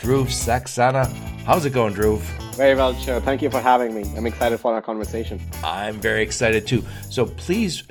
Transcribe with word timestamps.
Dhruv 0.00 0.28
Saxena. 0.28 1.06
How's 1.44 1.66
it 1.66 1.74
going, 1.74 1.92
Dhruv? 1.92 2.20
Very 2.54 2.74
well, 2.74 2.94
Joe. 2.94 3.20
Thank 3.20 3.42
you 3.42 3.50
for 3.50 3.60
having 3.60 3.94
me. 3.94 4.10
I'm 4.16 4.26
excited 4.26 4.58
for 4.58 4.72
our 4.72 4.80
conversation. 4.80 5.38
I'm 5.62 6.00
very 6.00 6.22
excited 6.22 6.66
too. 6.66 6.82
So 7.10 7.26
please 7.26 7.82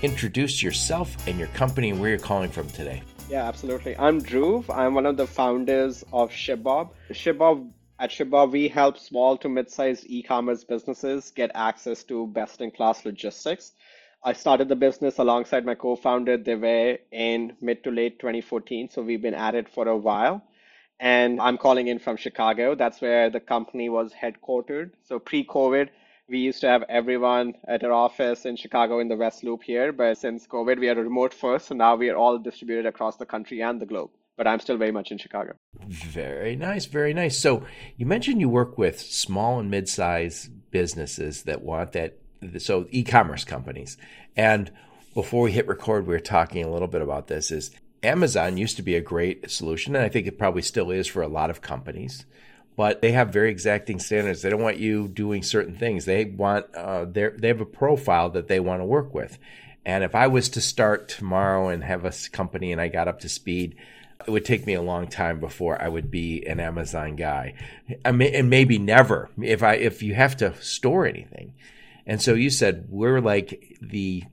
introduce 0.00 0.62
yourself 0.62 1.16
and 1.26 1.36
your 1.40 1.48
company 1.48 1.90
and 1.90 2.00
where 2.00 2.10
you're 2.10 2.20
calling 2.20 2.50
from 2.50 2.68
today. 2.70 3.02
Yeah, 3.28 3.48
absolutely. 3.48 3.96
I'm 3.98 4.22
Dhruv. 4.22 4.72
I'm 4.72 4.94
one 4.94 5.06
of 5.06 5.16
the 5.16 5.26
founders 5.26 6.04
of 6.12 6.30
ShipBob. 6.30 6.90
ShipBob 7.10 7.68
at 7.98 8.10
ShipBob, 8.10 8.52
we 8.52 8.68
help 8.68 8.96
small 8.96 9.36
to 9.38 9.48
mid-sized 9.48 10.04
e-commerce 10.06 10.62
businesses 10.62 11.32
get 11.34 11.50
access 11.54 12.04
to 12.04 12.28
best-in-class 12.28 13.04
logistics. 13.04 13.72
I 14.22 14.34
started 14.34 14.68
the 14.68 14.76
business 14.76 15.18
alongside 15.18 15.66
my 15.66 15.74
co-founder 15.74 16.38
Divey 16.38 16.98
in 17.10 17.56
mid 17.60 17.82
to 17.82 17.90
late 17.90 18.20
2014, 18.20 18.90
so 18.90 19.02
we've 19.02 19.22
been 19.22 19.34
at 19.34 19.56
it 19.56 19.68
for 19.68 19.88
a 19.88 19.96
while. 19.96 20.44
And 20.98 21.40
I'm 21.40 21.58
calling 21.58 21.88
in 21.88 21.98
from 21.98 22.16
Chicago. 22.16 22.74
That's 22.74 23.00
where 23.00 23.28
the 23.28 23.40
company 23.40 23.88
was 23.88 24.12
headquartered. 24.12 24.92
So 25.04 25.18
pre-COVID, 25.18 25.88
we 26.28 26.38
used 26.38 26.60
to 26.62 26.68
have 26.68 26.82
everyone 26.88 27.54
at 27.68 27.84
our 27.84 27.92
office 27.92 28.46
in 28.46 28.56
Chicago 28.56 28.98
in 28.98 29.08
the 29.08 29.16
West 29.16 29.44
Loop 29.44 29.62
here, 29.62 29.92
but 29.92 30.18
since 30.18 30.46
COVID, 30.46 30.80
we 30.80 30.88
are 30.88 30.94
remote 30.94 31.32
first, 31.32 31.68
so 31.68 31.74
now 31.74 31.94
we 31.94 32.10
are 32.10 32.16
all 32.16 32.38
distributed 32.38 32.86
across 32.86 33.16
the 33.16 33.26
country 33.26 33.62
and 33.62 33.80
the 33.80 33.86
globe. 33.86 34.10
But 34.36 34.46
I'm 34.46 34.60
still 34.60 34.76
very 34.76 34.90
much 34.90 35.12
in 35.12 35.18
Chicago. 35.18 35.54
Very 35.86 36.56
nice, 36.56 36.86
very 36.86 37.14
nice. 37.14 37.38
So 37.38 37.64
you 37.96 38.06
mentioned 38.06 38.40
you 38.40 38.48
work 38.48 38.76
with 38.76 39.00
small 39.00 39.60
and 39.60 39.70
mid-sized 39.70 40.70
businesses 40.70 41.44
that 41.44 41.62
want 41.62 41.92
that 41.92 42.18
so 42.58 42.86
e-commerce 42.90 43.44
companies. 43.44 43.96
And 44.36 44.70
before 45.14 45.42
we 45.42 45.52
hit 45.52 45.66
record, 45.66 46.06
we 46.06 46.12
were 46.12 46.20
talking 46.20 46.64
a 46.64 46.70
little 46.70 46.88
bit 46.88 47.00
about 47.00 47.28
this 47.28 47.50
is 47.50 47.70
Amazon 48.06 48.56
used 48.56 48.76
to 48.76 48.82
be 48.82 48.94
a 48.94 49.00
great 49.00 49.50
solution, 49.50 49.96
and 49.96 50.04
I 50.04 50.08
think 50.08 50.26
it 50.26 50.38
probably 50.38 50.62
still 50.62 50.90
is 50.90 51.06
for 51.06 51.22
a 51.22 51.28
lot 51.28 51.50
of 51.50 51.60
companies. 51.60 52.24
But 52.76 53.00
they 53.00 53.12
have 53.12 53.32
very 53.32 53.50
exacting 53.50 53.98
standards. 53.98 54.42
They 54.42 54.50
don't 54.50 54.62
want 54.62 54.76
you 54.76 55.08
doing 55.08 55.42
certain 55.42 55.76
things. 55.76 56.04
They 56.04 56.26
want 56.26 56.74
uh, 56.74 57.06
they 57.06 57.48
have 57.48 57.60
a 57.60 57.66
profile 57.66 58.30
that 58.30 58.48
they 58.48 58.60
want 58.60 58.80
to 58.80 58.84
work 58.84 59.14
with. 59.14 59.38
And 59.84 60.04
if 60.04 60.14
I 60.14 60.26
was 60.26 60.48
to 60.50 60.60
start 60.60 61.08
tomorrow 61.08 61.68
and 61.68 61.82
have 61.84 62.04
a 62.04 62.12
company 62.32 62.72
and 62.72 62.80
I 62.80 62.88
got 62.88 63.08
up 63.08 63.20
to 63.20 63.28
speed, 63.28 63.76
it 64.26 64.30
would 64.30 64.44
take 64.44 64.66
me 64.66 64.74
a 64.74 64.82
long 64.82 65.06
time 65.06 65.40
before 65.40 65.80
I 65.80 65.88
would 65.88 66.10
be 66.10 66.44
an 66.46 66.60
Amazon 66.60 67.16
guy, 67.16 67.54
I 68.04 68.10
and 68.10 68.50
maybe 68.50 68.78
never 68.78 69.30
if 69.40 69.62
I 69.62 69.74
if 69.74 70.02
you 70.02 70.14
have 70.14 70.36
to 70.38 70.54
store 70.62 71.06
anything. 71.06 71.54
And 72.06 72.20
so 72.20 72.34
you 72.34 72.50
said 72.50 72.86
we're 72.88 73.20
like 73.20 73.76
the 73.80 74.24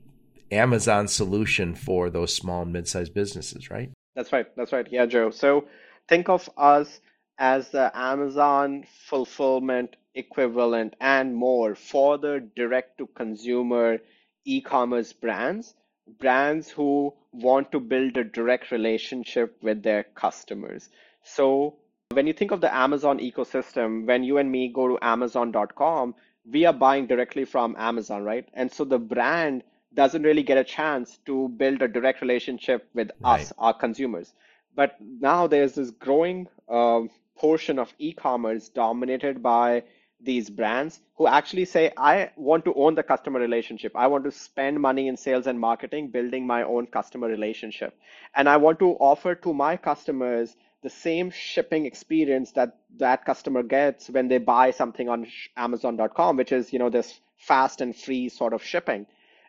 Amazon 0.56 1.08
solution 1.08 1.74
for 1.74 2.10
those 2.10 2.34
small 2.34 2.62
and 2.62 2.72
mid-sized 2.72 3.14
businesses, 3.14 3.70
right? 3.70 3.90
That's 4.14 4.32
right. 4.32 4.46
That's 4.56 4.72
right. 4.72 4.86
Yeah, 4.90 5.06
Joe. 5.06 5.30
So 5.30 5.66
think 6.08 6.28
of 6.28 6.48
us 6.56 7.00
as 7.38 7.70
the 7.70 7.90
Amazon 7.94 8.84
fulfillment 9.06 9.96
equivalent 10.14 10.94
and 11.00 11.34
more 11.34 11.74
for 11.74 12.18
the 12.18 12.48
direct 12.54 12.98
to 12.98 13.06
consumer 13.08 13.98
e-commerce 14.44 15.12
brands, 15.12 15.74
brands 16.20 16.68
who 16.70 17.12
want 17.32 17.72
to 17.72 17.80
build 17.80 18.16
a 18.16 18.24
direct 18.24 18.70
relationship 18.70 19.56
with 19.62 19.82
their 19.82 20.04
customers. 20.04 20.88
So 21.24 21.76
when 22.12 22.26
you 22.26 22.32
think 22.32 22.52
of 22.52 22.60
the 22.60 22.72
Amazon 22.72 23.18
ecosystem, 23.18 24.06
when 24.06 24.22
you 24.22 24.38
and 24.38 24.50
me 24.50 24.68
go 24.68 24.86
to 24.88 24.98
amazon.com, 25.02 26.14
we 26.48 26.66
are 26.66 26.72
buying 26.72 27.06
directly 27.06 27.44
from 27.44 27.74
Amazon, 27.78 28.22
right? 28.22 28.46
And 28.52 28.70
so 28.70 28.84
the 28.84 28.98
brand 28.98 29.64
doesn't 29.94 30.22
really 30.22 30.42
get 30.42 30.58
a 30.58 30.64
chance 30.64 31.18
to 31.26 31.48
build 31.48 31.82
a 31.82 31.88
direct 31.88 32.20
relationship 32.20 32.88
with 32.94 33.10
right. 33.20 33.40
us, 33.40 33.52
our 33.58 33.74
consumers. 33.74 34.32
But 34.74 34.96
now 35.00 35.46
there's 35.46 35.74
this 35.74 35.90
growing 35.90 36.48
uh, 36.68 37.02
portion 37.36 37.78
of 37.78 37.92
e-commerce 37.98 38.68
dominated 38.68 39.42
by 39.42 39.84
these 40.20 40.48
brands 40.48 41.00
who 41.16 41.26
actually 41.26 41.64
say, 41.64 41.92
I 41.96 42.30
want 42.36 42.64
to 42.64 42.74
own 42.74 42.94
the 42.94 43.02
customer 43.02 43.38
relationship. 43.38 43.92
I 43.94 44.06
want 44.06 44.24
to 44.24 44.30
spend 44.32 44.80
money 44.80 45.08
in 45.08 45.16
sales 45.16 45.46
and 45.46 45.60
marketing, 45.60 46.08
building 46.08 46.46
my 46.46 46.62
own 46.62 46.86
customer 46.86 47.28
relationship. 47.28 47.96
And 48.34 48.48
I 48.48 48.56
want 48.56 48.78
to 48.78 48.92
offer 48.94 49.34
to 49.34 49.52
my 49.52 49.76
customers 49.76 50.56
the 50.84 50.90
same 50.90 51.30
shipping 51.30 51.86
experience 51.86 52.52
that 52.52 52.76
that 52.98 53.24
customer 53.24 53.62
gets 53.62 54.10
when 54.10 54.28
they 54.28 54.36
buy 54.36 54.70
something 54.70 55.08
on 55.08 55.26
amazon.com 55.56 56.36
which 56.36 56.52
is 56.52 56.74
you 56.74 56.78
know 56.78 56.90
this 56.90 57.20
fast 57.38 57.80
and 57.80 57.96
free 57.96 58.28
sort 58.28 58.52
of 58.52 58.62
shipping 58.62 59.06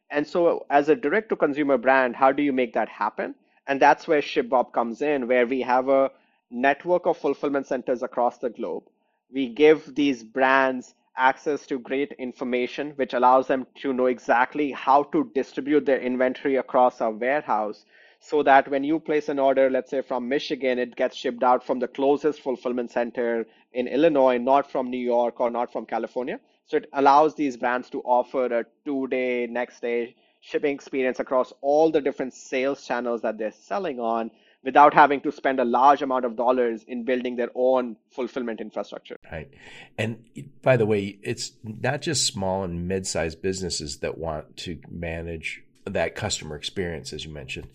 and 0.09 0.27
so 0.27 0.65
as 0.69 0.89
a 0.89 0.95
direct 0.95 1.29
to 1.29 1.35
consumer 1.35 1.77
brand 1.77 2.15
how 2.15 2.31
do 2.31 2.43
you 2.43 2.53
make 2.53 2.73
that 2.73 2.89
happen 2.89 3.35
and 3.67 3.81
that's 3.81 4.07
where 4.07 4.21
shipbob 4.21 4.71
comes 4.73 5.01
in 5.01 5.27
where 5.27 5.47
we 5.47 5.61
have 5.61 5.89
a 5.89 6.11
network 6.51 7.05
of 7.05 7.17
fulfillment 7.17 7.67
centers 7.67 8.03
across 8.03 8.37
the 8.39 8.49
globe 8.49 8.83
we 9.31 9.47
give 9.49 9.95
these 9.95 10.23
brands 10.23 10.95
access 11.17 11.65
to 11.65 11.79
great 11.79 12.11
information 12.13 12.91
which 12.97 13.13
allows 13.13 13.47
them 13.47 13.65
to 13.75 13.93
know 13.93 14.05
exactly 14.07 14.71
how 14.71 15.03
to 15.03 15.31
distribute 15.33 15.85
their 15.85 15.99
inventory 16.01 16.55
across 16.57 17.01
our 17.01 17.11
warehouse 17.11 17.85
so 18.19 18.41
that 18.43 18.67
when 18.69 18.83
you 18.83 18.99
place 18.99 19.29
an 19.29 19.37
order, 19.39 19.69
let's 19.69 19.91
say 19.91 20.01
from 20.01 20.27
Michigan, 20.27 20.79
it 20.79 20.95
gets 20.95 21.15
shipped 21.15 21.43
out 21.43 21.63
from 21.63 21.79
the 21.79 21.87
closest 21.87 22.41
fulfillment 22.41 22.91
center 22.91 23.45
in 23.73 23.87
Illinois, 23.87 24.37
not 24.39 24.71
from 24.71 24.89
New 24.89 24.97
York 24.97 25.39
or 25.39 25.51
not 25.51 25.71
from 25.71 25.85
California. 25.85 26.39
So 26.67 26.77
it 26.77 26.89
allows 26.93 27.35
these 27.35 27.57
brands 27.57 27.89
to 27.91 28.01
offer 28.01 28.45
a 28.45 28.65
two 28.85 29.07
day, 29.07 29.47
next 29.47 29.81
day 29.81 30.15
shipping 30.41 30.75
experience 30.75 31.19
across 31.19 31.53
all 31.61 31.91
the 31.91 32.01
different 32.01 32.33
sales 32.33 32.85
channels 32.85 33.21
that 33.21 33.37
they're 33.37 33.51
selling 33.51 33.99
on 33.99 34.29
without 34.63 34.93
having 34.93 35.21
to 35.21 35.31
spend 35.31 35.59
a 35.59 35.65
large 35.65 36.01
amount 36.01 36.25
of 36.25 36.35
dollars 36.35 36.83
in 36.87 37.03
building 37.03 37.35
their 37.35 37.49
own 37.55 37.95
fulfillment 38.11 38.61
infrastructure. 38.61 39.17
Right. 39.31 39.49
And 39.97 40.23
by 40.61 40.77
the 40.77 40.85
way, 40.85 41.17
it's 41.23 41.51
not 41.63 42.01
just 42.01 42.25
small 42.25 42.63
and 42.63 42.87
mid 42.87 43.07
sized 43.07 43.41
businesses 43.41 43.97
that 43.99 44.17
want 44.17 44.57
to 44.57 44.79
manage 44.89 45.63
that 45.85 46.15
customer 46.15 46.55
experience, 46.55 47.13
as 47.13 47.25
you 47.25 47.31
mentioned 47.31 47.67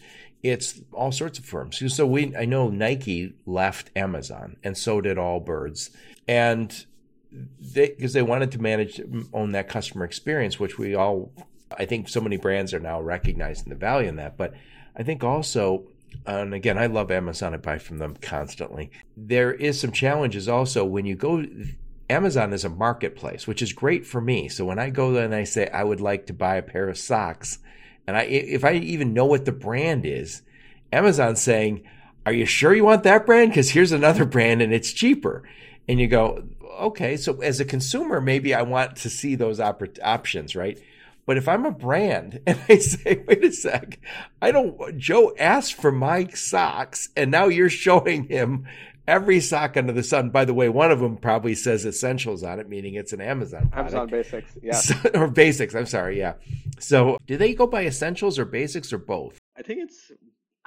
it's 0.42 0.80
all 0.92 1.12
sorts 1.12 1.38
of 1.38 1.44
firms. 1.44 1.82
So 1.94 2.06
we, 2.06 2.34
I 2.34 2.44
know 2.44 2.70
Nike 2.70 3.34
left 3.44 3.90
Amazon, 3.94 4.56
and 4.64 4.76
so 4.76 5.00
did 5.00 5.18
Allbirds, 5.18 5.90
and 6.26 6.86
they 7.32 7.88
because 7.88 8.12
they 8.12 8.22
wanted 8.22 8.52
to 8.52 8.60
manage 8.60 8.96
mm, 8.96 9.28
own 9.32 9.52
that 9.52 9.68
customer 9.68 10.04
experience, 10.04 10.58
which 10.58 10.78
we 10.78 10.94
all, 10.94 11.32
I 11.76 11.84
think, 11.84 12.08
so 12.08 12.20
many 12.20 12.36
brands 12.36 12.74
are 12.74 12.80
now 12.80 13.00
recognizing 13.00 13.68
the 13.68 13.74
value 13.74 14.08
in 14.08 14.16
that. 14.16 14.36
But 14.36 14.54
I 14.96 15.02
think 15.02 15.22
also, 15.22 15.84
and 16.26 16.54
again, 16.54 16.78
I 16.78 16.86
love 16.86 17.10
Amazon. 17.10 17.54
I 17.54 17.58
buy 17.58 17.78
from 17.78 17.98
them 17.98 18.16
constantly. 18.20 18.90
There 19.16 19.52
is 19.52 19.80
some 19.80 19.92
challenges 19.92 20.48
also 20.48 20.84
when 20.84 21.06
you 21.06 21.14
go. 21.14 21.44
Amazon 22.08 22.52
is 22.52 22.64
a 22.64 22.68
marketplace, 22.68 23.46
which 23.46 23.62
is 23.62 23.72
great 23.72 24.04
for 24.04 24.20
me. 24.20 24.48
So 24.48 24.64
when 24.64 24.80
I 24.80 24.90
go 24.90 25.12
there 25.12 25.24
and 25.24 25.34
I 25.34 25.44
say 25.44 25.68
I 25.68 25.84
would 25.84 26.00
like 26.00 26.26
to 26.26 26.32
buy 26.32 26.56
a 26.56 26.62
pair 26.62 26.88
of 26.88 26.98
socks, 26.98 27.60
and 28.06 28.16
I, 28.16 28.22
if 28.22 28.64
I 28.64 28.72
even 28.72 29.14
know 29.14 29.26
what 29.26 29.44
the 29.44 29.52
brand 29.52 30.04
is, 30.04 30.42
Amazon's 30.92 31.40
saying, 31.40 31.84
are 32.26 32.32
you 32.32 32.46
sure 32.46 32.74
you 32.74 32.84
want 32.84 33.04
that 33.04 33.26
brand? 33.26 33.50
Because 33.50 33.70
here's 33.70 33.92
another 33.92 34.24
brand 34.26 34.62
and 34.62 34.72
it's 34.72 34.92
cheaper. 34.92 35.44
And 35.90 35.98
you 35.98 36.06
go, 36.06 36.44
okay, 36.82 37.16
so 37.16 37.40
as 37.40 37.58
a 37.58 37.64
consumer, 37.64 38.20
maybe 38.20 38.54
I 38.54 38.62
want 38.62 38.94
to 38.98 39.10
see 39.10 39.34
those 39.34 39.58
op- 39.58 39.98
options, 40.04 40.54
right? 40.54 40.78
But 41.26 41.36
if 41.36 41.48
I'm 41.48 41.66
a 41.66 41.72
brand 41.72 42.40
and 42.46 42.60
I 42.68 42.78
say, 42.78 43.24
wait 43.26 43.44
a 43.44 43.50
sec, 43.50 43.98
I 44.40 44.52
don't, 44.52 44.96
Joe 44.96 45.34
asked 45.36 45.74
for 45.74 45.90
my 45.90 46.28
socks 46.28 47.08
and 47.16 47.32
now 47.32 47.46
you're 47.46 47.68
showing 47.68 48.28
him 48.28 48.68
every 49.08 49.40
sock 49.40 49.76
under 49.76 49.92
the 49.92 50.04
sun. 50.04 50.30
By 50.30 50.44
the 50.44 50.54
way, 50.54 50.68
one 50.68 50.92
of 50.92 51.00
them 51.00 51.16
probably 51.16 51.56
says 51.56 51.84
essentials 51.84 52.44
on 52.44 52.60
it, 52.60 52.68
meaning 52.68 52.94
it's 52.94 53.12
an 53.12 53.20
Amazon 53.20 53.68
product. 53.68 53.92
Amazon 53.92 54.06
Basics, 54.10 54.52
yeah. 54.62 54.74
So, 54.76 54.94
or 55.14 55.26
Basics, 55.26 55.74
I'm 55.74 55.86
sorry, 55.86 56.20
yeah. 56.20 56.34
So 56.78 57.18
do 57.26 57.36
they 57.36 57.52
go 57.52 57.66
by 57.66 57.84
essentials 57.84 58.38
or 58.38 58.44
basics 58.44 58.92
or 58.92 58.98
both? 58.98 59.40
I 59.58 59.62
think 59.62 59.80
it's 59.80 60.12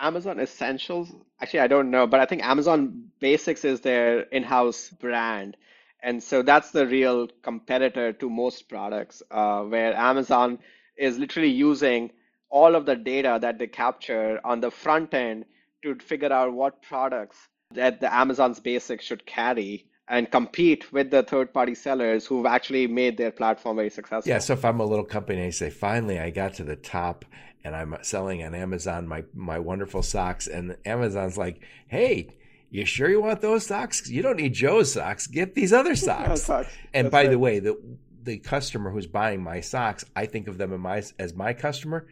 Amazon 0.03 0.39
Essentials. 0.39 1.09
Actually, 1.41 1.61
I 1.61 1.67
don't 1.67 1.89
know, 1.89 2.05
but 2.05 2.19
I 2.19 2.25
think 2.25 2.43
Amazon 2.43 3.05
Basics 3.19 3.63
is 3.63 3.79
their 3.81 4.21
in 4.21 4.43
house 4.43 4.89
brand. 4.89 5.55
And 6.03 6.21
so 6.21 6.41
that's 6.41 6.71
the 6.71 6.85
real 6.85 7.29
competitor 7.41 8.11
to 8.11 8.29
most 8.29 8.67
products, 8.67 9.23
uh, 9.31 9.61
where 9.61 9.95
Amazon 9.95 10.59
is 10.97 11.17
literally 11.17 11.51
using 11.51 12.11
all 12.49 12.75
of 12.75 12.85
the 12.85 12.97
data 12.97 13.39
that 13.41 13.57
they 13.57 13.67
capture 13.67 14.41
on 14.43 14.59
the 14.59 14.69
front 14.69 15.13
end 15.13 15.45
to 15.83 15.95
figure 15.95 16.33
out 16.33 16.53
what 16.53 16.81
products 16.81 17.37
that 17.71 18.01
the 18.01 18.13
Amazon's 18.13 18.59
basics 18.59 19.05
should 19.05 19.25
carry 19.25 19.85
and 20.13 20.29
compete 20.29 20.93
with 20.93 21.09
the 21.09 21.23
third 21.23 21.51
party 21.51 21.73
sellers 21.73 22.27
who've 22.27 22.45
actually 22.45 22.85
made 22.85 23.17
their 23.17 23.31
platform 23.31 23.77
very 23.77 23.89
successful. 23.89 24.29
Yeah. 24.29 24.37
So 24.37 24.53
if 24.53 24.63
I'm 24.63 24.79
a 24.79 24.85
little 24.85 25.03
company, 25.03 25.43
I 25.43 25.49
say, 25.49 25.71
finally, 25.71 26.19
I 26.19 26.29
got 26.29 26.53
to 26.55 26.63
the 26.63 26.75
top 26.75 27.25
and 27.63 27.75
I'm 27.75 27.97
selling 28.03 28.43
on 28.43 28.53
Amazon 28.53 29.07
my, 29.07 29.23
my 29.33 29.57
wonderful 29.57 30.03
socks. 30.03 30.45
And 30.45 30.77
Amazon's 30.85 31.35
like, 31.35 31.63
hey, 31.87 32.29
you 32.69 32.85
sure 32.85 33.09
you 33.09 33.23
want 33.23 33.41
those 33.41 33.65
socks? 33.65 34.07
You 34.07 34.21
don't 34.21 34.37
need 34.37 34.53
Joe's 34.53 34.93
socks. 34.93 35.25
Get 35.25 35.55
these 35.55 35.73
other 35.73 35.95
socks. 36.07 36.43
socks. 36.43 36.69
And 36.93 37.05
That's 37.05 37.11
by 37.11 37.21
right. 37.23 37.31
the 37.31 37.39
way, 37.39 37.59
the 37.59 37.75
the 38.21 38.37
customer 38.37 38.89
who's 38.91 39.07
buying 39.07 39.41
my 39.43 39.61
socks, 39.61 40.05
I 40.15 40.27
think 40.27 40.47
of 40.47 40.57
them 40.59 40.71
as 40.73 40.79
my, 40.79 41.03
as 41.23 41.33
my 41.33 41.53
customer. 41.53 42.07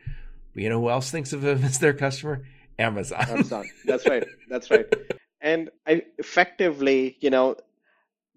But 0.53 0.63
you 0.63 0.69
know 0.69 0.81
who 0.81 0.89
else 0.89 1.11
thinks 1.11 1.33
of 1.33 1.41
them 1.41 1.63
as 1.63 1.77
their 1.77 1.93
customer? 1.93 2.47
Amazon. 2.79 3.21
Amazon. 3.29 3.69
That's 3.85 4.07
right. 4.07 4.25
That's 4.49 4.71
right. 4.71 4.91
And 5.43 5.71
I, 5.87 6.03
effectively, 6.19 7.17
you 7.19 7.31
know, 7.31 7.55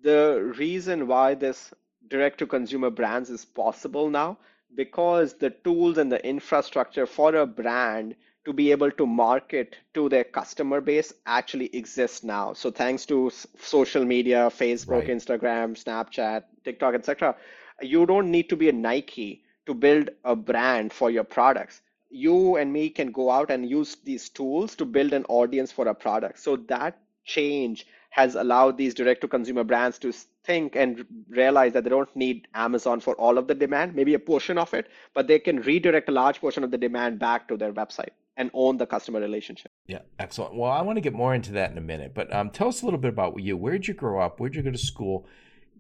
the 0.04 0.52
reason 0.58 1.08
why 1.08 1.34
this 1.34 1.74
direct 2.08 2.38
to 2.38 2.46
consumer 2.46 2.90
brands 2.90 3.30
is 3.30 3.44
possible 3.44 4.10
now 4.10 4.38
because 4.74 5.34
the 5.34 5.50
tools 5.50 5.98
and 5.98 6.12
the 6.12 6.24
infrastructure 6.26 7.06
for 7.06 7.34
a 7.34 7.46
brand 7.46 8.14
to 8.44 8.52
be 8.52 8.70
able 8.70 8.90
to 8.90 9.06
market 9.06 9.76
to 9.94 10.08
their 10.10 10.24
customer 10.24 10.80
base 10.82 11.14
actually 11.24 11.74
exists 11.74 12.22
now. 12.22 12.52
So 12.52 12.70
thanks 12.70 13.06
to 13.06 13.30
social 13.58 14.04
media, 14.04 14.50
Facebook, 14.50 15.08
Right. 15.08 15.08
Instagram, 15.08 15.74
Snapchat, 15.82 16.44
TikTok, 16.64 16.94
etc., 16.94 17.36
you 17.80 18.06
don't 18.06 18.30
need 18.30 18.50
to 18.50 18.56
be 18.56 18.68
a 18.68 18.72
Nike 18.72 19.44
to 19.66 19.74
build 19.74 20.10
a 20.24 20.36
brand 20.36 20.92
for 20.92 21.10
your 21.10 21.24
products. 21.24 21.80
You 22.10 22.56
and 22.56 22.72
me 22.72 22.90
can 22.90 23.10
go 23.10 23.30
out 23.30 23.50
and 23.50 23.68
use 23.68 23.96
these 24.04 24.28
tools 24.28 24.76
to 24.76 24.84
build 24.84 25.14
an 25.14 25.24
audience 25.28 25.72
for 25.72 25.88
a 25.88 25.94
product. 25.94 26.38
So 26.38 26.56
that 26.68 26.98
change 27.24 27.86
has 28.14 28.37
allowed 28.37 28.78
these 28.78 28.94
direct 28.94 29.20
to 29.20 29.26
consumer 29.26 29.64
brands 29.64 29.99
to 29.99 30.12
think 30.44 30.76
and 30.76 31.05
realize 31.28 31.72
that 31.72 31.82
they 31.82 31.90
don't 31.90 32.14
need 32.14 32.46
Amazon 32.55 33.00
for 33.00 33.14
all 33.14 33.38
of 33.38 33.49
the 33.49 33.56
demand, 33.56 33.93
maybe 33.96 34.14
a 34.14 34.20
portion 34.20 34.56
of 34.56 34.72
it, 34.72 34.87
but 35.14 35.26
they 35.26 35.40
can 35.40 35.61
redirect 35.62 36.08
a 36.08 36.12
large 36.12 36.40
portion 36.40 36.62
of 36.62 36.70
the 36.70 36.78
demand 36.78 37.19
back 37.19 37.49
to 37.49 37.56
their 37.56 37.72
website 37.72 38.11
and 38.37 38.52
own 38.55 38.76
the 38.76 38.87
customer 38.87 39.19
relationship. 39.19 39.72
Yeah, 39.88 40.02
excellent. 40.20 40.55
Well, 40.55 40.70
I 40.70 40.81
want 40.82 40.96
to 40.96 41.00
get 41.00 41.12
more 41.12 41.34
into 41.34 41.50
that 41.52 41.72
in 41.72 41.76
a 41.76 41.81
minute, 41.81 42.14
but 42.14 42.32
um, 42.32 42.50
tell 42.50 42.69
us 42.69 42.82
a 42.82 42.84
little 42.84 43.00
bit 43.00 43.08
about 43.08 43.40
you. 43.40 43.56
Where 43.56 43.72
did 43.72 43.88
you 43.88 43.94
grow 43.94 44.20
up? 44.20 44.38
Where 44.38 44.49
did 44.49 44.58
you 44.58 44.62
go 44.62 44.70
to 44.70 44.78
school? 44.78 45.26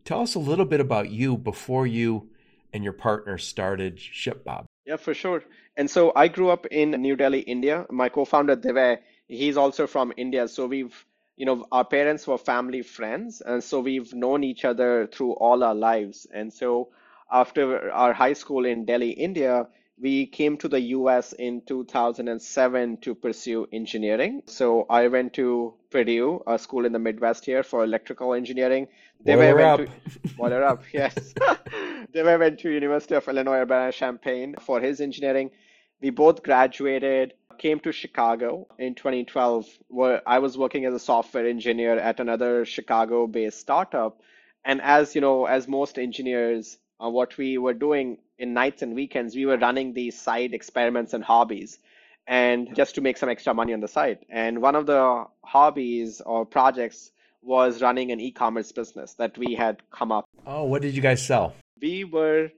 Tell 0.04 0.20
us 0.20 0.34
a 0.34 0.40
little 0.40 0.64
bit 0.64 0.80
about 0.80 1.10
you 1.10 1.36
before 1.36 1.86
you 1.86 2.30
and 2.72 2.82
your 2.82 2.94
partner 2.94 3.38
started 3.38 3.98
ShipBob. 3.98 4.64
Yeah, 4.86 4.96
for 4.96 5.14
sure. 5.14 5.44
And 5.76 5.88
so 5.88 6.12
I 6.16 6.26
grew 6.26 6.50
up 6.50 6.66
in 6.66 6.90
New 6.90 7.14
Delhi, 7.14 7.42
India. 7.42 7.86
My 7.90 8.08
co-founder 8.08 8.56
Divey, 8.56 8.98
he's 9.28 9.56
also 9.56 9.86
from 9.86 10.12
India. 10.16 10.48
So 10.48 10.66
we've, 10.66 11.06
you 11.36 11.46
know, 11.46 11.66
our 11.72 11.84
parents 11.84 12.26
were 12.26 12.38
family 12.38 12.82
friends, 12.82 13.40
and 13.40 13.62
so 13.62 13.80
we've 13.80 14.12
known 14.14 14.44
each 14.44 14.64
other 14.64 15.06
through 15.06 15.32
all 15.32 15.64
our 15.64 15.74
lives. 15.74 16.26
And 16.32 16.52
so 16.52 16.90
after 17.30 17.90
our 17.90 18.12
high 18.12 18.34
school 18.34 18.64
in 18.64 18.84
Delhi, 18.84 19.10
India, 19.10 19.66
we 19.98 20.26
came 20.26 20.56
to 20.58 20.68
the 20.68 20.80
US 20.80 21.32
in 21.32 21.62
2007 21.66 22.96
to 22.98 23.14
pursue 23.14 23.66
engineering. 23.72 24.42
So 24.46 24.86
I 24.90 25.08
went 25.08 25.32
to 25.34 25.74
Purdue, 25.90 26.42
a 26.46 26.58
school 26.58 26.84
in 26.84 26.92
the 26.92 26.98
Midwest 26.98 27.44
here 27.44 27.62
for 27.62 27.84
electrical 27.84 28.34
engineering. 28.34 28.88
they 29.24 29.34
Boiler 29.34 29.54
went 29.54 29.68
up. 29.68 29.80
to 29.80 30.34
Boiler 30.36 30.64
up, 30.64 30.82
yes. 30.92 31.34
they 32.12 32.22
went 32.22 32.58
to 32.60 32.70
University 32.70 33.14
of 33.14 33.26
Illinois 33.28 33.58
Urbana-Champaign 33.58 34.56
for 34.60 34.80
his 34.80 35.00
engineering. 35.00 35.50
We 36.00 36.10
both 36.10 36.42
graduated, 36.42 37.34
came 37.58 37.80
to 37.80 37.92
Chicago 37.92 38.66
in 38.78 38.94
2012, 38.94 39.66
where 39.88 40.22
I 40.26 40.38
was 40.38 40.56
working 40.58 40.84
as 40.84 40.94
a 40.94 40.98
software 40.98 41.46
engineer 41.46 41.98
at 41.98 42.20
another 42.20 42.64
Chicago-based 42.64 43.58
startup. 43.58 44.20
And 44.64 44.80
as 44.82 45.14
you 45.14 45.20
know, 45.20 45.46
as 45.46 45.68
most 45.68 45.98
engineers, 45.98 46.78
uh, 47.02 47.08
what 47.08 47.36
we 47.36 47.58
were 47.58 47.74
doing 47.74 48.18
in 48.38 48.54
nights 48.54 48.82
and 48.82 48.94
weekends, 48.94 49.34
we 49.34 49.46
were 49.46 49.58
running 49.58 49.92
these 49.92 50.20
side 50.20 50.54
experiments 50.54 51.12
and 51.14 51.22
hobbies, 51.22 51.78
and 52.26 52.74
just 52.74 52.94
to 52.94 53.00
make 53.00 53.16
some 53.16 53.28
extra 53.28 53.54
money 53.54 53.72
on 53.74 53.80
the 53.80 53.88
side. 53.88 54.18
And 54.30 54.62
one 54.62 54.74
of 54.76 54.86
the 54.86 55.24
hobbies 55.44 56.20
or 56.20 56.46
projects 56.46 57.10
was 57.42 57.82
running 57.82 58.10
an 58.10 58.20
e-commerce 58.20 58.72
business 58.72 59.14
that 59.14 59.36
we 59.36 59.54
had 59.54 59.82
come 59.90 60.10
up 60.10 60.24
Oh, 60.46 60.64
what 60.64 60.80
did 60.82 60.94
you 60.96 61.02
guys 61.02 61.24
sell? 61.24 61.54
we 61.82 62.04
were 62.04 62.50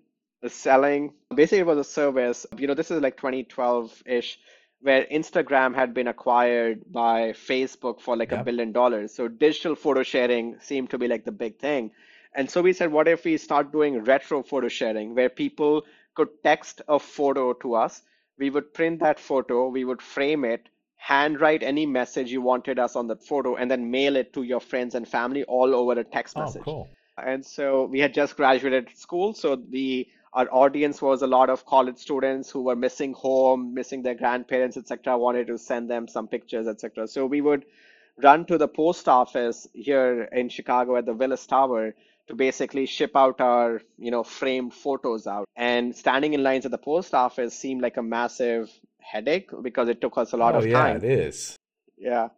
selling 0.46 1.12
basically 1.34 1.58
it 1.58 1.66
was 1.66 1.78
a 1.78 1.82
service 1.82 2.46
you 2.56 2.69
know 2.69 2.75
this 2.75 2.90
is 2.92 3.00
like 3.02 3.16
2012-ish 3.16 4.38
where 4.81 5.05
instagram 5.06 5.75
had 5.75 5.93
been 5.94 6.08
acquired 6.08 6.81
by 6.93 7.32
facebook 7.32 8.00
for 8.00 8.17
like 8.17 8.32
a 8.32 8.37
Yep. 8.37 8.46
billion 8.49 8.73
dollars 8.73 9.14
so 9.14 9.28
digital 9.28 9.75
photo 9.75 10.02
sharing 10.02 10.58
seemed 10.61 10.90
to 10.90 10.99
be 10.99 11.08
like 11.08 11.25
the 11.25 11.32
big 11.32 11.58
thing 11.58 11.90
and 12.34 12.50
so 12.50 12.61
we 12.62 12.73
said 12.73 12.93
what 12.93 13.08
if 13.08 13.25
we 13.25 13.37
start 13.37 13.73
doing 13.73 14.02
retro 14.05 14.43
photo 14.43 14.69
sharing 14.69 15.14
where 15.14 15.28
people 15.28 15.84
could 16.14 16.28
text 16.44 16.82
a 16.88 16.99
photo 16.99 17.52
to 17.55 17.75
us 17.75 18.02
we 18.38 18.50
would 18.50 18.73
print 18.75 19.00
that 19.00 19.19
photo 19.19 19.69
we 19.69 19.84
would 19.84 20.02
frame 20.02 20.44
it 20.44 20.69
handwrite 20.96 21.62
any 21.62 21.87
message 21.87 22.31
you 22.31 22.40
wanted 22.43 22.78
us 22.78 22.96
on 22.96 23.06
that 23.06 23.23
photo 23.23 23.56
and 23.56 23.70
then 23.70 23.90
mail 23.90 24.17
it 24.17 24.32
to 24.32 24.43
your 24.43 24.61
friends 24.61 24.94
and 24.94 25.06
family 25.08 25.44
all 25.44 25.75
over 25.75 25.99
a 26.00 26.05
text 26.05 26.37
Oh, 26.37 26.38
message 26.38 26.62
cool. 26.64 26.96
and 27.17 27.44
so 27.44 27.84
we 27.84 28.00
had 28.00 28.12
just 28.14 28.37
graduated 28.37 28.88
school 28.96 29.32
so 29.34 29.56
the 29.56 30.06
our 30.37 30.49
audience 30.53 31.03
was 31.03 31.23
a 31.23 31.27
lot 31.27 31.50
of 31.50 31.65
college 31.67 31.99
students 31.99 32.50
who 32.50 32.62
were 32.62 32.77
missing 32.77 33.12
home 33.15 33.75
missing 33.75 34.03
their 34.03 34.15
grandparents 34.15 34.77
etc 34.77 35.19
wanted 35.19 35.47
to 35.49 35.59
send 35.59 35.91
them 35.91 36.06
some 36.06 36.29
pictures 36.29 36.69
etc 36.69 37.09
so 37.09 37.27
we 37.27 37.41
would 37.41 37.65
run 38.23 38.44
to 38.47 38.59
the 38.59 38.69
post 38.69 39.09
office 39.09 39.67
here 39.73 40.29
in 40.33 40.49
chicago 40.49 40.97
at 40.97 41.06
the 41.06 41.15
willis 41.15 41.47
tower 41.47 41.94
to 42.29 42.35
basically 42.35 42.87
ship 42.87 43.17
out 43.17 43.41
our 43.41 43.81
you 43.99 44.11
know 44.11 44.23
framed 44.23 44.75
photos 44.75 45.27
out 45.27 45.49
and 45.56 45.97
standing 45.97 46.35
in 46.35 46.43
lines 46.43 46.65
at 46.65 46.71
the 46.71 46.85
post 46.91 47.15
office 47.15 47.59
seemed 47.59 47.81
like 47.81 47.97
a 47.97 48.03
massive 48.03 48.71
headache 49.12 49.50
because 49.62 49.88
it 49.88 50.00
took 50.00 50.19
us 50.19 50.33
a 50.33 50.37
lot 50.37 50.55
oh, 50.55 50.59
of 50.59 50.67
yeah, 50.67 50.79
time 50.79 51.00
yeah 51.03 51.09
it 51.09 51.19
is. 51.19 51.56
yeah. 51.97 52.29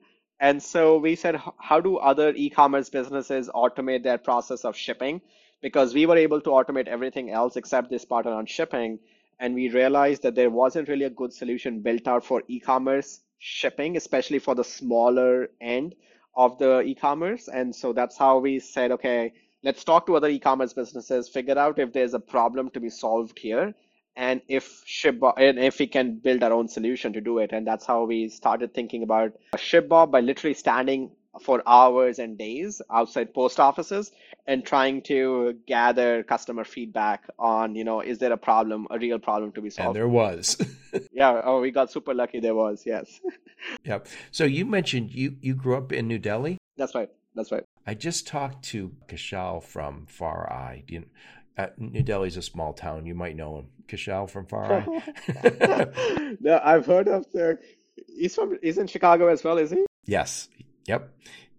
And 0.41 0.63
so 0.63 0.99
we 0.99 1.17
said, 1.17 1.41
how 1.59 1.81
do 1.81 1.97
other 1.97 2.33
e-commerce 2.33 2.91
businesses 2.91 3.49
automate 3.53 4.05
their 4.05 4.19
process 4.19 4.65
of 4.65 4.77
shipping? 4.77 5.21
Because 5.61 5.95
we 5.95 6.07
were 6.07 6.17
able 6.17 6.41
to 6.41 6.51
automate 6.51 6.87
everything 6.87 7.31
else 7.31 7.57
except 7.57 7.91
this 7.91 8.05
part 8.05 8.27
around 8.27 8.49
shipping. 8.49 8.99
And 9.41 9.55
we 9.55 9.69
realized 9.69 10.23
that 10.23 10.35
there 10.35 10.51
wasn't 10.51 10.89
really 10.89 11.05
a 11.05 11.11
good 11.11 11.33
solution 11.33 11.81
built 11.81 12.07
out 12.07 12.25
for 12.25 12.43
e-commerce 12.49 13.21
shipping, 13.39 13.97
especially 13.97 14.39
for 14.39 14.55
the 14.55 14.65
smaller 14.65 15.49
end 15.61 15.95
of 16.37 16.59
the 16.59 16.81
e-commerce. 16.81 17.49
And 17.49 17.75
so 17.75 17.93
that's 17.93 18.17
how 18.17 18.39
we 18.39 18.59
said, 18.59 18.93
okay, 18.93 19.33
let's 19.63 19.85
talk 19.85 20.07
to 20.07 20.17
other 20.17 20.29
e-commerce 20.29 20.73
businesses, 20.73 21.29
figure 21.29 21.59
out 21.59 21.79
if 21.79 21.93
there's 21.93 22.15
a 22.15 22.21
problem 22.21 22.71
to 22.71 22.81
be 22.81 22.91
solved 22.91 23.39
here 23.39 23.75
and 24.17 24.41
if 24.49 24.85
ShipBob 24.85 25.35
and 25.37 25.59
if 25.61 25.79
we 25.79 25.87
can 25.87 26.19
build 26.19 26.43
our 26.43 26.53
own 26.53 26.69
solution 26.69 27.13
to 27.13 27.21
do 27.21 27.39
it. 27.39 27.53
And 27.53 27.67
that's 27.67 27.87
how 27.87 28.05
we 28.05 28.29
started 28.29 28.75
thinking 28.75 29.05
about 29.05 29.33
ShipBob 29.55 30.11
by 30.11 30.21
literally 30.21 30.55
standing 30.55 31.13
for 31.41 31.63
hours 31.67 32.19
and 32.19 32.39
days 32.39 32.83
outside 32.91 33.33
post 33.35 33.61
offices 33.61 34.13
and 34.47 34.65
trying 34.65 35.03
to 35.03 35.55
gather 35.67 36.23
customer 36.23 36.65
feedback 36.65 37.25
on, 37.39 37.75
you 37.75 37.85
know, 37.85 38.01
is 38.01 38.19
there 38.19 38.33
a 38.33 38.37
problem, 38.37 38.87
a 38.91 38.99
real 38.99 39.19
problem 39.19 39.53
to 39.53 39.61
be 39.61 39.71
solved 39.71 39.89
And 39.89 39.97
there 39.97 40.09
was. 40.09 40.57
Yeah, 41.13 41.43
oh, 41.45 41.61
we 41.61 41.71
got 41.71 41.93
super 41.93 42.15
lucky 42.15 42.41
there 42.41 42.55
was, 42.55 42.85
yes. 42.87 43.21
yep. 43.85 44.07
So 44.31 44.45
you 44.45 44.65
mentioned 44.65 45.13
you 45.13 45.37
you 45.43 45.55
grew 45.55 45.77
up 45.77 45.93
in 45.93 46.09
New 46.09 46.19
Delhi. 46.19 46.57
That's 46.79 46.95
right. 46.95 47.11
That's 47.35 47.53
right. 47.53 47.65
I 47.87 47.93
just 47.93 48.27
talked 48.27 48.65
to 48.67 48.93
Kushal 49.07 49.63
from 49.63 50.07
FarEye. 50.07 50.85
You, 50.89 51.05
uh, 51.59 51.67
New 51.77 52.03
Delhi's 52.03 52.39
a 52.39 52.43
small 52.43 52.73
town. 52.73 53.05
You 53.05 53.15
might 53.15 53.37
know 53.37 53.59
him. 53.59 53.67
Kushal 53.87 54.31
from 54.31 54.47
FarEye. 54.47 56.41
no, 56.41 56.61
I've 56.65 56.87
heard 56.87 57.09
of 57.09 57.31
the 57.33 57.59
he's 58.07 58.35
from 58.35 58.59
he's 58.63 58.79
in 58.79 58.87
Chicago 58.87 59.29
as 59.29 59.45
well, 59.45 59.59
is 59.59 59.71
he? 59.71 59.85
yes. 60.07 60.49
Yep. 60.89 61.11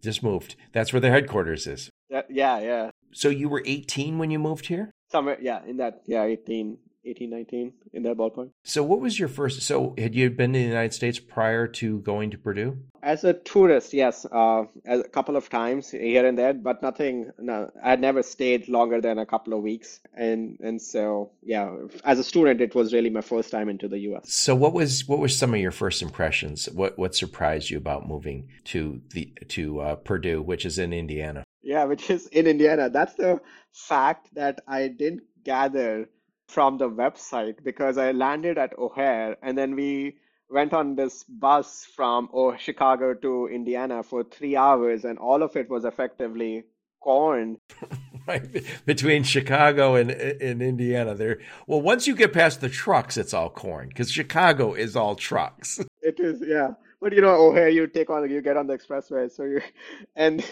Just 0.02 0.24
moved. 0.24 0.56
That's 0.74 0.92
where 0.92 1.00
their 1.00 1.12
headquarters 1.12 1.68
is. 1.68 1.90
Yeah, 2.10 2.22
yeah, 2.30 2.60
yeah. 2.60 2.90
So 3.14 3.30
you 3.30 3.48
were 3.50 3.62
18 3.66 4.18
when 4.18 4.32
you 4.32 4.40
moved 4.40 4.68
here? 4.68 4.92
Somewhere, 5.12 5.38
yeah, 5.42 5.62
in 5.66 5.78
that, 5.78 6.02
yeah, 6.06 6.24
18, 6.24 6.78
18, 7.06 7.30
19, 7.30 7.74
in 7.94 8.04
that 8.04 8.18
ballpark. 8.18 8.50
So 8.64 8.84
what 8.84 9.00
was 9.00 9.18
your 9.18 9.30
first 9.30 9.62
so 9.62 9.94
had 9.98 10.16
you 10.16 10.30
been 10.30 10.56
in 10.56 10.62
the 10.62 10.68
United 10.68 10.94
States 10.94 11.20
prior 11.20 11.68
to 11.68 12.00
going 12.00 12.32
to 12.32 12.38
Purdue? 12.38 12.78
As 13.02 13.24
a 13.24 13.34
tourist, 13.34 13.94
yes, 13.94 14.26
uh, 14.32 14.64
a 14.86 15.04
couple 15.04 15.38
of 15.38 15.50
times 15.50 15.90
here 15.90 16.26
and 16.26 16.38
there, 16.38 16.54
but 16.54 16.82
nothing. 16.82 17.32
No, 17.40 17.72
I 17.82 17.92
had 17.92 18.02
never 18.02 18.22
stayed 18.22 18.68
longer 18.68 19.00
than 19.00 19.18
a 19.18 19.26
couple 19.26 19.54
of 19.54 19.62
weeks, 19.62 20.02
and 20.14 20.58
and 20.60 20.82
so 20.82 21.32
yeah, 21.42 21.74
as 22.04 22.20
a 22.20 22.24
student, 22.24 22.60
it 22.60 22.76
was 22.76 22.94
really 22.94 23.10
my 23.10 23.22
first 23.22 23.52
time 23.52 23.70
into 23.70 23.88
the 23.88 24.00
U.S. 24.00 24.34
So 24.34 24.54
what 24.54 24.74
was 24.74 25.08
what 25.08 25.20
were 25.20 25.30
some 25.30 25.54
of 25.54 25.62
your 25.62 25.72
first 25.72 26.02
impressions? 26.02 26.68
What 26.70 27.00
what 27.00 27.16
surprised 27.16 27.70
you 27.70 27.78
about 27.78 28.08
moving 28.08 28.50
to 28.66 29.02
the 29.12 29.34
to 29.50 29.80
uh, 29.80 29.96
Purdue, 29.96 30.42
which 30.42 30.66
is 30.66 30.78
in 30.78 30.92
Indiana? 30.92 31.46
Yeah, 31.62 31.86
which 31.86 32.10
is 32.10 32.28
in 32.28 32.48
Indiana. 32.48 32.90
That's 32.90 33.14
the 33.14 33.40
fact 33.72 34.34
that 34.34 34.60
I 34.68 34.90
didn't 34.90 35.24
gather 35.44 36.10
from 36.50 36.78
the 36.78 36.90
website 36.90 37.64
because 37.64 37.98
I 37.98 38.12
landed 38.12 38.58
at 38.58 38.78
O'Hare 38.78 39.38
and 39.42 39.58
then 39.58 39.76
we 39.76 40.18
went 40.50 40.74
on 40.74 40.96
this 40.96 41.24
bus 41.24 41.88
from 41.96 42.30
oh, 42.34 42.56
Chicago 42.58 43.14
to 43.14 43.48
Indiana 43.48 44.04
for 44.04 44.24
three 44.24 44.56
hours, 44.56 45.06
and 45.06 45.20
all 45.20 45.44
of 45.44 45.56
it 45.56 45.70
was 45.70 45.86
effectively 45.86 46.64
corn. 47.02 47.58
right 48.28 48.66
between 48.86 49.24
Chicago 49.24 49.96
and 49.96 50.12
in 50.12 50.62
Indiana, 50.62 51.16
there. 51.16 51.40
Well, 51.68 51.82
once 51.82 52.08
you 52.08 52.16
get 52.16 52.34
past 52.34 52.62
the 52.62 52.70
trucks, 52.70 53.18
it's 53.18 53.34
all 53.34 53.50
corn 53.50 53.90
because 53.90 54.12
Chicago 54.12 54.74
is 54.74 54.96
all 54.96 55.16
trucks. 55.16 55.80
It 56.02 56.20
is, 56.20 56.42
yeah. 56.44 56.72
But 57.02 57.14
you 57.14 57.22
know, 57.22 57.36
O'Hare, 57.36 57.70
you 57.70 57.86
take 57.86 58.10
on, 58.10 58.28
you 58.32 58.42
get 58.42 58.58
on 58.58 58.68
the 58.68 58.76
expressway, 58.76 59.30
so 59.30 59.44
you, 59.44 59.62
and 60.16 60.44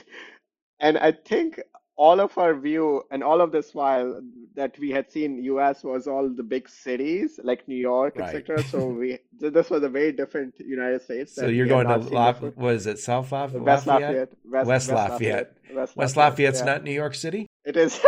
and 0.79 0.97
I 0.97 1.13
think 1.13 1.59
all 1.97 2.19
of 2.19 2.37
our 2.37 2.53
view 2.53 3.03
and 3.11 3.23
all 3.23 3.41
of 3.41 3.51
this 3.51 3.73
while 3.73 4.21
that 4.55 4.77
we 4.79 4.91
had 4.91 5.11
seen 5.11 5.43
US 5.43 5.83
was 5.83 6.07
all 6.07 6.29
the 6.29 6.43
big 6.43 6.69
cities 6.69 7.39
like 7.43 7.67
New 7.67 7.75
York, 7.75 8.17
Right. 8.17 8.35
etc. 8.35 8.63
So 8.63 8.87
we 8.87 9.17
this 9.39 9.69
was 9.69 9.83
a 9.83 9.89
very 9.89 10.11
different 10.11 10.53
United 10.59 11.01
States. 11.01 11.33
So 11.33 11.47
you're 11.47 11.67
going 11.67 11.87
to 11.87 11.97
La- 11.97 12.69
is 12.69 12.85
it? 12.87 12.99
South 12.99 13.31
Laf- 13.31 13.53
West 13.53 13.87
Lafayette? 13.87 14.09
Lafayette. 14.11 14.33
West, 14.45 14.67
West 14.67 14.91
Lafayette. 14.91 15.57
West, 15.73 15.95
West 15.97 16.17
Lafayette, 16.17 16.53
Lafayette's 16.53 16.59
yeah. 16.59 16.65
not 16.65 16.83
New 16.83 16.91
York 17.03 17.15
City. 17.15 17.47
It 17.65 17.75
is 17.77 17.99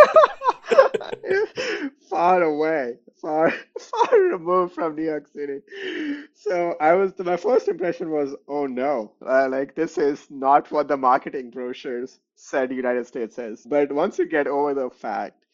far 2.09 2.41
away, 2.43 2.95
far 3.21 3.51
far 3.79 4.19
removed 4.19 4.73
from 4.73 4.95
New 4.95 5.03
York 5.03 5.27
City. 5.27 5.61
So 6.33 6.75
I 6.79 6.93
was 6.93 7.13
my 7.19 7.37
first 7.37 7.67
impression 7.67 8.11
was, 8.11 8.35
oh 8.47 8.65
no, 8.67 9.13
uh, 9.25 9.47
like 9.49 9.75
this 9.75 9.97
is 9.97 10.25
not 10.29 10.71
what 10.71 10.87
the 10.87 10.97
marketing 10.97 11.51
brochures 11.51 12.19
said 12.35 12.71
United 12.71 13.07
States 13.07 13.37
is. 13.37 13.65
But 13.65 13.91
once 13.91 14.19
you 14.19 14.27
get 14.27 14.47
over 14.47 14.73
the 14.73 14.89
fact, 14.89 15.45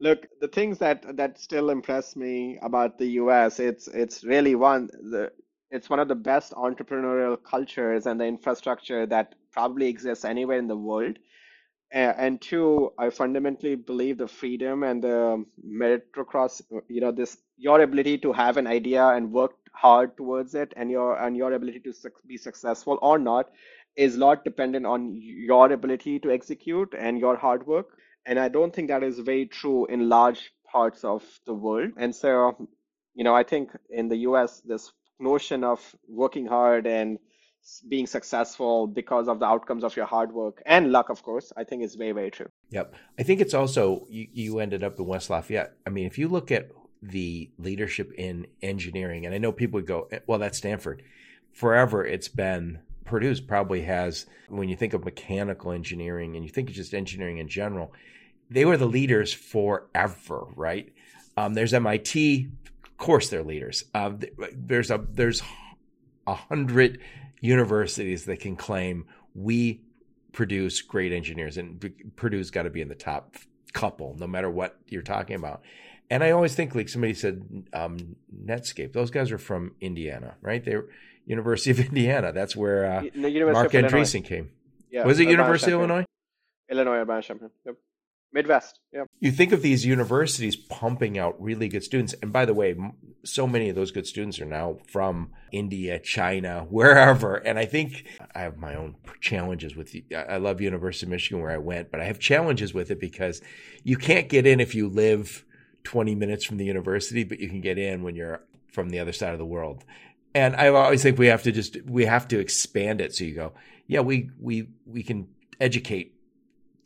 look, 0.00 0.26
the 0.40 0.48
things 0.48 0.78
that 0.78 1.16
that 1.16 1.38
still 1.38 1.70
impress 1.70 2.16
me 2.16 2.58
about 2.62 2.98
the 2.98 3.08
US, 3.22 3.60
it's 3.60 3.88
it's 3.88 4.24
really 4.24 4.54
one 4.54 4.88
the 4.88 5.32
it's 5.70 5.90
one 5.90 5.98
of 6.00 6.08
the 6.08 6.14
best 6.14 6.52
entrepreneurial 6.52 7.36
cultures 7.42 8.06
and 8.06 8.20
the 8.20 8.26
infrastructure 8.26 9.06
that 9.06 9.34
probably 9.52 9.88
exists 9.88 10.24
anywhere 10.24 10.58
in 10.58 10.68
the 10.68 10.76
world. 10.76 11.18
And 11.94 12.40
two, 12.40 12.92
I 12.98 13.10
fundamentally 13.10 13.76
believe 13.76 14.18
the 14.18 14.26
freedom 14.26 14.82
and 14.82 15.02
the 15.02 15.44
meritocracy, 15.64 16.62
you 16.88 17.00
know, 17.00 17.12
this 17.12 17.36
your 17.56 17.82
ability 17.82 18.18
to 18.18 18.32
have 18.32 18.56
an 18.56 18.66
idea 18.66 19.06
and 19.06 19.30
work 19.30 19.52
hard 19.72 20.16
towards 20.16 20.56
it, 20.56 20.72
and 20.76 20.90
your 20.90 21.16
and 21.16 21.36
your 21.36 21.52
ability 21.52 21.78
to 21.80 21.94
be 22.26 22.36
successful 22.36 22.98
or 23.00 23.16
not, 23.20 23.50
is 23.94 24.16
not 24.16 24.44
dependent 24.44 24.86
on 24.86 25.12
your 25.14 25.70
ability 25.70 26.18
to 26.18 26.32
execute 26.32 26.92
and 26.98 27.20
your 27.20 27.36
hard 27.36 27.64
work. 27.64 27.96
And 28.26 28.40
I 28.40 28.48
don't 28.48 28.74
think 28.74 28.88
that 28.88 29.04
is 29.04 29.20
very 29.20 29.46
true 29.46 29.86
in 29.86 30.08
large 30.08 30.52
parts 30.72 31.04
of 31.04 31.22
the 31.46 31.54
world. 31.54 31.92
And 31.96 32.12
so, 32.12 32.68
you 33.14 33.22
know, 33.22 33.36
I 33.36 33.44
think 33.44 33.70
in 33.88 34.08
the 34.08 34.16
US, 34.28 34.60
this 34.62 34.92
notion 35.20 35.62
of 35.62 35.80
working 36.08 36.46
hard 36.46 36.88
and 36.88 37.20
being 37.88 38.06
successful 38.06 38.86
because 38.86 39.28
of 39.28 39.38
the 39.38 39.46
outcomes 39.46 39.84
of 39.84 39.96
your 39.96 40.06
hard 40.06 40.32
work 40.32 40.62
and 40.66 40.92
luck, 40.92 41.08
of 41.08 41.22
course, 41.22 41.52
I 41.56 41.64
think 41.64 41.82
is 41.82 41.94
very, 41.94 42.12
very 42.12 42.30
true. 42.30 42.50
Yep. 42.70 42.94
I 43.18 43.22
think 43.22 43.40
it's 43.40 43.54
also 43.54 44.06
you, 44.08 44.28
you 44.32 44.58
ended 44.58 44.82
up 44.84 44.98
in 44.98 45.06
West 45.06 45.30
Lafayette. 45.30 45.74
I 45.86 45.90
mean, 45.90 46.06
if 46.06 46.18
you 46.18 46.28
look 46.28 46.50
at 46.50 46.70
the 47.02 47.50
leadership 47.58 48.12
in 48.16 48.46
engineering, 48.62 49.26
and 49.26 49.34
I 49.34 49.38
know 49.38 49.52
people 49.52 49.78
would 49.78 49.86
go, 49.86 50.08
"Eh, 50.10 50.20
well, 50.26 50.38
that's 50.38 50.58
Stanford. 50.58 51.02
Forever, 51.52 52.04
it's 52.04 52.28
been 52.28 52.80
Purdue's 53.04 53.40
probably 53.40 53.82
has, 53.82 54.26
when 54.48 54.68
you 54.68 54.76
think 54.76 54.94
of 54.94 55.04
mechanical 55.04 55.72
engineering 55.72 56.36
and 56.36 56.44
you 56.44 56.50
think 56.50 56.68
of 56.68 56.74
just 56.74 56.94
engineering 56.94 57.38
in 57.38 57.48
general, 57.48 57.92
they 58.50 58.64
were 58.64 58.76
the 58.76 58.86
leaders 58.86 59.32
forever, 59.32 60.46
right? 60.56 60.92
Um, 61.36 61.54
there's 61.54 61.74
MIT, 61.74 62.48
of 62.84 62.96
course, 62.96 63.28
they're 63.28 63.42
leaders. 63.42 63.84
Uh, 63.94 64.12
there's 64.54 64.90
a 64.90 65.04
there's 65.10 65.42
a 66.26 66.34
hundred 66.34 67.00
universities 67.44 68.24
that 68.24 68.40
can 68.40 68.56
claim 68.56 69.06
we 69.34 69.82
produce 70.32 70.80
great 70.82 71.12
engineers, 71.12 71.58
and 71.58 71.78
Purdue's 72.16 72.50
got 72.50 72.62
to 72.62 72.70
be 72.70 72.80
in 72.80 72.88
the 72.88 72.94
top 72.94 73.36
couple, 73.72 74.16
no 74.18 74.26
matter 74.26 74.50
what 74.50 74.76
you're 74.88 75.02
talking 75.02 75.36
about. 75.36 75.62
And 76.10 76.24
I 76.24 76.30
always 76.30 76.54
think, 76.54 76.74
like 76.74 76.88
somebody 76.88 77.14
said, 77.14 77.66
um, 77.72 78.16
Netscape. 78.44 78.92
Those 78.92 79.10
guys 79.10 79.30
are 79.30 79.38
from 79.38 79.74
Indiana, 79.80 80.34
right? 80.40 80.64
They're 80.64 80.86
University 81.26 81.70
of 81.70 81.80
Indiana. 81.88 82.32
That's 82.32 82.56
where 82.56 82.84
uh, 82.90 83.02
Y- 83.02 83.10
the 83.14 83.30
University 83.30 83.80
Marc. 83.80 83.92
Andreessen 83.92 84.24
came. 84.24 84.50
Yeah, 84.90 85.04
Was 85.04 85.20
it 85.20 85.28
University 85.28 85.72
of 85.72 85.78
Illinois? 85.80 86.04
Illinois 86.70 86.96
Urbana-Champaign. 86.98 87.50
Yep. 87.66 87.76
Midwest. 88.34 88.80
Yeah. 88.92 89.04
You 89.20 89.30
think 89.30 89.52
of 89.52 89.62
these 89.62 89.86
universities 89.86 90.56
pumping 90.56 91.18
out 91.18 91.40
really 91.40 91.68
good 91.68 91.84
students, 91.84 92.14
and 92.20 92.32
by 92.32 92.44
the 92.44 92.52
way, 92.52 92.76
so 93.24 93.46
many 93.46 93.68
of 93.68 93.76
those 93.76 93.92
good 93.92 94.06
students 94.06 94.40
are 94.40 94.44
now 94.44 94.78
from 94.88 95.30
India, 95.52 96.00
China, 96.00 96.66
wherever. 96.68 97.36
And 97.36 97.58
I 97.58 97.64
think 97.64 98.06
I 98.34 98.40
have 98.40 98.58
my 98.58 98.74
own 98.74 98.96
challenges 99.20 99.76
with. 99.76 99.94
I 100.12 100.34
I 100.34 100.36
love 100.38 100.60
University 100.60 101.06
of 101.06 101.10
Michigan 101.10 101.40
where 101.40 101.52
I 101.52 101.58
went, 101.58 101.92
but 101.92 102.00
I 102.00 102.04
have 102.04 102.18
challenges 102.18 102.74
with 102.74 102.90
it 102.90 102.98
because 102.98 103.40
you 103.84 103.96
can't 103.96 104.28
get 104.28 104.46
in 104.46 104.58
if 104.58 104.74
you 104.74 104.88
live 104.88 105.44
20 105.84 106.14
minutes 106.16 106.44
from 106.44 106.56
the 106.56 106.64
university, 106.64 107.22
but 107.22 107.38
you 107.38 107.48
can 107.48 107.60
get 107.60 107.78
in 107.78 108.02
when 108.02 108.16
you're 108.16 108.42
from 108.72 108.90
the 108.90 108.98
other 108.98 109.12
side 109.12 109.32
of 109.32 109.38
the 109.38 109.46
world. 109.46 109.84
And 110.34 110.56
I 110.56 110.68
always 110.68 111.02
think 111.02 111.18
we 111.18 111.28
have 111.28 111.44
to 111.44 111.52
just 111.52 111.76
we 111.86 112.04
have 112.06 112.26
to 112.28 112.40
expand 112.40 113.00
it. 113.00 113.14
So 113.14 113.22
you 113.22 113.36
go, 113.36 113.52
yeah, 113.86 114.00
we 114.00 114.30
we 114.40 114.70
we 114.84 115.04
can 115.04 115.28
educate 115.60 116.13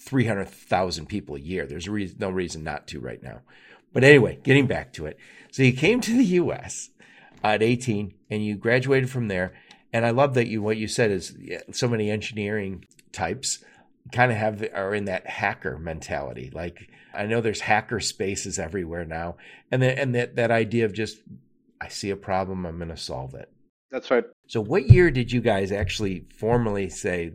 300,000 0.00 1.07
people 1.07 1.37
a 1.37 1.40
year. 1.40 1.67
There's 1.67 1.87
a 1.87 1.90
reason, 1.90 2.17
no 2.19 2.31
reason 2.31 2.64
not 2.64 2.87
to 2.88 3.00
right 3.00 3.23
now. 3.23 3.40
But 3.93 4.05
anyway, 4.05 4.38
getting 4.43 4.67
back 4.67 4.93
to 4.95 5.07
it. 5.07 5.19
So 5.50 5.62
you 5.62 5.73
came 5.73 6.00
to 6.02 6.17
the 6.17 6.25
US 6.25 6.90
at 7.43 7.62
18 7.62 8.14
and 8.31 8.45
you 8.45 8.57
graduated 8.57 9.11
from 9.11 9.28
there. 9.28 9.55
And 9.93 10.05
I 10.05 10.11
love 10.11 10.35
that 10.35 10.49
you, 10.49 10.62
what 10.62 10.76
you 10.76 10.88
said 10.88 11.11
is 11.11 11.35
yeah, 11.38 11.61
so 11.73 11.88
many 11.88 12.11
engineering 12.11 12.85
types 13.12 13.64
kind 14.12 14.31
of 14.31 14.38
have, 14.38 14.67
are 14.75 14.95
in 14.95 15.07
that 15.07 15.26
hacker 15.26 15.78
mentality. 15.78 16.50
Like 16.52 16.90
I 17.14 17.26
know 17.26 17.40
there's 17.40 17.61
hacker 17.61 18.00
spaces 18.00 18.59
everywhere 18.59 19.05
now. 19.05 19.37
And 19.73 19.83
then, 19.83 19.99
and 19.99 20.14
that, 20.14 20.37
that 20.37 20.50
idea 20.50 20.85
of 20.85 20.93
just, 20.93 21.19
I 21.81 21.88
see 21.88 22.11
a 22.11 22.17
problem, 22.17 22.67
I'm 22.67 22.76
going 22.76 22.90
to 22.90 22.97
solve 22.97 23.35
it. 23.35 23.50
That's 23.90 24.11
right. 24.11 24.25
So, 24.47 24.61
what 24.61 24.88
year 24.90 25.11
did 25.11 25.33
you 25.33 25.40
guys 25.40 25.73
actually 25.73 26.26
formally 26.37 26.90
say 26.90 27.33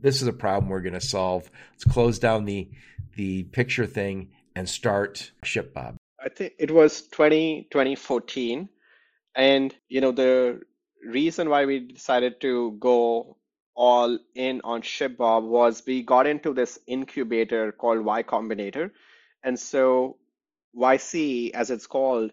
this 0.00 0.22
is 0.22 0.28
a 0.28 0.32
problem 0.32 0.70
we're 0.70 0.80
going 0.80 0.94
to 0.94 1.00
solve? 1.00 1.50
Let's 1.72 1.84
close 1.84 2.18
down 2.18 2.44
the 2.44 2.68
the 3.16 3.44
picture 3.44 3.86
thing 3.86 4.30
and 4.54 4.68
start 4.68 5.32
ShipBob. 5.44 5.96
I 6.24 6.28
think 6.28 6.54
it 6.58 6.70
was 6.70 7.06
20, 7.08 7.68
2014. 7.70 8.68
And, 9.34 9.74
you 9.88 10.00
know, 10.00 10.12
the 10.12 10.60
reason 11.04 11.48
why 11.48 11.64
we 11.64 11.80
decided 11.80 12.40
to 12.40 12.76
go 12.80 13.36
all 13.74 14.18
in 14.34 14.60
on 14.64 14.82
ShipBob 14.82 15.44
was 15.44 15.82
we 15.86 16.02
got 16.02 16.26
into 16.26 16.52
this 16.52 16.78
incubator 16.86 17.70
called 17.72 18.04
Y 18.04 18.22
Combinator. 18.24 18.90
And 19.44 19.58
so 19.58 20.16
YC, 20.76 21.52
as 21.52 21.70
it's 21.70 21.86
called, 21.86 22.32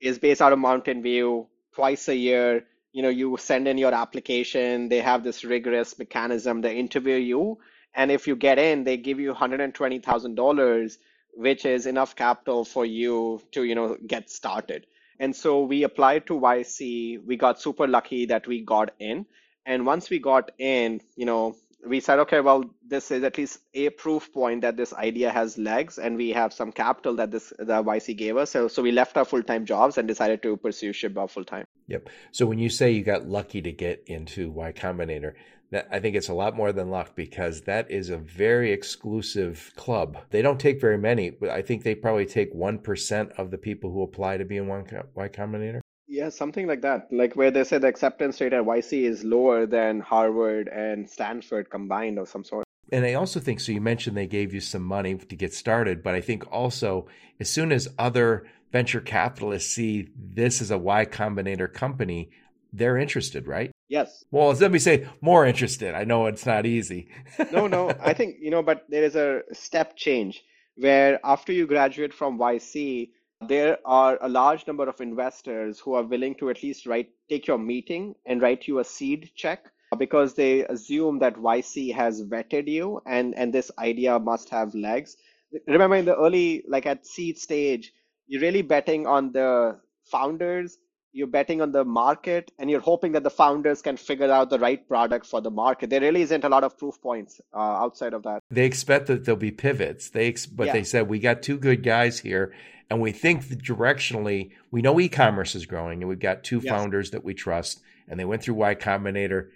is 0.00 0.18
based 0.18 0.42
out 0.42 0.52
of 0.52 0.58
Mountain 0.58 1.02
View 1.02 1.46
twice 1.74 2.08
a 2.08 2.16
year. 2.16 2.64
You 2.92 3.02
know, 3.02 3.08
you 3.08 3.36
send 3.38 3.68
in 3.68 3.78
your 3.78 3.94
application, 3.94 4.88
they 4.88 5.00
have 5.00 5.22
this 5.22 5.44
rigorous 5.44 5.98
mechanism, 5.98 6.60
they 6.60 6.76
interview 6.76 7.16
you, 7.16 7.58
and 7.94 8.10
if 8.10 8.26
you 8.26 8.36
get 8.36 8.58
in, 8.58 8.84
they 8.84 8.96
give 8.96 9.18
you 9.20 9.34
$120,000, 9.34 10.98
which 11.34 11.64
is 11.64 11.86
enough 11.86 12.14
capital 12.16 12.64
for 12.64 12.84
you 12.86 13.40
to, 13.52 13.64
you 13.64 13.74
know, 13.74 13.96
get 14.06 14.30
started. 14.30 14.86
And 15.18 15.34
so 15.36 15.64
we 15.64 15.82
applied 15.82 16.26
to 16.28 16.34
YC. 16.34 17.24
We 17.24 17.36
got 17.36 17.60
super 17.60 17.86
lucky 17.86 18.26
that 18.26 18.46
we 18.46 18.62
got 18.62 18.92
in. 18.98 19.26
And 19.66 19.84
once 19.84 20.08
we 20.08 20.18
got 20.18 20.50
in, 20.58 21.00
you 21.16 21.26
know, 21.26 21.56
we 21.86 22.00
said, 22.00 22.18
okay, 22.20 22.40
well, 22.40 22.64
this 22.86 23.10
is 23.10 23.22
at 23.24 23.38
least 23.38 23.58
a 23.74 23.90
proof 23.90 24.32
point 24.32 24.62
that 24.62 24.76
this 24.76 24.92
idea 24.92 25.30
has 25.30 25.56
legs, 25.58 25.98
and 25.98 26.16
we 26.16 26.30
have 26.30 26.52
some 26.52 26.72
capital 26.72 27.16
that 27.16 27.30
this 27.30 27.52
the 27.58 27.82
YC 27.82 28.16
gave 28.16 28.36
us. 28.36 28.50
So, 28.50 28.68
so 28.68 28.82
we 28.82 28.92
left 28.92 29.16
our 29.16 29.24
full 29.24 29.42
time 29.42 29.64
jobs 29.64 29.98
and 29.98 30.06
decided 30.06 30.42
to 30.42 30.56
pursue 30.56 30.92
ShipBob 30.92 31.30
full 31.30 31.44
time. 31.44 31.64
Yep. 31.90 32.08
So 32.32 32.46
when 32.46 32.58
you 32.58 32.68
say 32.68 32.90
you 32.92 33.02
got 33.02 33.26
lucky 33.28 33.60
to 33.62 33.72
get 33.72 34.04
into 34.06 34.50
Y 34.50 34.72
Combinator, 34.72 35.34
that 35.70 35.88
I 35.90 36.00
think 36.00 36.16
it's 36.16 36.28
a 36.28 36.34
lot 36.34 36.56
more 36.56 36.72
than 36.72 36.90
luck 36.90 37.14
because 37.14 37.62
that 37.62 37.90
is 37.90 38.10
a 38.10 38.16
very 38.16 38.72
exclusive 38.72 39.72
club. 39.76 40.18
They 40.30 40.42
don't 40.42 40.58
take 40.58 40.80
very 40.80 40.98
many, 40.98 41.30
but 41.30 41.50
I 41.50 41.62
think 41.62 41.82
they 41.82 41.94
probably 41.94 42.26
take 42.26 42.52
one 42.52 42.78
percent 42.78 43.32
of 43.38 43.50
the 43.50 43.58
people 43.58 43.90
who 43.90 44.02
apply 44.02 44.38
to 44.38 44.44
be 44.44 44.56
in 44.56 44.66
Y 44.66 44.82
Y 45.14 45.28
Combinator. 45.28 45.80
Yeah, 46.08 46.28
something 46.28 46.66
like 46.66 46.82
that. 46.82 47.06
Like 47.12 47.36
where 47.36 47.52
they 47.52 47.62
say 47.62 47.78
the 47.78 47.86
acceptance 47.86 48.40
rate 48.40 48.52
at 48.52 48.64
YC 48.64 49.04
is 49.04 49.22
lower 49.22 49.64
than 49.64 50.00
Harvard 50.00 50.66
and 50.66 51.08
Stanford 51.08 51.70
combined 51.70 52.18
or 52.18 52.26
some 52.26 52.42
sort. 52.42 52.64
And 52.92 53.04
I 53.04 53.14
also 53.14 53.38
think 53.38 53.60
so. 53.60 53.70
You 53.70 53.80
mentioned 53.80 54.16
they 54.16 54.26
gave 54.26 54.52
you 54.52 54.60
some 54.60 54.82
money 54.82 55.14
to 55.14 55.36
get 55.36 55.54
started, 55.54 56.02
but 56.02 56.14
I 56.14 56.20
think 56.20 56.52
also 56.52 57.06
as 57.38 57.48
soon 57.48 57.70
as 57.70 57.86
other 57.96 58.44
venture 58.72 59.00
capitalists 59.00 59.74
see 59.74 60.08
this 60.16 60.60
is 60.60 60.70
a 60.70 60.78
Y 60.78 61.04
Combinator 61.06 61.72
company, 61.72 62.30
they're 62.72 62.96
interested, 62.96 63.46
right? 63.46 63.70
Yes. 63.88 64.24
Well, 64.30 64.52
let 64.52 64.70
me 64.70 64.78
say 64.78 65.08
more 65.20 65.44
interested. 65.44 65.94
I 65.94 66.04
know 66.04 66.26
it's 66.26 66.46
not 66.46 66.66
easy. 66.66 67.08
No, 67.52 67.66
no. 67.66 67.92
I 68.00 68.12
think, 68.14 68.36
you 68.40 68.50
know, 68.50 68.62
but 68.62 68.84
there 68.88 69.02
is 69.02 69.16
a 69.16 69.42
step 69.52 69.96
change 69.96 70.42
where 70.76 71.18
after 71.24 71.52
you 71.52 71.66
graduate 71.66 72.14
from 72.14 72.38
YC, 72.38 73.10
there 73.48 73.78
are 73.84 74.18
a 74.20 74.28
large 74.28 74.66
number 74.66 74.88
of 74.88 75.00
investors 75.00 75.80
who 75.80 75.94
are 75.94 76.02
willing 76.02 76.34
to 76.36 76.50
at 76.50 76.62
least 76.62 76.86
write 76.86 77.10
take 77.28 77.46
your 77.46 77.58
meeting 77.58 78.14
and 78.26 78.42
write 78.42 78.68
you 78.68 78.78
a 78.78 78.84
seed 78.84 79.30
check 79.34 79.70
because 79.98 80.34
they 80.34 80.64
assume 80.66 81.18
that 81.18 81.36
YC 81.36 81.94
has 81.94 82.22
vetted 82.22 82.68
you 82.68 83.00
and 83.06 83.34
and 83.34 83.52
this 83.52 83.70
idea 83.78 84.18
must 84.18 84.50
have 84.50 84.74
legs. 84.74 85.16
Remember 85.66 85.96
in 85.96 86.04
the 86.04 86.16
early 86.16 86.62
like 86.68 86.86
at 86.86 87.06
seed 87.06 87.38
stage, 87.38 87.92
you're 88.30 88.40
really 88.40 88.62
betting 88.62 89.06
on 89.06 89.32
the 89.32 89.78
founders 90.04 90.78
you're 91.12 91.26
betting 91.26 91.60
on 91.60 91.72
the 91.72 91.84
market 91.84 92.52
and 92.58 92.70
you're 92.70 92.80
hoping 92.80 93.12
that 93.12 93.24
the 93.24 93.30
founders 93.30 93.82
can 93.82 93.96
figure 93.96 94.30
out 94.30 94.50
the 94.50 94.58
right 94.58 94.86
product 94.86 95.26
for 95.26 95.40
the 95.40 95.50
market. 95.50 95.90
There 95.90 96.00
really 96.00 96.22
isn't 96.22 96.44
a 96.44 96.48
lot 96.48 96.62
of 96.62 96.78
proof 96.78 97.00
points 97.00 97.40
uh, 97.52 97.58
outside 97.58 98.14
of 98.14 98.22
that. 98.22 98.42
They 98.50 98.64
expect 98.64 99.06
that 99.08 99.24
there'll 99.24 99.38
be 99.38 99.50
pivots. 99.50 100.10
They 100.10 100.28
ex- 100.28 100.46
but 100.46 100.68
yeah. 100.68 100.72
they 100.74 100.84
said 100.84 101.08
we 101.08 101.18
got 101.18 101.42
two 101.42 101.58
good 101.58 101.82
guys 101.82 102.20
here, 102.20 102.54
and 102.88 103.00
we 103.00 103.12
think 103.12 103.44
directionally 103.44 104.52
we 104.70 104.82
know 104.82 105.00
e-commerce 105.00 105.54
is 105.54 105.66
growing, 105.66 106.02
and 106.02 106.08
we've 106.08 106.20
got 106.20 106.44
two 106.44 106.60
yes. 106.62 106.70
founders 106.70 107.10
that 107.10 107.24
we 107.24 107.34
trust, 107.34 107.80
and 108.08 108.18
they 108.18 108.24
went 108.24 108.42
through 108.42 108.54
Y 108.54 108.74
Combinator. 108.76 109.48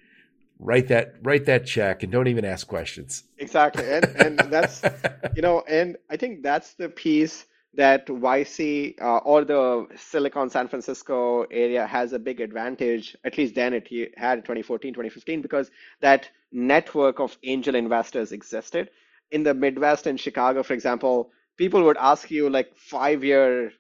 Write 0.59 0.89
that 0.89 1.15
write 1.23 1.47
that 1.47 1.67
check 1.67 2.03
and 2.03 2.13
don't 2.13 2.29
even 2.29 2.45
ask 2.45 2.67
questions. 2.67 3.25
Exactly, 3.39 3.85
and 3.89 4.05
and 4.17 4.39
that's 4.39 4.83
you 5.37 5.43
know, 5.43 5.63
and 5.69 5.97
I 6.11 6.17
think 6.17 6.43
that's 6.43 6.75
the 6.75 6.89
piece 6.89 7.47
that 7.77 8.07
YC 8.07 9.01
uh, 9.01 9.19
or 9.19 9.45
the 9.45 9.87
Silicon 9.97 10.51
San 10.51 10.69
Francisco 10.69 11.43
area 11.51 11.87
has 11.87 12.13
a 12.13 12.19
big 12.19 12.41
advantage, 12.41 13.17
at 13.25 13.37
least 13.39 13.55
then 13.55 13.75
it 13.75 13.89
had 14.17 14.39
in 14.39 14.43
2014, 14.43 14.93
2015, 14.95 15.43
because 15.43 15.71
that 16.01 16.29
network 16.53 17.21
of 17.21 17.37
angel 17.43 17.75
investors 17.75 18.33
existed. 18.33 18.91
In 19.31 19.43
the 19.43 19.55
Midwest 19.55 20.07
and 20.07 20.19
Chicago, 20.21 20.63
for 20.63 20.75
example, 20.75 21.31
people 21.57 21.83
would 21.85 21.97
ask 21.99 22.31
you 22.31 22.49
like 22.51 22.77
five 22.77 23.25
year 23.25 23.73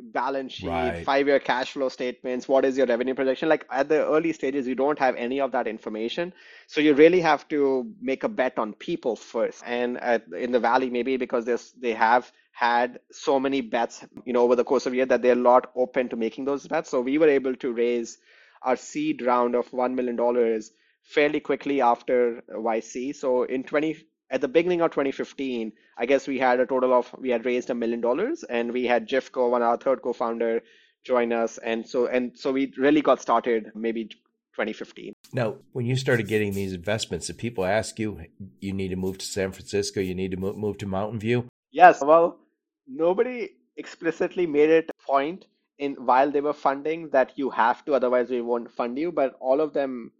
balance 0.00 0.52
sheet, 0.52 0.68
right. 0.68 1.04
five 1.04 1.26
year 1.26 1.38
cash 1.38 1.72
flow 1.72 1.88
statements, 1.88 2.48
what 2.48 2.64
is 2.64 2.76
your 2.76 2.86
revenue 2.86 3.14
projection? 3.14 3.48
Like 3.48 3.66
at 3.70 3.88
the 3.88 4.06
early 4.06 4.32
stages, 4.32 4.66
you 4.66 4.74
don't 4.74 4.98
have 4.98 5.16
any 5.16 5.40
of 5.40 5.52
that 5.52 5.66
information. 5.66 6.32
So 6.66 6.80
you 6.80 6.94
really 6.94 7.20
have 7.20 7.48
to 7.48 7.92
make 8.00 8.24
a 8.24 8.28
bet 8.28 8.58
on 8.58 8.74
people 8.74 9.16
first. 9.16 9.62
And 9.66 9.98
at, 9.98 10.24
in 10.38 10.52
the 10.52 10.60
Valley, 10.60 10.90
maybe 10.90 11.16
because 11.16 11.72
they 11.80 11.92
have 11.92 12.30
had 12.52 13.00
so 13.10 13.40
many 13.40 13.60
bets, 13.60 14.04
you 14.24 14.32
know, 14.32 14.42
over 14.42 14.56
the 14.56 14.64
course 14.64 14.86
of 14.86 14.92
a 14.92 14.96
year 14.96 15.06
that 15.06 15.22
they're 15.22 15.32
a 15.32 15.36
lot 15.36 15.70
open 15.74 16.08
to 16.08 16.16
making 16.16 16.44
those 16.44 16.66
bets. 16.66 16.90
So 16.90 17.00
we 17.00 17.18
were 17.18 17.28
able 17.28 17.56
to 17.56 17.72
raise 17.72 18.18
our 18.62 18.76
seed 18.76 19.22
round 19.22 19.54
of 19.54 19.70
$1 19.70 19.94
million 19.94 20.62
fairly 21.02 21.40
quickly 21.40 21.80
after 21.80 22.42
YC. 22.50 23.14
So 23.16 23.42
in 23.42 23.64
20, 23.64 23.96
at 24.34 24.40
the 24.40 24.48
beginning 24.48 24.80
of 24.80 24.90
2015, 24.90 25.72
I 25.96 26.06
guess 26.06 26.26
we 26.26 26.40
had 26.40 26.58
a 26.58 26.66
total 26.66 26.92
of, 26.92 27.14
we 27.18 27.30
had 27.30 27.46
raised 27.46 27.70
a 27.70 27.74
million 27.74 28.00
dollars 28.00 28.42
and 28.42 28.72
we 28.72 28.84
had 28.84 29.06
Jeff 29.06 29.30
one 29.34 29.62
our 29.62 29.76
third 29.76 30.02
co-founder, 30.02 30.60
join 31.04 31.32
us. 31.32 31.58
And 31.58 31.88
so, 31.88 32.06
and 32.06 32.36
so 32.36 32.50
we 32.50 32.72
really 32.76 33.00
got 33.00 33.22
started 33.22 33.70
maybe 33.76 34.06
2015. 34.06 35.12
Now, 35.32 35.58
when 35.70 35.86
you 35.86 35.94
started 35.94 36.26
getting 36.26 36.52
these 36.52 36.72
investments, 36.72 37.28
did 37.28 37.38
people 37.38 37.64
ask 37.64 37.96
you, 38.00 38.26
you 38.58 38.72
need 38.72 38.88
to 38.88 38.96
move 38.96 39.18
to 39.18 39.24
San 39.24 39.52
Francisco, 39.52 40.00
you 40.00 40.16
need 40.16 40.32
to 40.32 40.36
move 40.36 40.78
to 40.78 40.86
Mountain 40.86 41.20
View? 41.20 41.46
Yes. 41.70 42.02
Well, 42.02 42.40
nobody 42.88 43.50
explicitly 43.76 44.48
made 44.48 44.70
it 44.70 44.90
a 44.90 45.06
point 45.06 45.46
in 45.78 45.94
while 45.94 46.32
they 46.32 46.40
were 46.40 46.52
funding 46.52 47.08
that 47.10 47.38
you 47.38 47.50
have 47.50 47.84
to, 47.84 47.94
otherwise 47.94 48.30
we 48.30 48.40
won't 48.40 48.72
fund 48.72 48.98
you. 48.98 49.12
But 49.12 49.36
all 49.38 49.60
of 49.60 49.72
them, 49.72 50.10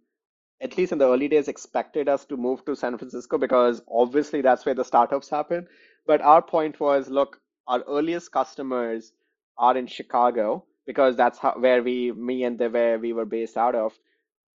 at 0.61 0.77
least 0.77 0.91
in 0.91 0.97
the 0.97 1.07
early 1.07 1.27
days, 1.27 1.47
expected 1.47 2.07
us 2.09 2.25
to 2.25 2.37
move 2.37 2.63
to 2.65 2.75
San 2.75 2.97
Francisco 2.97 3.37
because 3.37 3.81
obviously 3.91 4.41
that's 4.41 4.65
where 4.65 4.75
the 4.75 4.85
startups 4.85 5.29
happen. 5.29 5.67
But 6.07 6.21
our 6.21 6.41
point 6.41 6.79
was, 6.79 7.09
look, 7.09 7.39
our 7.67 7.81
earliest 7.87 8.31
customers 8.31 9.11
are 9.57 9.77
in 9.77 9.87
Chicago 9.87 10.65
because 10.85 11.15
that's 11.15 11.39
how, 11.39 11.53
where 11.57 11.81
we, 11.83 12.11
me 12.11 12.43
and 12.43 12.57
the 12.57 12.69
where 12.69 12.99
we 12.99 13.13
were 13.13 13.25
based 13.25 13.57
out 13.57 13.75
of. 13.75 13.93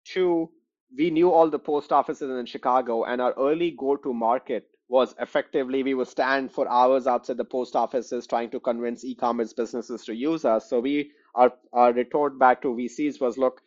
Two, 0.06 0.50
we 0.96 1.10
knew 1.10 1.32
all 1.32 1.50
the 1.50 1.60
post 1.60 1.92
offices 1.92 2.30
in 2.30 2.46
Chicago, 2.46 3.04
and 3.04 3.22
our 3.22 3.34
early 3.38 3.72
go-to 3.72 4.14
market 4.14 4.70
was 4.90 5.16
effectively 5.20 5.84
we 5.84 5.94
would 5.94 6.08
stand 6.08 6.52
for 6.52 6.68
hours 6.70 7.08
outside 7.08 7.38
the 7.38 7.44
post 7.46 7.76
offices 7.76 8.26
trying 8.26 8.50
to 8.50 8.60
convince 8.60 9.04
e-commerce 9.04 9.52
businesses 9.54 10.06
to 10.06 10.16
use 10.16 10.46
us. 10.46 10.70
So 10.70 10.80
we 10.80 11.12
our 11.36 11.52
our 11.74 11.92
retort 11.92 12.40
back 12.40 12.62
to 12.62 12.70
VCs 12.70 13.20
was 13.20 13.38
look, 13.38 13.62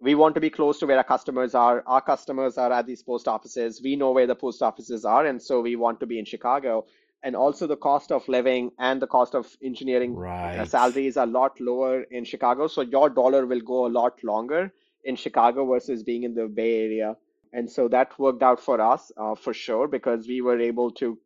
we 0.00 0.14
want 0.14 0.34
to 0.34 0.40
be 0.40 0.50
close 0.50 0.78
to 0.78 0.86
where 0.86 0.96
our 0.96 1.04
customers 1.04 1.54
are. 1.54 1.82
Our 1.86 2.00
customers 2.00 2.56
are 2.56 2.72
at 2.72 2.86
these 2.86 3.02
post 3.02 3.28
offices. 3.28 3.80
We 3.82 3.96
know 3.96 4.12
where 4.12 4.26
the 4.26 4.34
post 4.34 4.62
offices 4.62 5.04
are, 5.04 5.26
and 5.26 5.40
so 5.40 5.60
we 5.60 5.76
want 5.76 6.00
to 6.00 6.06
be 6.06 6.18
in 6.18 6.24
Chicago. 6.24 6.86
And 7.22 7.36
also 7.36 7.66
the 7.66 7.76
cost 7.76 8.12
of 8.12 8.26
living 8.28 8.70
and 8.78 9.02
the 9.02 9.06
cost 9.06 9.34
of 9.34 9.54
engineering 9.62 10.16
uh, 10.16 10.20
right. 10.20 10.68
salaries 10.68 11.18
are 11.18 11.26
a 11.26 11.30
lot 11.30 11.60
lower 11.60 12.04
in 12.04 12.24
Chicago. 12.24 12.66
So 12.66 12.80
your 12.80 13.10
dollar 13.10 13.44
will 13.44 13.60
go 13.60 13.86
a 13.86 13.92
lot 13.92 14.24
longer 14.24 14.72
in 15.04 15.16
Chicago 15.16 15.66
versus 15.66 16.02
being 16.02 16.22
in 16.22 16.34
the 16.34 16.46
Bay 16.46 16.84
Area. 16.84 17.16
And 17.52 17.70
so 17.70 17.88
that 17.88 18.18
worked 18.18 18.42
out 18.42 18.58
for 18.58 18.80
us 18.80 19.12
uh, 19.18 19.34
for 19.34 19.52
sure 19.52 19.86
because 19.86 20.26
we 20.26 20.40
were 20.40 20.58
able 20.58 20.90
to 20.92 21.18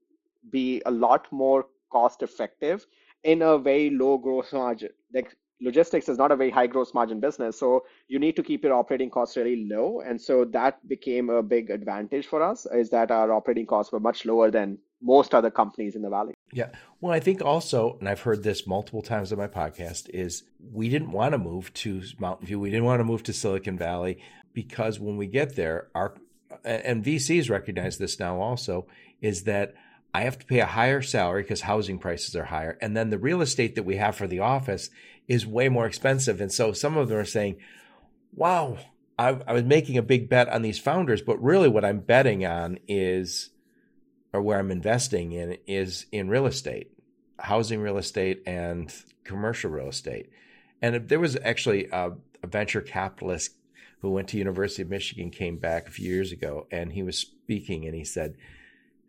be 0.50 0.82
a 0.84 0.90
lot 0.90 1.30
more 1.30 1.66
cost 1.90 2.22
effective 2.22 2.86
in 3.22 3.42
a 3.42 3.56
very 3.56 3.90
low 3.90 4.18
gross 4.18 4.52
margin. 4.52 4.90
Like 5.12 5.36
logistics 5.60 6.08
is 6.08 6.18
not 6.18 6.32
a 6.32 6.36
very 6.36 6.50
high 6.50 6.66
gross 6.66 6.94
margin 6.94 7.20
business. 7.20 7.58
So 7.58 7.84
you 8.08 8.18
need 8.18 8.36
to 8.36 8.42
keep 8.42 8.64
your 8.64 8.74
operating 8.74 9.10
costs 9.10 9.36
really 9.36 9.66
low. 9.68 10.00
And 10.00 10.20
so 10.20 10.44
that 10.46 10.86
became 10.88 11.30
a 11.30 11.42
big 11.42 11.70
advantage 11.70 12.26
for 12.26 12.42
us 12.42 12.66
is 12.66 12.90
that 12.90 13.10
our 13.10 13.32
operating 13.32 13.66
costs 13.66 13.92
were 13.92 14.00
much 14.00 14.24
lower 14.24 14.50
than 14.50 14.78
most 15.02 15.34
other 15.34 15.50
companies 15.50 15.96
in 15.96 16.02
the 16.02 16.10
valley. 16.10 16.34
Yeah. 16.52 16.70
Well, 17.00 17.12
I 17.12 17.20
think 17.20 17.42
also, 17.42 17.98
and 18.00 18.08
I've 18.08 18.20
heard 18.20 18.42
this 18.42 18.66
multiple 18.66 19.02
times 19.02 19.32
on 19.32 19.38
my 19.38 19.48
podcast, 19.48 20.08
is 20.10 20.44
we 20.72 20.88
didn't 20.88 21.12
want 21.12 21.32
to 21.32 21.38
move 21.38 21.72
to 21.74 22.02
Mountain 22.18 22.46
View. 22.46 22.58
We 22.58 22.70
didn't 22.70 22.84
want 22.84 23.00
to 23.00 23.04
move 23.04 23.22
to 23.24 23.32
Silicon 23.32 23.76
Valley 23.76 24.18
because 24.54 24.98
when 24.98 25.16
we 25.16 25.26
get 25.26 25.56
there, 25.56 25.88
our 25.94 26.14
and 26.64 27.04
VCs 27.04 27.50
recognize 27.50 27.98
this 27.98 28.20
now 28.20 28.40
also 28.40 28.86
is 29.20 29.42
that 29.42 29.74
I 30.14 30.22
have 30.22 30.38
to 30.38 30.46
pay 30.46 30.60
a 30.60 30.66
higher 30.66 31.02
salary 31.02 31.42
because 31.42 31.62
housing 31.62 31.98
prices 31.98 32.36
are 32.36 32.44
higher, 32.44 32.78
and 32.80 32.96
then 32.96 33.10
the 33.10 33.18
real 33.18 33.42
estate 33.42 33.74
that 33.74 33.82
we 33.82 33.96
have 33.96 34.14
for 34.14 34.28
the 34.28 34.38
office 34.38 34.88
is 35.28 35.46
way 35.46 35.68
more 35.68 35.86
expensive. 35.86 36.40
And 36.40 36.52
so 36.52 36.72
some 36.72 36.96
of 36.96 37.08
them 37.08 37.18
are 37.18 37.24
saying, 37.24 37.56
"Wow, 38.34 38.78
I, 39.18 39.38
I 39.46 39.52
was 39.52 39.64
making 39.64 39.98
a 39.98 40.02
big 40.02 40.28
bet 40.28 40.48
on 40.48 40.62
these 40.62 40.78
founders, 40.78 41.22
but 41.22 41.42
really 41.42 41.68
what 41.68 41.84
I'm 41.84 42.00
betting 42.00 42.44
on 42.44 42.78
is." 42.88 43.50
or 44.34 44.42
where 44.42 44.58
I'm 44.58 44.72
investing 44.72 45.30
in 45.30 45.56
is 45.64 46.06
in 46.10 46.28
real 46.28 46.46
estate, 46.46 46.90
housing 47.38 47.80
real 47.80 47.98
estate 47.98 48.42
and 48.46 48.92
commercial 49.22 49.70
real 49.70 49.88
estate. 49.88 50.28
And 50.82 51.08
there 51.08 51.20
was 51.20 51.38
actually 51.42 51.86
a, 51.92 52.10
a 52.42 52.46
venture 52.48 52.80
capitalist 52.80 53.52
who 54.00 54.10
went 54.10 54.28
to 54.28 54.36
University 54.36 54.82
of 54.82 54.90
Michigan 54.90 55.30
came 55.30 55.56
back 55.56 55.86
a 55.86 55.92
few 55.92 56.12
years 56.12 56.32
ago 56.32 56.66
and 56.72 56.92
he 56.92 57.04
was 57.04 57.16
speaking 57.16 57.86
and 57.86 57.94
he 57.94 58.04
said, 58.04 58.34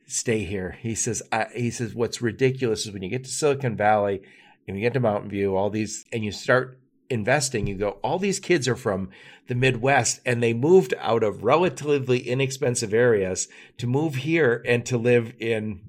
stay 0.06 0.44
here. 0.44 0.78
He 0.80 0.94
says, 0.94 1.24
he 1.56 1.72
says, 1.72 1.96
what's 1.96 2.22
ridiculous 2.22 2.86
is 2.86 2.92
when 2.92 3.02
you 3.02 3.10
get 3.10 3.24
to 3.24 3.32
Silicon 3.32 3.76
Valley 3.76 4.22
and 4.68 4.76
you 4.76 4.82
get 4.82 4.94
to 4.94 5.00
Mountain 5.00 5.30
View, 5.30 5.56
all 5.56 5.70
these, 5.70 6.06
and 6.12 6.24
you 6.24 6.32
start 6.32 6.80
investing, 7.10 7.68
you 7.68 7.76
go, 7.76 7.92
all 8.04 8.20
these 8.20 8.40
kids 8.40 8.68
are 8.68 8.76
from 8.76 9.10
the 9.48 9.56
Midwest 9.56 10.20
and 10.26 10.42
they 10.42 10.54
moved 10.54 10.94
out 11.00 11.24
of 11.24 11.44
relatively 11.44 12.20
inexpensive 12.28 12.94
areas 12.94 13.48
to 13.78 13.88
move 13.88 14.16
here 14.16 14.64
and 14.66 14.86
to 14.88 14.98
live 14.98 15.34
in 15.40 15.82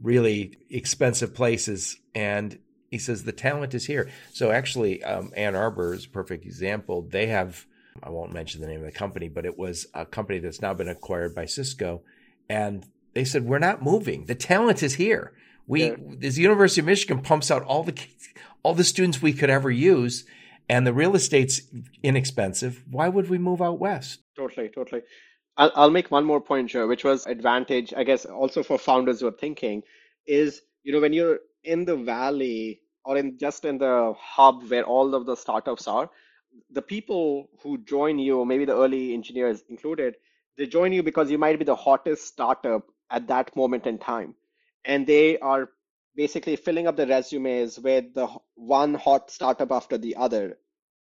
really 0.00 0.58
expensive 0.70 1.34
places. 1.34 1.98
And 2.14 2.58
he 2.90 2.98
says 2.98 3.24
the 3.24 3.32
talent 3.32 3.74
is 3.74 3.86
here. 3.86 4.10
So 4.32 4.50
actually, 4.50 5.02
um, 5.04 5.32
Ann 5.36 5.54
Arbor 5.54 5.94
is 5.94 6.06
a 6.06 6.10
perfect 6.10 6.44
example. 6.44 7.02
They 7.02 7.26
have, 7.26 7.66
I 8.02 8.10
won't 8.10 8.32
mention 8.32 8.60
the 8.60 8.68
name 8.68 8.80
of 8.80 8.86
the 8.86 8.92
company, 8.92 9.28
but 9.28 9.46
it 9.46 9.58
was 9.58 9.86
a 9.94 10.06
company 10.06 10.38
that's 10.38 10.62
now 10.62 10.74
been 10.74 10.88
acquired 10.88 11.34
by 11.34 11.44
Cisco. 11.44 12.02
And 12.48 12.86
they 13.14 13.24
said, 13.24 13.44
we're 13.44 13.58
not 13.58 13.82
moving. 13.82 14.24
The 14.24 14.34
talent 14.34 14.82
is 14.82 14.94
here. 14.94 15.32
We, 15.72 15.84
yeah. 15.86 15.96
this 16.18 16.36
University 16.36 16.82
of 16.82 16.86
Michigan 16.86 17.22
pumps 17.22 17.50
out 17.50 17.62
all 17.62 17.82
the, 17.82 17.98
all 18.62 18.74
the 18.74 18.84
students 18.84 19.22
we 19.22 19.32
could 19.32 19.48
ever 19.48 19.70
use 19.70 20.26
and 20.68 20.86
the 20.86 20.92
real 20.92 21.14
estate's 21.14 21.62
inexpensive. 22.02 22.82
Why 22.90 23.08
would 23.08 23.30
we 23.30 23.38
move 23.38 23.62
out 23.62 23.78
west? 23.78 24.20
Totally, 24.36 24.68
totally. 24.68 25.00
I'll, 25.56 25.72
I'll 25.74 25.90
make 25.90 26.10
one 26.10 26.26
more 26.26 26.42
point, 26.42 26.68
Joe, 26.68 26.86
which 26.86 27.04
was 27.04 27.26
advantage, 27.26 27.94
I 27.96 28.04
guess, 28.04 28.26
also 28.26 28.62
for 28.62 28.76
founders 28.76 29.20
who 29.20 29.28
are 29.28 29.38
thinking 29.46 29.82
is, 30.26 30.60
you 30.82 30.92
know, 30.92 31.00
when 31.00 31.14
you're 31.14 31.38
in 31.64 31.86
the 31.86 31.96
valley 31.96 32.82
or 33.06 33.16
in 33.16 33.38
just 33.38 33.64
in 33.64 33.78
the 33.78 34.12
hub 34.20 34.68
where 34.68 34.84
all 34.84 35.14
of 35.14 35.24
the 35.24 35.36
startups 35.36 35.88
are, 35.88 36.10
the 36.70 36.82
people 36.82 37.48
who 37.62 37.78
join 37.78 38.18
you, 38.18 38.44
maybe 38.44 38.66
the 38.66 38.76
early 38.76 39.14
engineers 39.14 39.64
included, 39.70 40.16
they 40.58 40.66
join 40.66 40.92
you 40.92 41.02
because 41.02 41.30
you 41.30 41.38
might 41.38 41.58
be 41.58 41.64
the 41.64 41.74
hottest 41.74 42.26
startup 42.26 42.84
at 43.10 43.26
that 43.28 43.56
moment 43.56 43.86
in 43.86 43.96
time. 43.98 44.34
And 44.84 45.06
they 45.06 45.38
are 45.38 45.70
basically 46.14 46.56
filling 46.56 46.86
up 46.86 46.96
the 46.96 47.06
resumes 47.06 47.78
with 47.78 48.14
the 48.14 48.28
one 48.54 48.94
hot 48.94 49.30
startup 49.30 49.72
after 49.72 49.98
the 49.98 50.16
other, 50.16 50.58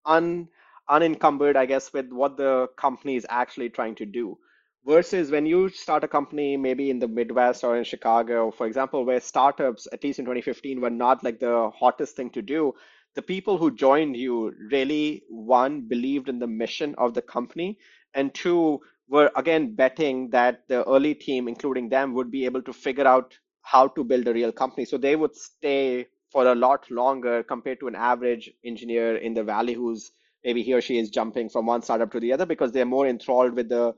un, 0.06 0.48
unencumbered, 0.90 1.58
I 1.58 1.66
guess, 1.66 1.92
with 1.94 2.12
what 2.12 2.38
the 2.38 2.68
company 2.78 3.16
is 3.16 3.26
actually 3.30 3.70
trying 3.70 3.96
to 3.96 4.06
do. 4.06 4.38
versus 4.86 5.30
when 5.32 5.46
you 5.46 5.70
start 5.70 6.04
a 6.04 6.08
company 6.08 6.56
maybe 6.58 6.90
in 6.90 7.00
the 7.00 7.08
midwest 7.08 7.64
or 7.64 7.78
in 7.78 7.84
chicago 7.84 8.50
for 8.52 8.66
example 8.66 9.06
where 9.06 9.20
startups 9.20 9.88
at 9.92 10.04
least 10.04 10.20
in 10.20 10.26
2015 10.26 10.80
were 10.82 10.90
not 10.90 11.24
like 11.24 11.40
the 11.40 11.70
hottest 11.82 12.16
thing 12.16 12.30
to 12.30 12.42
do 12.42 12.74
the 13.16 13.22
people 13.22 13.58
who 13.58 13.70
joined 13.76 14.16
you 14.16 14.54
really 14.72 15.24
one 15.30 15.82
believed 15.82 16.30
in 16.30 16.40
the 16.40 16.48
mission 16.48 16.96
of 16.98 17.14
the 17.14 17.22
company 17.22 17.78
and 18.14 18.34
two 18.34 18.80
were 19.08 19.30
again 19.36 19.76
betting 19.76 20.30
that 20.30 20.64
the 20.68 20.84
early 20.88 21.14
team 21.14 21.48
including 21.48 21.90
them 21.90 22.14
would 22.14 22.32
be 22.32 22.46
able 22.46 22.62
to 22.62 22.74
figure 22.74 23.08
out 23.08 23.38
how 23.72 23.88
to 23.88 24.04
build 24.04 24.28
a 24.28 24.34
real 24.34 24.52
company 24.52 24.86
so 24.86 24.98
they 24.98 25.16
would 25.16 25.36
stay 25.36 26.06
for 26.32 26.46
a 26.48 26.56
lot 26.56 26.90
longer 26.90 27.44
compared 27.44 27.80
to 27.80 27.88
an 27.88 27.96
average 27.96 28.52
engineer 28.64 29.16
in 29.18 29.34
the 29.34 29.44
valley 29.44 29.74
who's 29.74 30.12
maybe 30.44 30.64
he 30.64 30.74
or 30.74 30.82
she 30.82 30.98
is 30.98 31.10
jumping 31.10 31.50
from 31.50 31.66
one 31.66 31.82
startup 31.82 32.12
to 32.12 32.20
the 32.20 32.34
other 32.34 32.46
because 32.46 32.72
they're 32.72 32.86
more 32.86 33.08
enthralled 33.08 33.54
with 33.54 33.70
the 33.70 33.94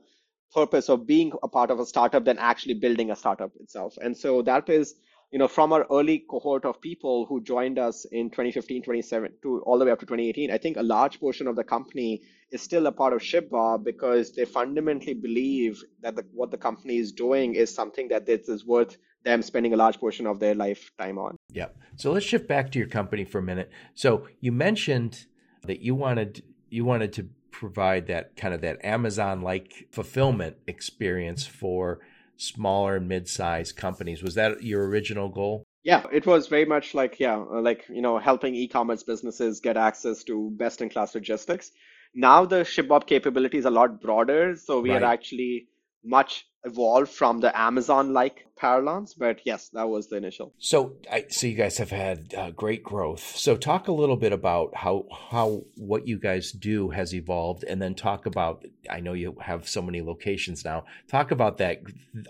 purpose 0.54 0.88
of 0.88 1.06
being 1.06 1.32
a 1.42 1.48
part 1.48 1.70
of 1.70 1.80
a 1.80 1.86
startup 1.86 2.24
than 2.24 2.38
actually 2.38 2.74
building 2.74 3.10
a 3.10 3.16
startup 3.16 3.52
itself. 3.60 3.96
And 4.02 4.16
so 4.16 4.42
that 4.42 4.68
is, 4.68 4.94
you 5.30 5.38
know, 5.38 5.48
from 5.48 5.72
our 5.72 5.86
early 5.90 6.24
cohort 6.30 6.66
of 6.66 6.80
people 6.80 7.24
who 7.26 7.40
joined 7.42 7.78
us 7.78 8.04
in 8.04 8.28
2015, 8.28 8.82
2017 8.82 9.38
to 9.42 9.62
all 9.62 9.78
the 9.78 9.86
way 9.86 9.90
up 9.90 10.00
to 10.00 10.06
2018, 10.06 10.50
I 10.50 10.58
think 10.58 10.76
a 10.76 10.82
large 10.82 11.18
portion 11.20 11.46
of 11.46 11.56
the 11.56 11.64
company 11.64 12.20
is 12.50 12.60
still 12.60 12.86
a 12.86 12.92
part 12.92 13.14
of 13.14 13.20
ShipBob 13.20 13.84
because 13.84 14.32
they 14.32 14.44
fundamentally 14.44 15.14
believe 15.14 15.82
that 16.02 16.16
the, 16.16 16.26
what 16.34 16.50
the 16.50 16.58
company 16.58 16.98
is 16.98 17.12
doing 17.12 17.54
is 17.54 17.74
something 17.74 18.08
that 18.08 18.28
is 18.28 18.66
worth 18.66 18.98
them 19.24 19.42
spending 19.42 19.72
a 19.72 19.76
large 19.76 19.98
portion 19.98 20.26
of 20.26 20.40
their 20.40 20.54
lifetime 20.54 21.18
on. 21.18 21.36
Yeah. 21.50 21.68
So 21.96 22.12
let's 22.12 22.26
shift 22.26 22.48
back 22.48 22.72
to 22.72 22.78
your 22.78 22.88
company 22.88 23.24
for 23.24 23.38
a 23.38 23.42
minute. 23.42 23.70
So 23.94 24.28
you 24.40 24.52
mentioned 24.52 25.26
that 25.64 25.80
you 25.80 25.94
wanted 25.94 26.42
you 26.70 26.84
wanted 26.84 27.12
to 27.14 27.28
provide 27.50 28.06
that 28.06 28.34
kind 28.36 28.54
of 28.54 28.60
that 28.62 28.84
Amazon 28.84 29.42
like 29.42 29.86
fulfillment 29.92 30.56
experience 30.66 31.46
for 31.46 32.00
smaller 32.36 32.96
and 32.96 33.08
mid-sized 33.08 33.76
companies. 33.76 34.22
Was 34.22 34.34
that 34.34 34.62
your 34.62 34.86
original 34.88 35.28
goal? 35.28 35.64
Yeah, 35.84 36.04
it 36.12 36.26
was 36.26 36.46
very 36.46 36.64
much 36.64 36.94
like 36.94 37.18
yeah, 37.20 37.36
like 37.36 37.86
you 37.88 38.02
know, 38.02 38.18
helping 38.18 38.54
e-commerce 38.54 39.02
businesses 39.02 39.60
get 39.60 39.76
access 39.76 40.24
to 40.24 40.50
best-in-class 40.52 41.14
logistics. 41.14 41.72
Now 42.14 42.44
the 42.44 42.56
ShipBob 42.56 43.06
capability 43.06 43.58
is 43.58 43.64
a 43.64 43.70
lot 43.70 44.00
broader, 44.00 44.56
so 44.56 44.80
we 44.80 44.90
right. 44.90 45.02
are 45.02 45.06
actually 45.06 45.68
much 46.04 46.46
evolved 46.64 47.10
from 47.10 47.40
the 47.40 47.58
Amazon 47.58 48.12
like 48.12 48.46
parlance, 48.56 49.14
but 49.14 49.40
yes, 49.44 49.68
that 49.70 49.88
was 49.88 50.08
the 50.08 50.16
initial. 50.16 50.54
So 50.58 50.94
I 51.10 51.26
so 51.28 51.46
you 51.46 51.56
guys 51.56 51.78
have 51.78 51.90
had 51.90 52.34
uh, 52.34 52.50
great 52.50 52.84
growth. 52.84 53.36
So 53.36 53.56
talk 53.56 53.88
a 53.88 53.92
little 53.92 54.16
bit 54.16 54.32
about 54.32 54.76
how 54.76 55.06
how 55.30 55.64
what 55.76 56.06
you 56.06 56.18
guys 56.18 56.52
do 56.52 56.90
has 56.90 57.14
evolved, 57.14 57.64
and 57.64 57.82
then 57.82 57.94
talk 57.94 58.26
about. 58.26 58.64
I 58.90 59.00
know 59.00 59.12
you 59.12 59.36
have 59.40 59.68
so 59.68 59.82
many 59.82 60.02
locations 60.02 60.64
now. 60.64 60.84
Talk 61.08 61.30
about 61.30 61.58
that 61.58 61.82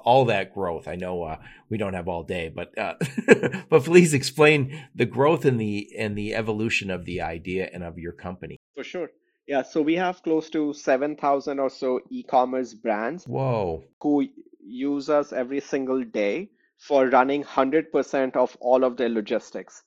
all 0.05 0.25
that 0.27 0.55
growth. 0.55 0.89
I 0.89 0.97
know 0.97 1.23
uh, 1.23 1.37
we 1.69 1.77
don't 1.77 1.95
have 1.95 2.09
all 2.09 2.23
day, 2.23 2.49
but 2.49 2.77
uh, 2.79 2.95
but 3.69 3.85
please 3.85 4.15
explain 4.15 4.87
the 4.95 5.07
growth 5.07 5.45
and 5.45 5.61
the 5.61 5.91
and 5.99 6.17
the 6.17 6.35
evolution 6.35 6.91
of 6.91 7.05
the 7.05 7.21
idea 7.21 7.69
and 7.73 7.83
of 7.83 7.99
your 7.99 8.13
company. 8.13 8.57
For 8.75 8.85
sure. 8.85 9.11
Yeah, 9.47 9.63
so 9.63 9.83
we 9.83 9.97
have 9.97 10.23
close 10.23 10.49
to 10.51 10.73
7,000 10.73 11.59
or 11.59 11.69
so 11.69 12.01
e-commerce 12.11 12.75
brands 12.75 13.25
Whoa. 13.25 13.83
who 14.01 14.29
use 14.61 15.11
us 15.11 15.33
every 15.33 15.61
single 15.61 16.05
day 16.05 16.51
for 16.79 17.09
running 17.09 17.43
100% 17.43 18.37
of 18.37 18.57
all 18.61 18.85
of 18.85 18.97
their 18.97 19.09
logistics. 19.09 19.83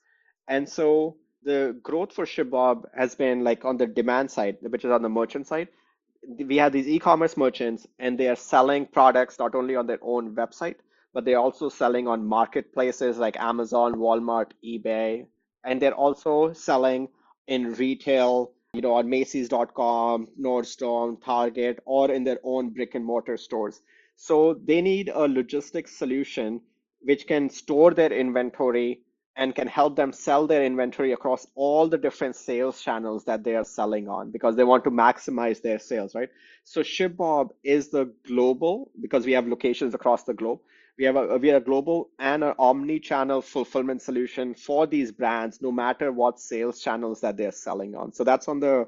And 0.47 0.67
so 0.67 1.17
the 1.43 1.77
growth 1.83 2.13
for 2.13 2.25
ShipBob 2.25 2.85
has 2.95 3.15
been 3.15 3.43
like 3.43 3.63
on 3.63 3.77
the 3.77 3.87
demand 3.87 4.29
side, 4.29 4.57
which 4.61 4.83
is 4.83 4.91
on 4.91 5.01
the 5.01 5.09
merchant 5.09 5.47
side. 5.47 5.69
We 6.37 6.57
have 6.57 6.73
these 6.73 6.87
e-commerce 6.87 7.37
merchants 7.37 7.87
and 7.99 8.17
they 8.17 8.27
are 8.27 8.35
selling 8.35 8.87
products 8.87 9.39
not 9.39 9.55
only 9.55 9.75
on 9.75 9.87
their 9.87 9.99
own 10.01 10.35
website, 10.35 10.75
but 11.13 11.23
they're 11.23 11.39
also 11.39 11.69
selling 11.69 12.07
on 12.07 12.25
marketplaces 12.25 13.17
like 13.17 13.37
Amazon, 13.37 13.95
Walmart, 13.95 14.51
eBay, 14.63 15.27
and 15.63 15.81
they're 15.81 15.93
also 15.93 16.51
selling 16.51 17.07
in 17.47 17.73
retail 17.73 18.51
you 18.75 18.81
know, 18.81 18.93
on 18.93 19.09
Macy's.com, 19.09 20.27
Nordstrom, 20.39 21.23
Target, 21.23 21.79
or 21.85 22.11
in 22.11 22.23
their 22.23 22.39
own 22.43 22.69
brick 22.69 22.95
and 22.95 23.05
mortar 23.05 23.37
stores. 23.37 23.81
So 24.15 24.53
they 24.63 24.81
need 24.81 25.09
a 25.09 25.27
logistics 25.27 25.97
solution 25.97 26.61
which 27.01 27.27
can 27.27 27.49
store 27.49 27.93
their 27.93 28.11
inventory 28.11 29.01
and 29.37 29.53
can 29.53 29.67
help 29.67 29.95
them 29.95 30.13
sell 30.13 30.47
their 30.47 30.63
inventory 30.63 31.11
across 31.11 31.45
all 31.55 31.87
the 31.87 31.97
different 31.97 32.35
sales 32.35 32.81
channels 32.81 33.25
that 33.25 33.43
they 33.43 33.55
are 33.55 33.65
selling 33.65 34.07
on 34.07 34.31
because 34.31 34.55
they 34.55 34.63
want 34.63 34.83
to 34.85 34.91
maximize 34.91 35.61
their 35.61 35.77
sales, 35.77 36.15
right? 36.15 36.29
So 36.63 36.81
ShipBob 36.81 37.49
is 37.63 37.89
the 37.89 38.13
global 38.25 38.91
because 39.01 39.25
we 39.25 39.33
have 39.33 39.47
locations 39.47 39.93
across 39.93 40.23
the 40.23 40.33
globe. 40.33 40.59
We 40.97 41.03
have 41.05 41.17
a 41.17 41.37
we 41.37 41.51
are 41.51 41.57
a 41.57 41.61
global 41.61 42.09
and 42.19 42.43
an 42.43 42.53
omni-channel 42.57 43.41
fulfillment 43.41 44.01
solution 44.01 44.53
for 44.53 44.87
these 44.87 45.11
brands, 45.11 45.61
no 45.61 45.71
matter 45.71 46.11
what 46.11 46.39
sales 46.39 46.79
channels 46.81 47.19
that 47.21 47.35
they're 47.35 47.51
selling 47.51 47.95
on. 47.95 48.13
So 48.13 48.23
that's 48.23 48.47
on 48.47 48.61
the 48.61 48.87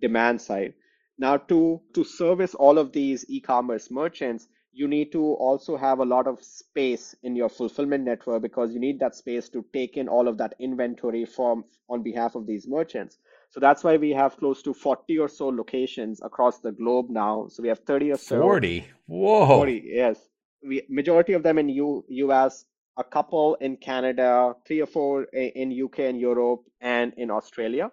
demand 0.00 0.40
side. 0.40 0.74
Now, 1.16 1.36
to 1.36 1.80
to 1.92 2.02
service 2.02 2.54
all 2.56 2.76
of 2.76 2.90
these 2.90 3.24
e-commerce 3.28 3.88
merchants, 3.88 4.48
you 4.72 4.88
need 4.88 5.12
to 5.12 5.22
also 5.34 5.76
have 5.76 6.00
a 6.00 6.04
lot 6.04 6.26
of 6.26 6.42
space 6.42 7.14
in 7.22 7.36
your 7.36 7.48
fulfillment 7.48 8.02
network 8.02 8.42
because 8.42 8.72
you 8.74 8.80
need 8.80 8.98
that 8.98 9.14
space 9.14 9.48
to 9.50 9.64
take 9.72 9.96
in 9.96 10.08
all 10.08 10.26
of 10.26 10.38
that 10.38 10.54
inventory 10.58 11.24
from 11.24 11.64
on 11.88 12.02
behalf 12.02 12.34
of 12.34 12.48
these 12.48 12.66
merchants. 12.66 13.18
So 13.50 13.60
that's 13.60 13.84
why 13.84 13.96
we 13.96 14.10
have 14.10 14.36
close 14.36 14.60
to 14.62 14.74
40 14.74 15.18
or 15.20 15.28
so 15.28 15.46
locations 15.50 16.20
across 16.20 16.58
the 16.58 16.72
globe 16.72 17.10
now. 17.10 17.46
So 17.48 17.62
we 17.62 17.68
have 17.68 17.78
30 17.78 18.10
or 18.10 18.16
so. 18.16 18.40
40. 18.40 18.84
Whoa. 19.06 19.46
40, 19.46 19.82
yes 19.84 20.18
we 20.64 20.82
majority 20.88 21.32
of 21.34 21.42
them 21.42 21.58
in 21.58 21.68
U, 21.68 22.04
US, 22.08 22.64
a 22.96 23.04
couple 23.04 23.56
in 23.56 23.76
Canada, 23.76 24.54
three 24.66 24.80
or 24.80 24.86
four 24.86 25.24
in 25.24 25.84
UK 25.84 26.00
and 26.00 26.20
Europe, 26.20 26.62
and 26.80 27.12
in 27.16 27.30
Australia, 27.30 27.90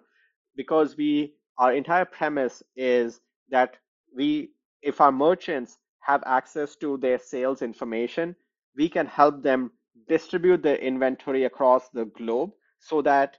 because 0.56 0.96
we 0.96 1.34
our 1.58 1.72
entire 1.74 2.04
premise 2.04 2.62
is 2.76 3.20
that 3.50 3.76
we 4.16 4.50
if 4.82 5.00
our 5.00 5.12
merchants 5.12 5.78
have 6.00 6.22
access 6.26 6.74
to 6.76 6.96
their 6.96 7.18
sales 7.18 7.62
information, 7.62 8.34
we 8.76 8.88
can 8.88 9.06
help 9.06 9.42
them 9.42 9.70
distribute 10.08 10.62
their 10.62 10.76
inventory 10.76 11.44
across 11.44 11.88
the 11.90 12.06
globe 12.06 12.50
so 12.80 13.00
that 13.02 13.36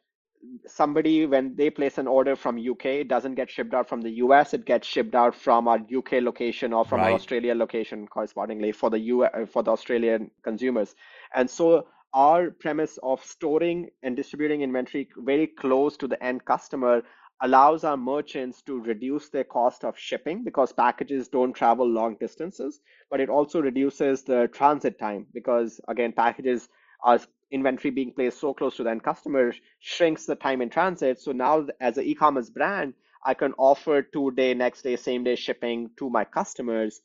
somebody 0.68 1.26
when 1.26 1.56
they 1.56 1.70
place 1.70 1.98
an 1.98 2.08
order 2.08 2.36
from 2.36 2.58
UK, 2.58 2.86
it 2.86 3.08
doesn't 3.08 3.36
get 3.36 3.50
shipped 3.50 3.74
out 3.74 3.88
from 3.88 4.02
the 4.02 4.10
US. 4.12 4.54
It 4.54 4.66
gets 4.66 4.88
shipped 4.88 5.16
out 5.16 5.36
from 5.36 5.68
our 5.68 5.78
UK 5.78 6.14
location 6.14 6.74
or 6.74 6.86
from 6.86 7.00
right. 7.00 7.10
our 7.10 7.14
Australia 7.14 7.56
location 7.56 8.08
correspondingly 8.08 8.72
for 8.72 8.90
the 8.90 9.00
U 9.00 9.24
uh, 9.24 9.46
for 9.46 9.64
the 9.64 9.72
Australian 9.72 10.32
consumers. 10.44 10.96
And 11.36 11.50
so 11.50 11.88
our 12.14 12.52
premise 12.52 13.00
of 13.02 13.24
storing 13.24 13.90
and 14.04 14.16
distributing 14.16 14.62
inventory 14.62 15.10
very 15.18 15.48
close 15.48 15.98
to 15.98 16.08
the 16.08 16.24
end 16.24 16.46
customer 16.46 17.02
allows 17.42 17.84
our 17.84 17.98
merchants 17.98 18.62
to 18.62 18.80
reduce 18.80 19.30
their 19.30 19.44
cost 19.44 19.84
of 19.84 19.98
shipping 19.98 20.44
because 20.44 20.72
packages 20.72 21.28
don't 21.28 21.54
travel 21.54 21.88
long 21.88 22.16
distances, 22.20 22.80
but 23.10 23.20
it 23.20 23.30
also 23.30 23.62
reduces 23.62 24.24
the 24.24 24.48
transit 24.54 24.98
time 25.00 25.26
because 25.34 25.82
again 25.88 26.14
packages 26.14 26.70
are 27.04 27.20
inventory 27.54 27.92
being 27.92 28.12
placed 28.12 28.40
so 28.40 28.54
close 28.54 28.76
to 28.78 28.84
the 28.84 28.90
end 28.90 29.04
customer 29.04 29.54
shrinks 29.80 30.26
the 30.26 30.36
time 30.36 30.62
in 30.62 30.70
transit. 30.70 31.20
So 31.20 31.32
now, 31.32 31.68
as 31.80 31.98
an 31.98 32.06
e-commerce 32.06 32.50
brand, 32.50 32.94
I 33.26 33.34
can 33.34 33.54
offer 33.58 34.02
two-day, 34.02 34.54
next 34.54 34.82
day, 34.82 34.96
same-day 34.98 35.36
shipping 35.36 35.92
to 35.98 36.10
my 36.10 36.26
customers, 36.26 37.02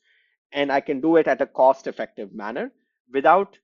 and 0.51 0.71
I 0.71 0.81
can 0.81 0.99
do 0.99 1.15
it 1.15 1.27
at 1.27 1.41
a 1.41 1.45
cost-effective 1.45 2.33
manner 2.33 2.71
without, 3.13 3.57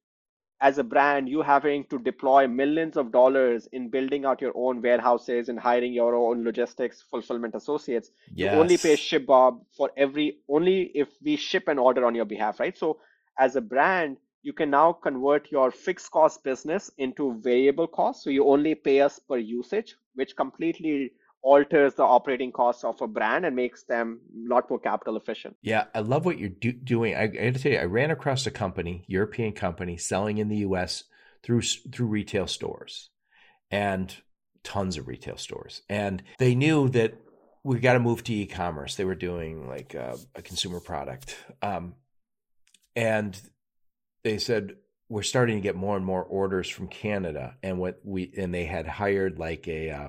as 0.62 0.78
a 0.78 0.84
brand, 0.84 1.28
you 1.28 1.42
having 1.42 1.84
to 1.90 2.00
deploy 2.00 2.48
millions 2.48 2.96
of 2.96 3.12
dollars 3.12 3.68
in 3.74 3.90
building 3.90 4.24
out 4.24 4.40
your 4.40 4.54
own 4.56 4.82
warehouses 4.82 5.50
and 5.50 5.60
hiring 5.60 5.92
your 5.92 6.16
own 6.16 6.46
logistics 6.46 7.02
fulfillment 7.02 7.56
associates. 7.56 8.12
Yes. 8.34 8.54
You 8.54 8.60
only 8.62 8.78
pay 8.78 8.96
ShipBob 8.96 9.60
for 9.76 9.92
every 9.98 10.38
only 10.48 10.92
if 10.96 11.10
we 11.22 11.36
ship 11.36 11.68
an 11.68 11.78
order 11.78 12.06
on 12.06 12.16
your 12.16 12.26
behalf, 12.26 12.62
right? 12.62 12.78
So 12.78 13.00
as 13.38 13.58
a 13.58 13.62
brand, 13.62 14.16
you 14.46 14.54
can 14.54 14.70
now 14.70 14.94
convert 14.94 15.52
your 15.52 15.72
fixed 15.72 16.12
cost 16.12 16.44
business 16.44 16.92
into 17.00 17.34
variable 17.42 17.88
cost. 17.88 18.24
So 18.24 18.30
you 18.30 18.48
only 18.48 18.76
pay 18.76 19.02
us 19.02 19.18
per 19.18 19.38
usage, 19.38 19.96
which 20.14 20.36
completely 20.36 21.14
alters 21.42 21.96
the 21.96 22.04
operating 22.04 22.52
costs 22.52 22.84
of 22.84 23.02
a 23.02 23.08
brand 23.08 23.46
and 23.46 23.56
makes 23.56 23.84
them 23.84 24.20
a 24.46 24.54
lot 24.54 24.70
more 24.70 24.78
capital 24.78 25.18
efficient. 25.18 25.58
Yeah, 25.64 25.86
I 25.96 26.02
love 26.02 26.26
what 26.26 26.38
you're 26.38 26.50
do- 26.50 26.74
doing. 26.74 27.16
I, 27.16 27.24
I 27.24 27.28
to 27.28 27.54
tell 27.54 27.72
you, 27.72 27.80
I 27.80 27.86
ran 27.86 28.12
across 28.12 28.46
a 28.46 28.52
company, 28.52 29.04
European 29.08 29.52
company, 29.52 29.98
selling 29.98 30.38
in 30.38 30.48
the 30.48 30.58
U.S. 30.58 31.06
through 31.42 31.64
through 31.92 32.08
retail 32.08 32.46
stores, 32.46 33.10
and 33.72 34.16
tons 34.64 34.96
of 34.96 35.08
retail 35.08 35.38
stores, 35.38 35.82
and 35.90 36.22
they 36.38 36.54
knew 36.54 36.88
that 36.90 37.16
we 37.64 37.80
got 37.80 37.94
to 37.94 38.00
move 38.00 38.24
to 38.26 38.34
e-commerce. 38.34 38.94
They 38.94 39.06
were 39.06 39.16
doing 39.16 39.68
like 39.68 39.96
a, 39.96 40.18
a 40.36 40.44
consumer 40.44 40.80
product, 40.80 41.36
um, 41.64 41.96
and 42.96 43.40
they 44.26 44.40
said 44.40 44.76
we're 45.08 45.22
starting 45.22 45.58
to 45.58 45.62
get 45.62 45.76
more 45.76 45.96
and 45.96 46.06
more 46.06 46.24
orders 46.24 46.68
from 46.68 46.88
Canada, 46.88 47.56
and 47.62 47.78
what 47.78 48.00
we 48.04 48.34
and 48.36 48.54
they 48.54 48.66
had 48.66 48.88
hired 48.88 49.38
like 49.38 49.68
a 49.68 49.92
uh, 49.92 50.08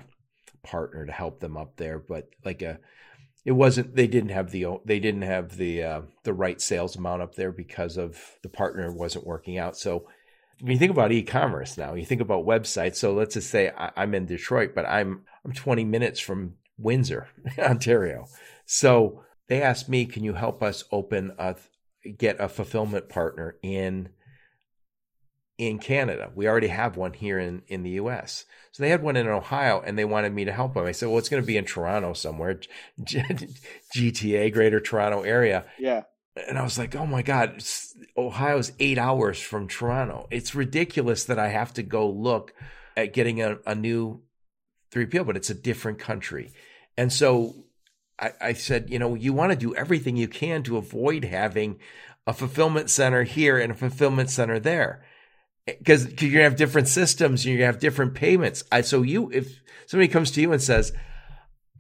partner 0.63 1.05
to 1.05 1.13
help 1.13 1.39
them 1.39 1.57
up 1.57 1.77
there, 1.77 1.99
but 1.99 2.31
like 2.45 2.63
a 2.63 2.81
it 3.45 3.53
wasn't 3.53 3.95
they 3.95 4.07
didn't 4.07 4.31
have 4.31 4.51
the 4.51 4.67
they 4.87 4.99
didn't 4.99 5.23
have 5.23 5.59
the 5.59 5.83
uh, 5.83 6.01
the 6.25 6.33
right 6.33 6.61
sales 6.63 6.97
amount 6.97 7.21
up 7.21 7.35
there 7.35 7.53
because 7.53 7.99
of 7.99 8.19
the 8.43 8.49
partner 8.49 8.91
wasn't 8.91 9.27
working 9.27 9.59
out. 9.59 9.77
So 9.77 10.09
when 10.61 10.73
you 10.73 10.79
think 10.79 10.93
about 10.93 11.13
e-commerce 11.13 11.77
now, 11.77 11.93
you 11.93 12.07
think 12.07 12.23
about 12.23 12.47
websites. 12.47 12.97
So 12.97 13.13
let's 13.13 13.35
just 13.35 13.51
say 13.51 13.71
I, 13.77 13.91
I'm 13.97 14.15
in 14.15 14.25
Detroit, 14.25 14.73
but 14.75 14.87
I'm 14.87 15.25
I'm 15.45 15.53
20 15.53 15.85
minutes 15.85 16.21
from 16.21 16.55
Windsor, 16.79 17.29
Ontario. 17.59 18.27
So 18.65 19.23
they 19.49 19.61
asked 19.61 19.91
me, 19.91 20.07
"Can 20.07 20.25
you 20.25 20.33
help 20.33 20.63
us 20.63 20.85
open 20.91 21.33
a 21.39 21.55
get 22.13 22.41
a 22.41 22.49
fulfillment 22.49 23.09
partner 23.09 23.57
in 23.63 24.11
in 25.59 25.79
Canada. 25.79 26.31
We 26.35 26.49
already 26.49 26.69
have 26.69 26.97
one 26.97 27.15
here 27.15 27.39
in, 27.39 27.63
in 27.67 27.83
the 27.83 27.93
US. 27.93 28.45
So 28.73 28.83
they 28.83 28.91
had 28.91 29.03
one 29.03 29.17
in 29.17 29.27
Ohio 29.27 29.83
and 29.85 29.99
they 29.99 30.05
wanted 30.05 30.35
me 30.35 30.45
to 30.45 30.53
help 30.53 30.75
them. 30.75 30.85
I 30.85 30.93
said, 30.93 31.09
well, 31.09 31.19
it's 31.19 31.31
going 31.31 31.43
to 31.43 31.47
be 31.47 31.57
in 31.57 31.65
Toronto 31.65 32.13
somewhere, 32.13 32.61
GTA, 33.01 34.53
Greater 34.53 34.81
Toronto 34.81 35.23
area. 35.23 35.65
Yeah. 35.79 36.03
And 36.47 36.59
I 36.59 36.63
was 36.63 36.77
like, 36.77 36.95
oh 36.95 37.07
my 37.07 37.23
God, 37.23 37.65
Ohio's 38.19 38.73
eight 38.79 38.99
hours 38.99 39.41
from 39.41 39.69
Toronto. 39.69 40.29
It's 40.31 40.55
ridiculous 40.55 41.25
that 41.25 41.39
I 41.39 41.49
have 41.49 41.73
to 41.75 41.83
go 41.83 42.11
look 42.11 42.53
at 42.95 43.15
getting 43.15 43.41
a, 43.41 43.57
a 43.67 43.75
new 43.75 44.21
3PL, 44.93 45.27
but 45.27 45.39
it's 45.39 45.49
a 45.49 45.55
different 45.55 45.99
country. 45.99 46.53
And 46.99 47.11
so 47.11 47.55
I, 48.19 48.33
I 48.41 48.53
said, 48.55 48.91
you 48.91 48.99
know, 48.99 49.15
you 49.15 49.33
want 49.33 49.53
to 49.53 49.59
do 49.59 49.75
everything 49.75 50.17
you 50.17 50.29
can 50.29 50.63
to 50.65 50.77
avoid 50.77 51.25
having 51.25 51.79
a 52.27 52.33
fulfillment 52.33 52.91
center 52.91 53.23
here 53.23 53.59
and 53.59 53.73
a 53.73 53.75
fulfillment 53.77 54.31
center 54.31 54.59
there 54.59 55.05
eh, 55.67 55.75
because 55.79 56.07
you're 56.21 56.33
gonna 56.33 56.45
have 56.45 56.57
different 56.57 56.89
systems 56.89 57.45
and 57.45 57.53
you're 57.53 57.59
gonna 57.59 57.73
have 57.73 57.81
different 57.81 58.15
payments. 58.15 58.65
I, 58.73 58.81
so 58.81 59.03
you, 59.03 59.31
if 59.31 59.61
somebody 59.87 60.09
comes 60.09 60.31
to 60.33 60.41
you 60.41 60.53
and 60.53 60.63
says, 60.63 60.93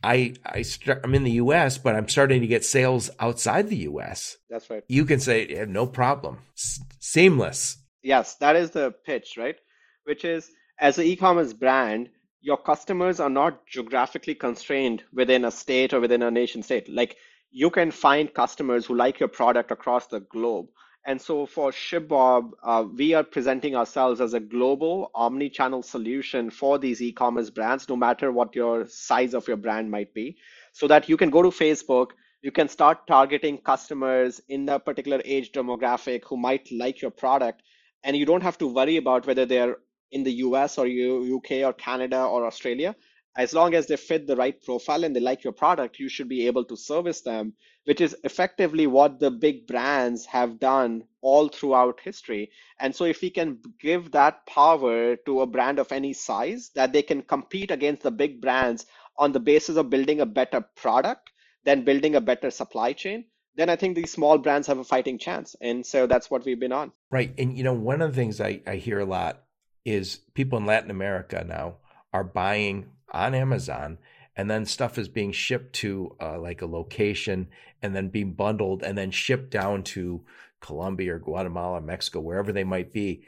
I, 0.02 0.34
I 0.44 0.62
start, 0.62 1.00
I'm 1.02 1.14
in 1.14 1.24
the 1.24 1.32
U.S., 1.32 1.78
but 1.78 1.96
I'm 1.96 2.08
starting 2.08 2.40
to 2.42 2.46
get 2.46 2.64
sales 2.64 3.10
outside 3.18 3.68
the 3.68 3.78
U.S. 3.78 4.36
That's 4.48 4.68
right. 4.70 4.84
You 4.88 5.04
can 5.04 5.20
say, 5.20 5.48
yeah, 5.48 5.64
no 5.64 5.86
problem, 5.86 6.38
S- 6.56 6.80
seamless. 7.00 7.78
Yes, 8.02 8.36
that 8.36 8.54
is 8.54 8.70
the 8.70 8.94
pitch, 9.04 9.36
right? 9.36 9.56
Which 10.04 10.24
is, 10.24 10.48
as 10.78 10.98
an 10.98 11.06
e-commerce 11.06 11.52
brand, 11.52 12.10
your 12.46 12.56
customers 12.56 13.18
are 13.18 13.28
not 13.28 13.66
geographically 13.66 14.34
constrained 14.36 15.02
within 15.12 15.44
a 15.44 15.50
state 15.50 15.92
or 15.92 15.98
within 15.98 16.22
a 16.22 16.30
nation 16.30 16.62
state. 16.62 16.88
Like 16.88 17.16
you 17.50 17.70
can 17.70 17.90
find 17.90 18.32
customers 18.32 18.86
who 18.86 18.94
like 18.94 19.18
your 19.18 19.28
product 19.28 19.72
across 19.72 20.06
the 20.06 20.20
globe. 20.20 20.68
And 21.04 21.20
so 21.20 21.46
for 21.46 21.72
ShipBob, 21.72 22.52
uh, 22.62 22.84
we 22.94 23.14
are 23.14 23.24
presenting 23.24 23.74
ourselves 23.74 24.20
as 24.20 24.34
a 24.34 24.38
global 24.38 25.10
omni-channel 25.12 25.82
solution 25.82 26.50
for 26.50 26.78
these 26.78 27.02
e-commerce 27.02 27.50
brands, 27.50 27.88
no 27.88 27.96
matter 27.96 28.30
what 28.30 28.54
your 28.54 28.86
size 28.86 29.34
of 29.34 29.48
your 29.48 29.56
brand 29.56 29.90
might 29.90 30.14
be, 30.14 30.36
so 30.72 30.86
that 30.86 31.08
you 31.08 31.16
can 31.16 31.30
go 31.30 31.42
to 31.42 31.48
Facebook, 31.48 32.10
you 32.42 32.52
can 32.52 32.68
start 32.68 33.08
targeting 33.08 33.58
customers 33.58 34.40
in 34.48 34.68
a 34.68 34.78
particular 34.78 35.20
age 35.24 35.50
demographic 35.50 36.22
who 36.24 36.36
might 36.36 36.70
like 36.70 37.02
your 37.02 37.10
product, 37.10 37.62
and 38.04 38.16
you 38.16 38.24
don't 38.24 38.42
have 38.42 38.58
to 38.58 38.68
worry 38.68 38.98
about 38.98 39.26
whether 39.26 39.46
they're 39.46 39.76
in 40.10 40.22
the 40.22 40.32
US 40.46 40.78
or 40.78 40.86
UK 40.86 41.64
or 41.64 41.72
Canada 41.72 42.22
or 42.24 42.46
Australia. 42.46 42.94
As 43.36 43.52
long 43.52 43.74
as 43.74 43.86
they 43.86 43.96
fit 43.96 44.26
the 44.26 44.36
right 44.36 44.60
profile 44.62 45.04
and 45.04 45.14
they 45.14 45.20
like 45.20 45.44
your 45.44 45.52
product, 45.52 45.98
you 45.98 46.08
should 46.08 46.28
be 46.28 46.46
able 46.46 46.64
to 46.64 46.76
service 46.76 47.20
them 47.20 47.52
which 47.86 48.00
is 48.00 48.16
effectively 48.24 48.86
what 48.86 49.20
the 49.20 49.30
big 49.30 49.66
brands 49.66 50.26
have 50.26 50.58
done 50.58 51.04
all 51.22 51.48
throughout 51.48 52.00
history. 52.00 52.50
And 52.80 52.94
so, 52.94 53.04
if 53.04 53.22
we 53.22 53.30
can 53.30 53.58
give 53.80 54.10
that 54.10 54.44
power 54.46 55.16
to 55.16 55.40
a 55.40 55.46
brand 55.46 55.78
of 55.78 55.92
any 55.92 56.12
size, 56.12 56.70
that 56.74 56.92
they 56.92 57.02
can 57.02 57.22
compete 57.22 57.70
against 57.70 58.02
the 58.02 58.10
big 58.10 58.40
brands 58.40 58.86
on 59.16 59.32
the 59.32 59.40
basis 59.40 59.76
of 59.76 59.88
building 59.88 60.20
a 60.20 60.26
better 60.26 60.60
product 60.74 61.30
than 61.64 61.84
building 61.84 62.16
a 62.16 62.20
better 62.20 62.50
supply 62.50 62.92
chain, 62.92 63.24
then 63.54 63.70
I 63.70 63.76
think 63.76 63.96
these 63.96 64.12
small 64.12 64.36
brands 64.36 64.66
have 64.66 64.78
a 64.78 64.84
fighting 64.84 65.18
chance. 65.18 65.56
And 65.60 65.86
so 65.86 66.06
that's 66.06 66.30
what 66.30 66.44
we've 66.44 66.60
been 66.60 66.72
on. 66.72 66.92
Right. 67.10 67.32
And, 67.38 67.56
you 67.56 67.64
know, 67.64 67.72
one 67.72 68.02
of 68.02 68.10
the 68.10 68.16
things 68.16 68.40
I, 68.40 68.60
I 68.66 68.76
hear 68.76 68.98
a 68.98 69.06
lot 69.06 69.45
is 69.86 70.18
people 70.34 70.58
in 70.58 70.66
Latin 70.66 70.90
America 70.90 71.44
now 71.48 71.76
are 72.12 72.24
buying 72.24 72.90
on 73.12 73.34
Amazon 73.34 73.98
and 74.36 74.50
then 74.50 74.66
stuff 74.66 74.98
is 74.98 75.08
being 75.08 75.32
shipped 75.32 75.74
to 75.76 76.14
uh, 76.20 76.38
like 76.38 76.60
a 76.60 76.66
location 76.66 77.48
and 77.80 77.94
then 77.94 78.08
being 78.08 78.34
bundled 78.34 78.82
and 78.82 78.98
then 78.98 79.10
shipped 79.10 79.50
down 79.50 79.82
to 79.82 80.24
Colombia 80.60 81.14
or 81.14 81.18
Guatemala, 81.18 81.80
Mexico, 81.80 82.20
wherever 82.20 82.52
they 82.52 82.64
might 82.64 82.92
be, 82.92 83.22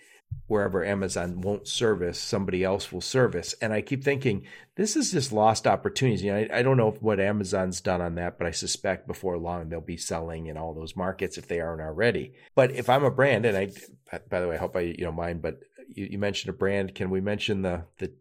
wherever 0.46 0.84
Amazon 0.84 1.40
won't 1.40 1.68
service, 1.68 2.18
somebody 2.18 2.64
else 2.64 2.90
will 2.90 3.00
service. 3.00 3.54
And 3.62 3.72
I 3.72 3.80
keep 3.80 4.02
thinking, 4.02 4.44
this 4.76 4.96
is 4.96 5.12
just 5.12 5.32
lost 5.32 5.66
opportunities. 5.66 6.22
You 6.22 6.32
know, 6.32 6.38
I, 6.38 6.58
I 6.58 6.62
don't 6.62 6.76
know 6.76 6.90
what 7.00 7.20
Amazon's 7.20 7.80
done 7.80 8.00
on 8.00 8.16
that, 8.16 8.36
but 8.36 8.46
I 8.46 8.50
suspect 8.50 9.06
before 9.06 9.38
long 9.38 9.68
they'll 9.68 9.80
be 9.80 9.96
selling 9.96 10.46
in 10.46 10.56
all 10.56 10.74
those 10.74 10.96
markets 10.96 11.38
if 11.38 11.48
they 11.48 11.60
aren't 11.60 11.82
already. 11.82 12.34
But 12.54 12.72
if 12.72 12.88
I'm 12.88 13.04
a 13.04 13.10
brand, 13.10 13.46
and 13.46 13.56
I, 13.56 13.70
by 14.28 14.40
the 14.40 14.48
way, 14.48 14.56
I 14.56 14.58
hope 14.58 14.76
I 14.76 14.80
you 14.80 15.04
don't 15.04 15.16
mind, 15.16 15.42
but 15.42 15.60
you, 15.88 16.08
you 16.12 16.18
mentioned 16.18 16.54
a 16.54 16.56
brand. 16.56 16.94
Can 16.94 17.10
we 17.10 17.20
mention 17.20 17.62
the 17.62 17.84
the 17.98 18.12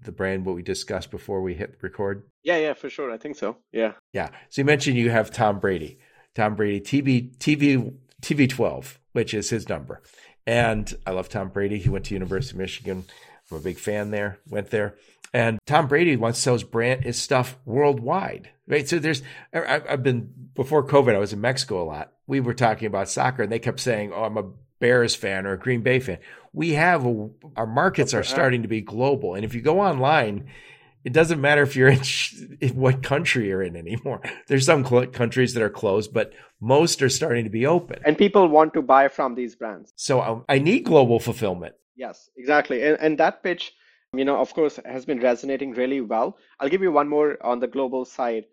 the 0.00 0.12
brand 0.12 0.44
what 0.44 0.54
we 0.54 0.62
discussed 0.62 1.10
before 1.10 1.42
we 1.42 1.54
hit 1.54 1.78
record? 1.80 2.24
Yeah, 2.42 2.58
yeah, 2.58 2.74
for 2.74 2.90
sure. 2.90 3.10
I 3.10 3.16
think 3.16 3.36
so. 3.36 3.56
Yeah. 3.72 3.92
Yeah. 4.12 4.28
So 4.50 4.60
you 4.60 4.64
mentioned 4.64 4.96
you 4.96 5.10
have 5.10 5.30
Tom 5.30 5.60
Brady. 5.60 5.98
Tom 6.34 6.56
Brady 6.56 6.80
TV 6.80 7.36
TV 7.38 7.94
TB12, 8.22 8.98
which 9.12 9.34
is 9.34 9.50
his 9.50 9.68
number. 9.68 10.02
And 10.46 10.92
I 11.06 11.12
love 11.12 11.28
Tom 11.28 11.48
Brady. 11.48 11.78
He 11.78 11.88
went 11.88 12.04
to 12.06 12.14
University 12.14 12.54
of 12.54 12.58
Michigan. 12.58 13.04
I'm 13.50 13.58
a 13.58 13.60
big 13.60 13.78
fan 13.78 14.10
there. 14.10 14.38
Went 14.48 14.70
there. 14.70 14.96
And 15.32 15.58
Tom 15.66 15.88
Brady 15.88 16.16
wants 16.16 16.38
to 16.38 16.42
sell 16.42 16.52
his 16.54 16.62
brand, 16.62 17.02
his 17.02 17.20
stuff 17.20 17.56
worldwide, 17.64 18.50
right? 18.68 18.88
So 18.88 19.00
there's, 19.00 19.22
I've 19.52 20.02
been 20.02 20.32
before 20.54 20.86
COVID, 20.86 21.14
I 21.14 21.18
was 21.18 21.32
in 21.32 21.40
Mexico 21.40 21.82
a 21.82 21.84
lot. 21.84 22.12
We 22.28 22.38
were 22.40 22.54
talking 22.54 22.86
about 22.86 23.08
soccer, 23.08 23.42
and 23.42 23.50
they 23.50 23.58
kept 23.58 23.80
saying, 23.80 24.12
"Oh, 24.14 24.24
I'm 24.24 24.38
a 24.38 24.44
Bears 24.80 25.14
fan 25.14 25.46
or 25.46 25.52
a 25.52 25.58
Green 25.58 25.82
Bay 25.82 26.00
fan." 26.00 26.18
we 26.54 26.74
have 26.74 27.04
a, 27.04 27.28
our 27.56 27.66
markets 27.66 28.14
are 28.14 28.22
starting 28.22 28.62
to 28.62 28.68
be 28.68 28.80
global. 28.80 29.34
And 29.34 29.44
if 29.44 29.54
you 29.54 29.60
go 29.60 29.80
online, 29.80 30.48
it 31.02 31.12
doesn't 31.12 31.40
matter 31.40 31.62
if 31.62 31.74
you're 31.74 31.88
in, 31.88 32.00
in 32.60 32.76
what 32.76 33.02
country 33.02 33.48
you're 33.48 33.62
in 33.62 33.76
anymore. 33.76 34.22
There's 34.46 34.64
some 34.64 34.86
cl- 34.86 35.08
countries 35.08 35.52
that 35.54 35.62
are 35.62 35.68
closed, 35.68 36.14
but 36.14 36.32
most 36.60 37.02
are 37.02 37.08
starting 37.08 37.44
to 37.44 37.50
be 37.50 37.66
open. 37.66 37.98
And 38.06 38.16
people 38.16 38.48
want 38.48 38.72
to 38.74 38.82
buy 38.82 39.08
from 39.08 39.34
these 39.34 39.56
brands. 39.56 39.92
So 39.96 40.20
I, 40.20 40.28
um, 40.28 40.44
I 40.48 40.58
need 40.60 40.84
global 40.84 41.18
fulfillment. 41.18 41.74
Yes, 41.96 42.30
exactly. 42.36 42.82
And, 42.82 42.98
and 43.00 43.18
that 43.18 43.42
pitch, 43.42 43.72
you 44.14 44.24
know, 44.24 44.36
of 44.36 44.54
course, 44.54 44.78
has 44.84 45.04
been 45.04 45.20
resonating 45.20 45.72
really 45.72 46.00
well. 46.00 46.38
I'll 46.60 46.68
give 46.68 46.82
you 46.82 46.92
one 46.92 47.08
more 47.08 47.36
on 47.44 47.58
the 47.58 47.66
global 47.66 48.04
side. 48.04 48.44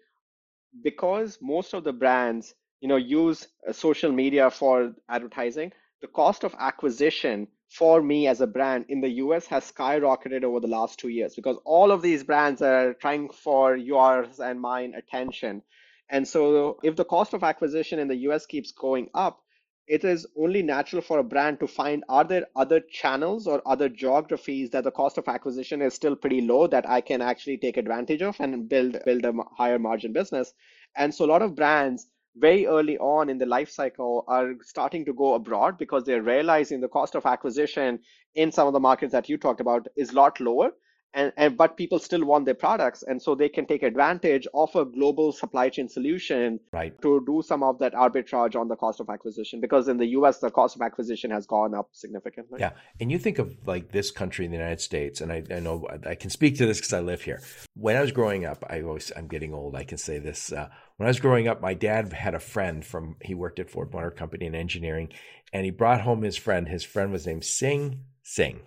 Because 0.82 1.38
most 1.42 1.74
of 1.74 1.84
the 1.84 1.94
brands, 1.94 2.56
you 2.80 2.88
know, 2.88 2.96
use 2.96 3.48
uh, 3.68 3.74
social 3.74 4.12
media 4.12 4.50
for 4.50 4.94
advertising, 5.10 5.74
the 6.02 6.08
cost 6.08 6.44
of 6.44 6.56
acquisition 6.60 7.48
for 7.70 8.02
me 8.02 8.28
as 8.28 8.42
a 8.42 8.48
brand 8.48 8.86
in 8.90 9.02
the 9.02 9.10
US 9.24 9.46
has 9.48 9.72
skyrocketed 9.72 10.44
over 10.44 10.60
the 10.60 10.68
last 10.68 11.00
two 11.00 11.08
years 11.08 11.36
because 11.36 11.58
all 11.64 11.92
of 11.92 12.02
these 12.02 12.24
brands 12.24 12.62
are 12.62 12.94
trying 12.96 13.30
for 13.30 13.76
yours 13.76 14.40
and 14.40 14.60
mine 14.60 14.94
attention. 14.96 15.62
And 16.10 16.28
so, 16.28 16.80
if 16.84 16.98
the 16.98 17.06
cost 17.06 17.34
of 17.34 17.44
acquisition 17.44 18.00
in 18.00 18.10
the 18.10 18.18
US 18.28 18.46
keeps 18.46 18.72
going 18.74 19.10
up, 19.14 19.40
it 19.88 20.04
is 20.04 20.28
only 20.38 20.62
natural 20.62 21.02
for 21.02 21.20
a 21.20 21.24
brand 21.24 21.60
to 21.60 21.68
find 21.68 22.04
are 22.10 22.24
there 22.24 22.48
other 22.56 22.80
channels 22.80 23.48
or 23.48 23.62
other 23.66 23.90
geographies 23.90 24.70
that 24.72 24.84
the 24.84 24.92
cost 24.92 25.18
of 25.18 25.28
acquisition 25.28 25.82
is 25.82 25.94
still 25.94 26.16
pretty 26.16 26.42
low 26.42 26.68
that 26.68 26.90
I 26.90 27.02
can 27.02 27.22
actually 27.22 27.58
take 27.58 27.78
advantage 27.78 28.22
of 28.22 28.36
and 28.40 28.68
build 28.68 28.98
build 29.06 29.24
a 29.26 29.34
higher 29.58 29.80
margin 29.80 30.14
business. 30.14 30.54
And 30.96 31.14
so 31.14 31.26
a 31.26 31.32
lot 31.34 31.42
of 31.42 31.56
brands 31.56 32.08
very 32.36 32.66
early 32.66 32.98
on 33.00 33.30
in 33.30 33.38
the 33.38 33.46
life 33.46 33.70
cycle 33.70 34.24
are 34.28 34.54
starting 34.62 35.04
to 35.06 35.14
go 35.14 35.34
abroad 35.34 35.78
because 35.78 36.04
they're 36.04 36.22
realizing 36.22 36.80
the 36.80 36.88
cost 36.88 37.16
of 37.16 37.26
acquisition 37.26 38.00
in 38.36 38.52
some 38.52 38.68
of 38.68 38.74
the 38.74 38.80
markets 38.80 39.12
that 39.12 39.28
you 39.28 39.38
talked 39.38 39.60
about 39.60 39.88
is 39.98 40.12
a 40.12 40.16
lot 40.16 40.40
lower 40.40 40.72
and, 41.14 41.34
and 41.38 41.58
but 41.58 41.78
people 41.78 42.00
still 42.00 42.24
want 42.26 42.46
their 42.46 42.54
products 42.54 43.04
and 43.04 43.22
so 43.22 43.36
they 43.36 43.50
can 43.50 43.66
take 43.66 43.84
advantage 43.84 44.48
of 44.54 44.74
a 44.76 44.86
global 44.86 45.32
supply 45.32 45.70
chain 45.70 45.88
solution 45.88 46.60
right. 46.72 47.00
to 47.02 47.24
do 47.26 47.42
some 47.46 47.64
of 47.64 47.80
that 47.80 47.94
arbitrage 47.94 48.56
on 48.56 48.68
the 48.68 48.76
cost 48.76 49.00
of 49.00 49.10
acquisition 49.10 49.60
because 49.60 49.88
in 49.88 49.98
the 49.98 50.08
us 50.08 50.40
the 50.40 50.50
cost 50.50 50.76
of 50.76 50.82
acquisition 50.82 51.32
has 51.32 51.46
gone 51.46 51.74
up 51.74 51.90
significantly. 51.92 52.60
Yeah 52.60 52.72
and 53.00 53.12
you 53.12 53.18
think 53.18 53.40
of 53.40 53.56
like 53.66 53.92
this 53.92 54.12
country 54.12 54.46
in 54.46 54.52
the 54.52 54.58
united 54.58 54.82
states 54.82 55.22
and 55.22 55.32
i, 55.32 55.44
I 55.52 55.60
know 55.60 55.88
i 56.06 56.16
can 56.16 56.30
speak 56.30 56.58
to 56.58 56.66
this 56.66 56.78
because 56.78 56.94
i 56.94 57.00
live 57.00 57.22
here. 57.22 57.42
When 57.76 57.96
i 57.96 58.02
was 58.02 58.12
growing 58.12 58.46
up 58.46 58.64
i 58.70 58.82
always 58.82 59.12
i'm 59.16 59.28
getting 59.28 59.54
old 59.54 59.76
i 59.76 59.84
can 59.84 59.98
say 59.98 60.20
this 60.20 60.52
uh, 60.52 60.70
when 60.98 61.08
i 61.08 61.10
was 61.10 61.20
growing 61.20 61.48
up 61.48 61.62
my 61.62 61.74
dad 61.74 62.14
had 62.14 62.36
a 62.36 62.40
friend 62.40 62.86
from 62.86 63.16
he 63.22 63.34
worked 63.34 63.60
at 63.60 63.70
ford 63.70 63.94
motor 63.94 64.12
company 64.12 64.46
in 64.46 64.56
engineering 64.56 65.10
and 65.54 65.66
he 65.66 65.72
brought 65.72 66.02
home 66.02 66.22
his 66.22 66.38
friend. 66.38 66.70
His 66.70 66.84
friend 66.84 67.12
was 67.12 67.26
named 67.26 67.44
singh 67.44 68.06
singh 68.24 68.62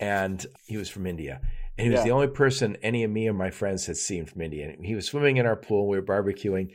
and 0.00 0.46
he 0.66 0.76
was 0.76 0.88
from 0.88 1.06
india 1.06 1.40
and 1.76 1.86
he 1.86 1.90
was 1.90 2.00
yeah. 2.00 2.04
the 2.04 2.10
only 2.10 2.28
person 2.28 2.76
any 2.82 3.02
of 3.02 3.10
me 3.10 3.28
or 3.28 3.32
my 3.32 3.50
friends 3.50 3.86
had 3.86 3.96
seen 3.96 4.26
from 4.26 4.42
India. 4.42 4.68
And 4.70 4.86
he 4.86 4.94
was 4.94 5.06
swimming 5.06 5.38
in 5.38 5.46
our 5.46 5.56
pool. 5.56 5.88
We 5.88 5.98
were 5.98 6.04
barbecuing. 6.04 6.72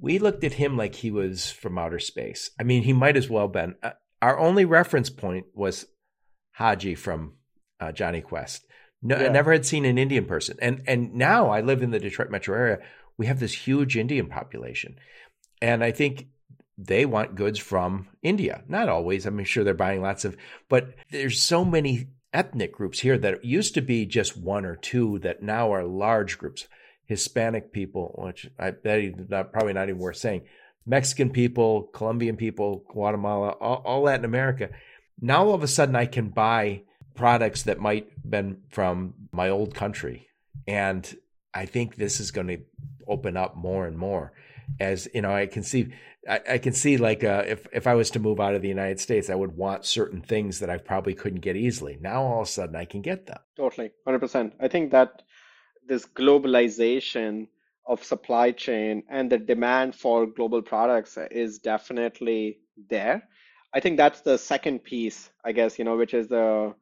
We 0.00 0.18
looked 0.18 0.42
at 0.42 0.54
him 0.54 0.76
like 0.76 0.96
he 0.96 1.10
was 1.10 1.50
from 1.50 1.78
outer 1.78 2.00
space. 2.00 2.50
I 2.58 2.64
mean, 2.64 2.82
he 2.82 2.92
might 2.92 3.16
as 3.16 3.30
well 3.30 3.46
been. 3.46 3.76
Uh, 3.82 3.92
our 4.20 4.38
only 4.38 4.64
reference 4.64 5.08
point 5.08 5.46
was 5.54 5.86
Hadji 6.52 6.96
from 6.96 7.34
uh, 7.78 7.92
Jonny 7.92 8.22
Quest. 8.22 8.66
No, 9.02 9.16
yeah. 9.16 9.26
I 9.26 9.28
never 9.28 9.52
had 9.52 9.66
seen 9.66 9.84
an 9.84 9.98
Indian 9.98 10.24
person. 10.24 10.56
And 10.60 10.82
and 10.86 11.14
now 11.14 11.50
I 11.50 11.60
live 11.60 11.82
in 11.82 11.90
the 11.90 12.00
Detroit 12.00 12.30
metro 12.30 12.56
area. 12.56 12.78
we 13.16 13.26
have 13.26 13.38
this 13.38 13.52
huge 13.52 13.96
Indian 13.96 14.26
population. 14.26 14.96
And 15.62 15.84
I 15.84 15.92
think 15.92 16.26
they 16.76 17.06
want 17.06 17.36
goods 17.36 17.60
from 17.60 18.08
India. 18.22 18.64
Not 18.66 18.88
always. 18.88 19.26
I'm 19.26 19.42
sure 19.44 19.62
they're 19.62 19.74
buying 19.74 20.02
lots 20.02 20.24
of, 20.24 20.36
but 20.68 20.94
there's 21.10 21.40
so 21.40 21.64
many 21.64 22.08
ethnic 22.34 22.72
groups 22.72 23.00
here 23.00 23.16
that 23.16 23.44
used 23.44 23.74
to 23.74 23.80
be 23.80 24.04
just 24.04 24.36
one 24.36 24.66
or 24.66 24.76
two 24.76 25.18
that 25.20 25.42
now 25.42 25.72
are 25.72 25.84
large 25.84 26.36
groups. 26.36 26.66
Hispanic 27.06 27.72
people, 27.72 28.14
which 28.18 28.50
I 28.58 28.72
bet 28.72 29.30
not, 29.30 29.52
probably 29.52 29.74
not 29.74 29.88
even 29.88 30.00
worth 30.00 30.16
saying, 30.16 30.42
Mexican 30.86 31.30
people, 31.30 31.84
Colombian 31.94 32.36
people, 32.36 32.82
Guatemala, 32.90 33.50
all, 33.50 33.82
all 33.84 34.02
Latin 34.02 34.24
America. 34.24 34.70
Now 35.20 35.46
all 35.46 35.54
of 35.54 35.62
a 35.62 35.68
sudden 35.68 35.96
I 35.96 36.06
can 36.06 36.28
buy 36.28 36.82
products 37.14 37.62
that 37.62 37.78
might 37.78 38.08
been 38.28 38.62
from 38.70 39.14
my 39.32 39.48
old 39.48 39.74
country. 39.74 40.28
And 40.66 41.16
I 41.52 41.66
think 41.66 41.96
this 41.96 42.20
is 42.20 42.30
going 42.30 42.48
to 42.48 42.58
open 43.06 43.36
up 43.36 43.54
more 43.54 43.86
and 43.86 43.96
more 43.96 44.32
as 44.80 45.08
you 45.14 45.20
know 45.20 45.34
i 45.34 45.46
can 45.46 45.62
see 45.62 45.92
i, 46.28 46.40
I 46.52 46.58
can 46.58 46.72
see 46.72 46.96
like 46.96 47.24
uh, 47.24 47.44
if 47.46 47.66
if 47.72 47.86
i 47.86 47.94
was 47.94 48.10
to 48.10 48.18
move 48.18 48.40
out 48.40 48.54
of 48.54 48.62
the 48.62 48.68
united 48.68 49.00
states 49.00 49.30
i 49.30 49.34
would 49.34 49.56
want 49.56 49.84
certain 49.84 50.20
things 50.20 50.60
that 50.60 50.70
i 50.70 50.76
probably 50.76 51.14
couldn't 51.14 51.40
get 51.40 51.56
easily. 51.56 51.98
Now 52.00 52.22
all 52.22 52.42
of 52.42 52.48
a 52.48 52.50
sudden 52.50 52.76
i 52.76 52.84
can 52.84 53.02
get 53.02 53.26
them. 53.26 53.38
Totally. 53.56 53.90
100% 54.06 54.52
i 54.60 54.68
think 54.68 54.92
that 54.92 55.22
this 55.86 56.06
globalization 56.06 57.48
of 57.86 58.02
supply 58.02 58.50
chain 58.50 59.02
and 59.10 59.30
the 59.30 59.38
demand 59.38 59.94
for 59.94 60.26
global 60.26 60.62
products 60.62 61.18
is 61.30 61.58
definitely 61.58 62.58
there. 62.88 63.28
I 63.74 63.80
think 63.80 63.98
that's 63.98 64.22
the 64.22 64.38
second 64.38 64.84
piece 64.84 65.30
i 65.44 65.52
guess 65.52 65.78
you 65.78 65.84
know 65.84 65.96
which 65.96 66.14
is 66.14 66.28
the 66.28 66.74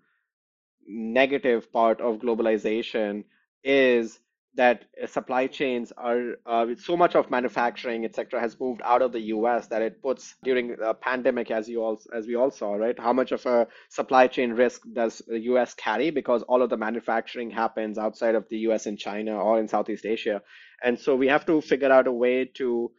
negative 0.87 1.73
part 1.73 2.01
of 2.01 2.19
globalization 2.19 3.25
is 3.65 4.19
that 4.55 4.85
supply 5.07 5.47
chains 5.47 5.93
are 5.97 6.37
uh, 6.45 6.67
so 6.77 6.97
much 6.97 7.15
of 7.15 7.31
manufacturing 7.31 8.05
etc 8.05 8.39
has 8.39 8.59
moved 8.61 8.83
out 8.85 9.01
of 9.01 9.13
the 9.13 9.21
us 9.21 9.67
that 9.69 9.81
it 9.81 10.03
puts 10.03 10.35
during 10.45 10.77
the 10.77 10.95
pandemic 10.95 11.51
as 11.51 11.69
you 11.69 11.83
all 11.83 12.01
as 12.15 12.27
we 12.27 12.35
all 12.35 12.51
saw 12.51 12.75
right? 12.75 12.99
How 12.99 13.13
much 13.13 13.33
of 13.33 13.45
a 13.47 13.67
supply 13.89 14.27
chain 14.27 14.53
risk 14.53 14.83
does 14.93 15.23
the 15.27 15.41
us 15.41 15.75
carry? 15.75 16.11
Because 16.11 16.43
all 16.43 16.63
of 16.63 16.71
the 16.71 16.77
manufacturing 16.77 17.51
happens 17.51 17.97
outside 17.99 18.35
of 18.35 18.49
the 18.49 18.59
us 18.59 18.87
in 18.87 18.97
china 18.97 19.37
or 19.37 19.59
in 19.59 19.69
southeast 19.69 20.05
asia. 20.05 20.43
And 20.83 20.99
so 20.99 21.17
we 21.17 21.29
have 21.29 21.47
to 21.47 21.61
figure 21.61 21.93
out 21.93 22.07
a 22.07 22.13
way 22.13 22.45
to 22.57 22.91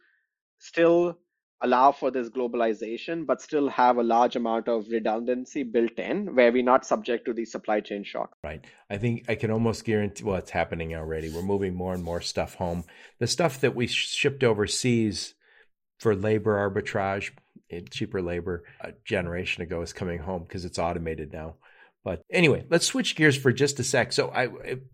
still 0.58 1.18
allow 1.64 1.90
for 1.90 2.10
this 2.10 2.28
globalization, 2.28 3.26
but 3.26 3.40
still 3.40 3.68
have 3.68 3.96
a 3.96 4.02
large 4.02 4.36
amount 4.36 4.68
of 4.68 4.86
redundancy 4.90 5.62
built 5.62 5.98
in 5.98 6.34
where 6.34 6.52
we're 6.52 6.62
not 6.62 6.86
subject 6.86 7.24
to 7.24 7.32
the 7.32 7.44
supply 7.44 7.80
chain 7.80 8.04
shock. 8.04 8.36
Right. 8.44 8.64
I 8.90 8.98
think 8.98 9.24
I 9.28 9.34
can 9.34 9.50
almost 9.50 9.84
guarantee 9.84 10.24
well, 10.24 10.36
it's 10.36 10.50
happening 10.50 10.94
already. 10.94 11.30
We're 11.30 11.42
moving 11.42 11.74
more 11.74 11.94
and 11.94 12.04
more 12.04 12.20
stuff 12.20 12.54
home. 12.54 12.84
The 13.18 13.26
stuff 13.26 13.60
that 13.62 13.74
we 13.74 13.86
shipped 13.86 14.44
overseas 14.44 15.34
for 15.98 16.14
labor 16.14 16.54
arbitrage, 16.56 17.30
eh, 17.70 17.80
cheaper 17.90 18.20
labor, 18.20 18.64
a 18.80 18.92
generation 19.04 19.62
ago 19.62 19.80
is 19.80 19.94
coming 19.94 20.18
home 20.18 20.42
because 20.42 20.66
it's 20.66 20.78
automated 20.78 21.32
now. 21.32 21.56
But 22.04 22.20
anyway, 22.30 22.66
let's 22.68 22.84
switch 22.84 23.16
gears 23.16 23.36
for 23.36 23.50
just 23.50 23.80
a 23.80 23.84
sec. 23.84 24.12
So 24.12 24.30
I 24.30 24.48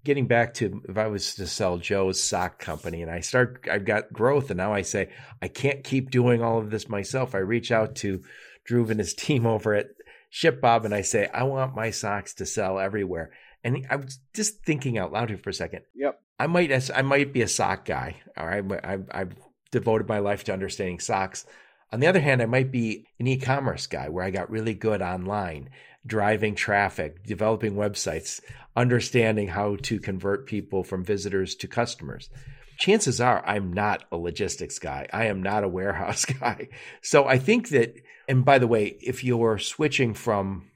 getting 0.04 0.28
back 0.28 0.54
to 0.54 0.80
if 0.88 0.96
I 0.96 1.08
was 1.08 1.34
to 1.34 1.46
sell 1.48 1.76
Joe's 1.76 2.22
sock 2.22 2.60
company 2.60 3.02
and 3.02 3.10
I 3.10 3.18
start 3.18 3.66
I've 3.70 3.84
got 3.84 4.12
growth 4.12 4.50
and 4.50 4.58
now 4.58 4.72
I 4.72 4.82
say 4.82 5.10
I 5.42 5.48
can't 5.48 5.82
keep 5.82 6.10
doing 6.10 6.40
all 6.40 6.58
of 6.58 6.70
this 6.70 6.88
myself. 6.88 7.34
I 7.34 7.38
reach 7.38 7.72
out 7.72 7.96
to 7.96 8.22
Dhruv 8.68 8.90
and 8.90 9.00
his 9.00 9.14
team 9.18 9.44
over 9.44 9.74
at 9.74 9.88
ShipBob 10.32 10.84
and 10.84 10.94
I 10.94 11.00
say 11.02 11.28
I 11.34 11.42
want 11.42 11.74
my 11.74 11.90
socks 11.90 12.34
to 12.34 12.46
sell 12.46 12.78
everywhere. 12.78 13.32
And 13.64 13.86
I 13.90 13.96
was 13.96 14.20
just 14.32 14.64
thinking 14.64 14.96
out 14.96 15.12
loud 15.12 15.30
here 15.30 15.38
for 15.38 15.50
a 15.50 15.54
second. 15.54 15.82
Yep. 15.96 16.20
I 16.38 16.46
might 16.46 16.90
I 16.94 17.02
might 17.02 17.32
be 17.32 17.42
a 17.42 17.48
sock 17.48 17.84
guy. 17.84 18.22
All 18.36 18.46
right. 18.46 18.64
I've, 18.84 19.08
I've 19.10 19.34
devoted 19.72 20.08
my 20.08 20.20
life 20.20 20.44
to 20.44 20.52
understanding 20.52 21.00
socks. 21.00 21.44
On 21.92 21.98
the 21.98 22.06
other 22.06 22.20
hand, 22.20 22.40
I 22.40 22.46
might 22.46 22.70
be 22.70 23.04
an 23.18 23.26
e-commerce 23.26 23.88
guy 23.88 24.08
where 24.08 24.24
I 24.24 24.30
got 24.30 24.48
really 24.48 24.74
good 24.74 25.02
online 25.02 25.70
driving 26.06 26.54
traffic, 26.54 27.24
developing 27.24 27.74
websites, 27.74 28.40
understanding 28.76 29.48
how 29.48 29.76
to 29.76 30.00
convert 30.00 30.46
people 30.46 30.82
from 30.82 31.04
visitors 31.04 31.54
to 31.56 31.68
customers. 31.68 32.30
Chances 32.78 33.20
are 33.20 33.44
I'm 33.46 33.72
not 33.72 34.04
a 34.10 34.16
logistics 34.16 34.78
guy. 34.78 35.06
I 35.12 35.26
am 35.26 35.42
not 35.42 35.64
a 35.64 35.68
warehouse 35.68 36.24
guy. 36.40 36.68
So 37.02 37.26
I 37.26 37.38
think 37.38 37.68
that, 37.70 37.94
and 38.28 38.44
by 38.44 38.58
the 38.58 38.66
way, 38.66 38.96
if 39.00 39.22
you're 39.22 39.58
switching 39.58 40.14
from, 40.14 40.70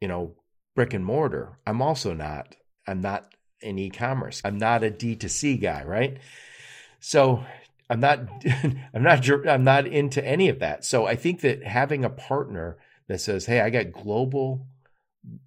you 0.00 0.08
know, 0.08 0.34
brick 0.74 0.92
and 0.92 1.04
mortar, 1.04 1.58
I'm 1.66 1.80
also 1.80 2.12
not. 2.12 2.56
I'm 2.86 3.00
not 3.00 3.32
in 3.60 3.78
e-commerce. 3.78 4.42
I'm 4.44 4.58
not 4.58 4.84
a 4.84 4.90
D2C 4.90 5.60
guy, 5.62 5.84
right? 5.84 6.18
So 7.00 7.44
I'm 7.88 8.00
not 8.00 8.20
I'm 8.94 9.02
not 9.02 9.28
I'm 9.48 9.64
not 9.64 9.86
into 9.86 10.24
any 10.24 10.48
of 10.48 10.58
that. 10.58 10.84
So 10.84 11.06
I 11.06 11.16
think 11.16 11.40
that 11.40 11.62
having 11.62 12.04
a 12.04 12.10
partner 12.10 12.78
that 13.08 13.20
says, 13.20 13.46
"Hey, 13.46 13.60
I 13.60 13.70
got 13.70 13.92
global 13.92 14.66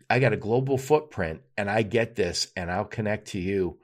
I 0.09 0.19
got 0.19 0.33
a 0.33 0.37
global 0.37 0.77
footprint 0.77 1.41
and 1.57 1.69
I 1.69 1.81
get 1.81 2.15
this 2.15 2.47
and 2.55 2.71
I'll 2.71 2.85
connect 2.85 3.29
to 3.29 3.39
you." 3.39 3.77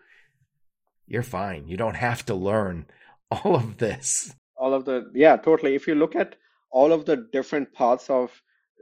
You're 1.08 1.24
fine. 1.24 1.68
You 1.68 1.78
don't 1.78 1.96
have 1.96 2.26
to 2.28 2.36
learn 2.36 2.86
all 3.32 3.56
of 3.56 3.78
this. 3.78 4.34
All 4.58 4.74
of 4.74 4.86
the 4.86 5.12
yeah, 5.14 5.38
totally. 5.38 5.76
If 5.76 5.88
you 5.88 5.96
look 5.96 6.16
at 6.16 6.36
all 6.72 6.94
of 6.94 7.06
the 7.06 7.18
different 7.18 7.74
parts 7.74 8.10
of 8.10 8.32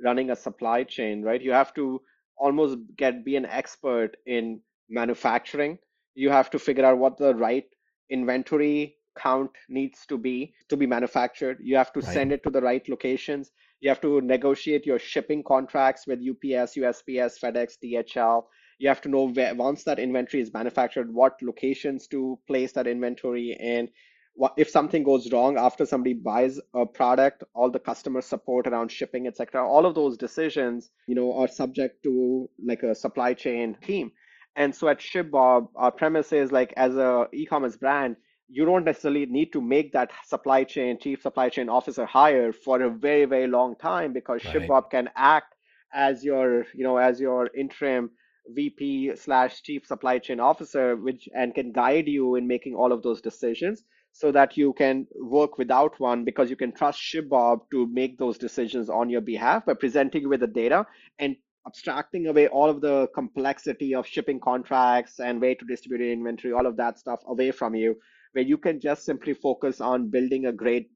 running 0.04 0.30
a 0.30 0.36
supply 0.36 0.84
chain, 0.84 1.24
right? 1.24 1.42
You 1.42 1.52
have 1.52 1.74
to 1.74 2.02
almost 2.38 2.78
get 2.96 3.26
be 3.26 3.36
an 3.36 3.46
expert 3.46 4.16
in 4.26 4.62
manufacturing. 4.90 5.78
You 6.16 6.30
have 6.30 6.50
to 6.52 6.60
figure 6.60 6.86
out 6.86 6.98
what 6.98 7.18
the 7.18 7.36
right 7.36 7.66
inventory 8.10 8.96
count 9.18 9.52
needs 9.68 10.06
to 10.08 10.18
be 10.18 10.54
to 10.70 10.78
be 10.78 10.88
manufactured. 10.88 11.58
You 11.62 11.76
have 11.78 11.92
to 11.94 12.00
right. 12.00 12.14
send 12.14 12.32
it 12.32 12.44
to 12.44 12.50
the 12.50 12.62
right 12.62 12.88
locations. 12.88 13.52
You 13.82 13.90
have 13.90 14.02
to 14.02 14.22
negotiate 14.22 14.86
your 14.86 15.00
shipping 15.00 15.44
contracts 15.44 16.06
with 16.06 16.20
UPS, 16.20 16.76
USPS, 16.76 17.40
FedEx, 17.40 17.78
DHL. 17.84 18.44
You 18.78 18.88
have 18.90 19.02
to 19.02 19.10
know 19.10 19.30
where, 19.30 19.56
once 19.56 19.84
that 19.84 20.00
inventory 20.00 20.42
is 20.42 20.54
manufactured, 20.54 21.14
what 21.14 21.42
locations 21.42 22.08
to 22.08 22.40
place 22.48 22.74
that 22.74 22.88
inventory 22.88 23.56
in. 23.60 23.90
What, 24.34 24.54
if 24.58 24.70
something 24.70 25.04
goes 25.04 25.32
wrong 25.32 25.58
after 25.58 25.86
somebody 25.86 26.14
buys 26.14 26.60
a 26.74 26.86
product, 26.86 27.44
all 27.54 27.70
the 27.70 27.80
customer 27.80 28.22
support 28.22 28.68
around 28.68 28.92
shipping, 28.92 29.28
etc. 29.28 29.66
All 29.68 29.86
of 29.86 29.96
those 29.96 30.18
decisions, 30.18 30.92
you 31.08 31.16
know, 31.16 31.34
are 31.38 31.48
subject 31.48 32.04
to 32.04 32.50
like 32.66 32.84
a 32.84 32.96
supply 32.96 33.34
chain 33.34 33.76
team. 33.82 34.12
And 34.56 34.74
so 34.74 34.88
at 34.88 35.00
ShipBob, 35.00 35.70
our 35.76 35.92
premise 35.92 36.32
is 36.34 36.52
like 36.52 36.74
as 36.76 36.96
a 36.96 37.28
e-commerce 37.34 37.78
brand, 37.78 38.16
you 38.50 38.66
don't 38.66 38.84
necessarily 38.84 39.26
need 39.26 39.54
to 39.54 39.62
make 39.62 39.92
that 39.94 40.12
supply 40.26 40.64
chain 40.64 40.98
chief 41.00 41.22
supply 41.22 41.50
chain 41.50 41.70
officer 41.70 42.06
hire 42.06 42.52
for 42.52 42.82
a 42.82 42.90
very 42.90 43.26
very 43.26 43.48
long 43.48 43.76
time 43.76 44.12
because 44.14 44.44
right. 44.44 44.56
ShipBob 44.56 44.90
can 44.90 45.10
act 45.16 45.56
as 45.94 46.24
your 46.24 46.66
you 46.74 46.84
know 46.84 46.98
as 46.98 47.20
your 47.20 47.50
interim 47.56 48.12
VP 48.54 49.16
slash 49.16 49.62
chief 49.62 49.86
supply 49.86 50.20
chain 50.20 50.40
officer, 50.40 50.96
which 50.96 51.30
and 51.36 51.54
can 51.54 51.72
guide 51.72 52.08
you 52.08 52.36
in 52.36 52.48
making 52.48 52.76
all 52.76 52.92
of 52.92 53.04
those 53.04 53.22
decisions 53.22 53.84
so 54.12 54.32
that 54.32 54.58
you 54.58 54.74
can 54.74 55.06
work 55.22 55.58
without 55.58 56.00
one 56.00 56.26
because 56.26 56.50
you 56.50 56.56
can 56.56 56.72
trust 56.72 57.00
ShipBob 57.00 57.62
to 57.72 57.88
make 57.88 58.18
those 58.18 58.38
decisions 58.38 58.90
on 58.90 59.10
your 59.10 59.22
behalf 59.22 59.66
by 59.66 59.76
presenting 59.76 60.24
you 60.24 60.30
with 60.30 60.40
the 60.40 60.48
data 60.48 60.86
and 61.20 61.36
abstracting 61.68 62.26
away 62.26 62.48
all 62.48 62.70
of 62.70 62.82
the 62.82 63.08
complexity 63.14 63.94
of 63.94 64.08
shipping 64.08 64.40
contracts 64.40 65.20
and 65.20 65.40
way 65.40 65.54
to 65.54 65.66
distribute 65.66 66.12
inventory, 66.12 66.54
all 66.54 66.66
of 66.66 66.76
that 66.78 66.98
stuff 66.98 67.20
away 67.28 67.52
from 67.52 67.76
you 67.76 67.96
where 68.34 68.44
you 68.44 68.58
can 68.58 68.80
just 68.80 69.06
simply 69.06 69.34
focus 69.34 69.82
on 69.82 70.10
building 70.10 70.46
a 70.46 70.52
great 70.52 70.90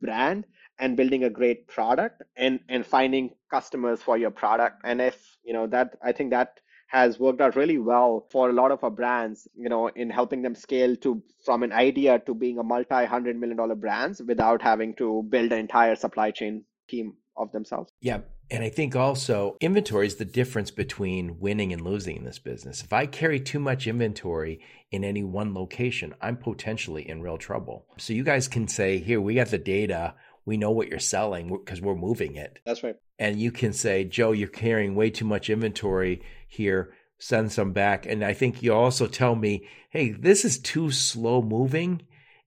brand 0.00 0.44
and 0.78 0.96
building 0.96 1.24
a 1.24 1.30
great 1.30 1.66
product 1.68 2.22
and 2.36 2.60
and 2.68 2.86
finding 2.86 3.30
customers 3.50 4.02
for 4.02 4.16
your 4.16 4.30
product. 4.30 4.80
And 4.84 5.00
if 5.00 5.34
you 5.44 5.52
know 5.52 5.66
that 5.68 5.96
i 6.02 6.12
think 6.12 6.30
that 6.30 6.60
has 6.88 7.18
worked 7.18 7.40
out 7.40 7.56
really 7.56 7.78
well 7.78 8.26
for 8.30 8.50
a 8.50 8.52
lot 8.52 8.70
of 8.70 8.84
our 8.84 8.90
brands 8.90 9.48
you 9.56 9.68
know 9.68 9.88
in 9.88 10.10
helping 10.10 10.42
them 10.42 10.54
scale 10.54 10.96
to 10.96 11.22
from 11.44 11.62
an 11.62 11.72
idea 11.72 12.18
to 12.20 12.34
being 12.34 12.58
a 12.58 12.62
multi 12.62 13.04
hundred 13.04 13.36
million 13.36 13.56
dollar 13.56 13.74
brands 13.74 14.22
without 14.22 14.62
having 14.62 14.94
to 14.94 15.22
build 15.28 15.52
an 15.52 15.58
entire 15.58 15.96
supply 15.96 16.30
chain 16.30 16.64
team 16.88 17.14
of 17.36 17.50
themselves. 17.52 17.92
Yeah 18.00 18.20
and 18.50 18.62
I 18.62 18.68
think 18.68 18.94
also 18.94 19.56
inventory 19.60 20.06
is 20.06 20.16
the 20.16 20.24
difference 20.24 20.70
between 20.70 21.38
winning 21.40 21.72
and 21.72 21.82
losing 21.82 22.16
in 22.16 22.24
this 22.24 22.38
business. 22.38 22.82
If 22.82 22.92
I 22.92 23.06
carry 23.06 23.40
too 23.40 23.58
much 23.58 23.86
inventory 23.86 24.60
in 24.90 25.04
any 25.04 25.22
one 25.22 25.54
location, 25.54 26.14
I'm 26.20 26.36
potentially 26.36 27.08
in 27.08 27.22
real 27.22 27.38
trouble. 27.38 27.86
So 27.98 28.12
you 28.12 28.22
guys 28.22 28.48
can 28.48 28.68
say, 28.68 28.98
here, 28.98 29.20
we 29.20 29.34
got 29.34 29.48
the 29.48 29.58
data. 29.58 30.14
We 30.44 30.56
know 30.56 30.70
what 30.70 30.88
you're 30.88 30.98
selling 30.98 31.48
because 31.48 31.80
we're 31.80 31.94
moving 31.94 32.36
it. 32.36 32.60
That's 32.66 32.82
right. 32.82 32.96
And 33.18 33.40
you 33.40 33.50
can 33.50 33.72
say, 33.72 34.04
Joe, 34.04 34.32
you're 34.32 34.48
carrying 34.48 34.94
way 34.94 35.10
too 35.10 35.24
much 35.24 35.48
inventory 35.48 36.22
here. 36.46 36.92
Send 37.18 37.50
some 37.50 37.72
back. 37.72 38.04
And 38.04 38.22
I 38.22 38.34
think 38.34 38.62
you 38.62 38.74
also 38.74 39.06
tell 39.06 39.34
me, 39.34 39.66
hey, 39.90 40.10
this 40.10 40.44
is 40.44 40.58
too 40.58 40.90
slow 40.90 41.40
moving 41.40 42.02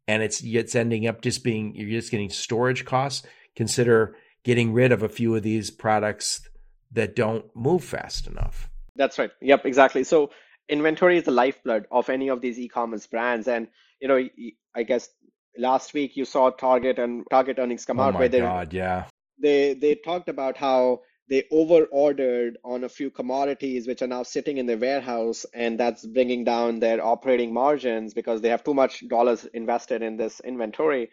and 0.07 0.23
it's 0.23 0.41
it's 0.43 0.75
ending 0.75 1.07
up 1.07 1.21
just 1.21 1.43
being 1.43 1.75
you're 1.75 1.89
just 1.89 2.11
getting 2.11 2.29
storage 2.29 2.85
costs. 2.85 3.25
Consider 3.55 4.15
getting 4.47 4.71
rid 4.71 4.93
of 4.93 5.03
a 5.03 5.09
few 5.09 5.35
of 5.35 5.43
these 5.43 5.69
products 5.69 6.47
that 6.93 7.17
don't 7.17 7.53
move 7.53 7.83
fast 7.83 8.27
enough. 8.27 8.69
That's 8.95 9.19
right. 9.19 9.29
Yep, 9.41 9.65
exactly. 9.65 10.05
So 10.05 10.31
inventory 10.69 11.17
is 11.17 11.25
the 11.25 11.31
lifeblood 11.31 11.85
of 11.91 12.09
any 12.09 12.29
of 12.29 12.39
these 12.39 12.57
e-commerce 12.57 13.05
brands. 13.07 13.49
And 13.49 13.67
you 13.99 14.07
know, 14.07 14.25
I 14.73 14.83
guess 14.83 15.09
last 15.57 15.93
week 15.93 16.15
you 16.15 16.23
saw 16.23 16.49
Target 16.49 16.97
and 16.97 17.25
Target 17.29 17.59
earnings 17.59 17.83
come 17.83 17.99
oh 17.99 18.03
out 18.03 18.13
where 18.17 18.29
they 18.29 18.39
God, 18.39 18.71
yeah. 18.71 19.07
they 19.37 19.73
they 19.73 19.95
talked 19.95 20.29
about 20.29 20.55
how 20.55 21.01
they 21.29 21.43
over 21.51 21.83
ordered 21.91 22.57
on 22.63 22.85
a 22.85 22.89
few 22.89 23.09
commodities 23.09 23.85
which 23.85 24.01
are 24.01 24.07
now 24.07 24.23
sitting 24.23 24.59
in 24.59 24.65
their 24.65 24.77
warehouse 24.77 25.45
and 25.53 25.77
that's 25.77 26.05
bringing 26.05 26.45
down 26.45 26.79
their 26.79 27.05
operating 27.05 27.53
margins 27.53 28.13
because 28.13 28.39
they 28.39 28.47
have 28.47 28.63
too 28.63 28.73
much 28.73 29.05
dollars 29.09 29.43
invested 29.53 30.01
in 30.01 30.15
this 30.15 30.39
inventory 30.39 31.09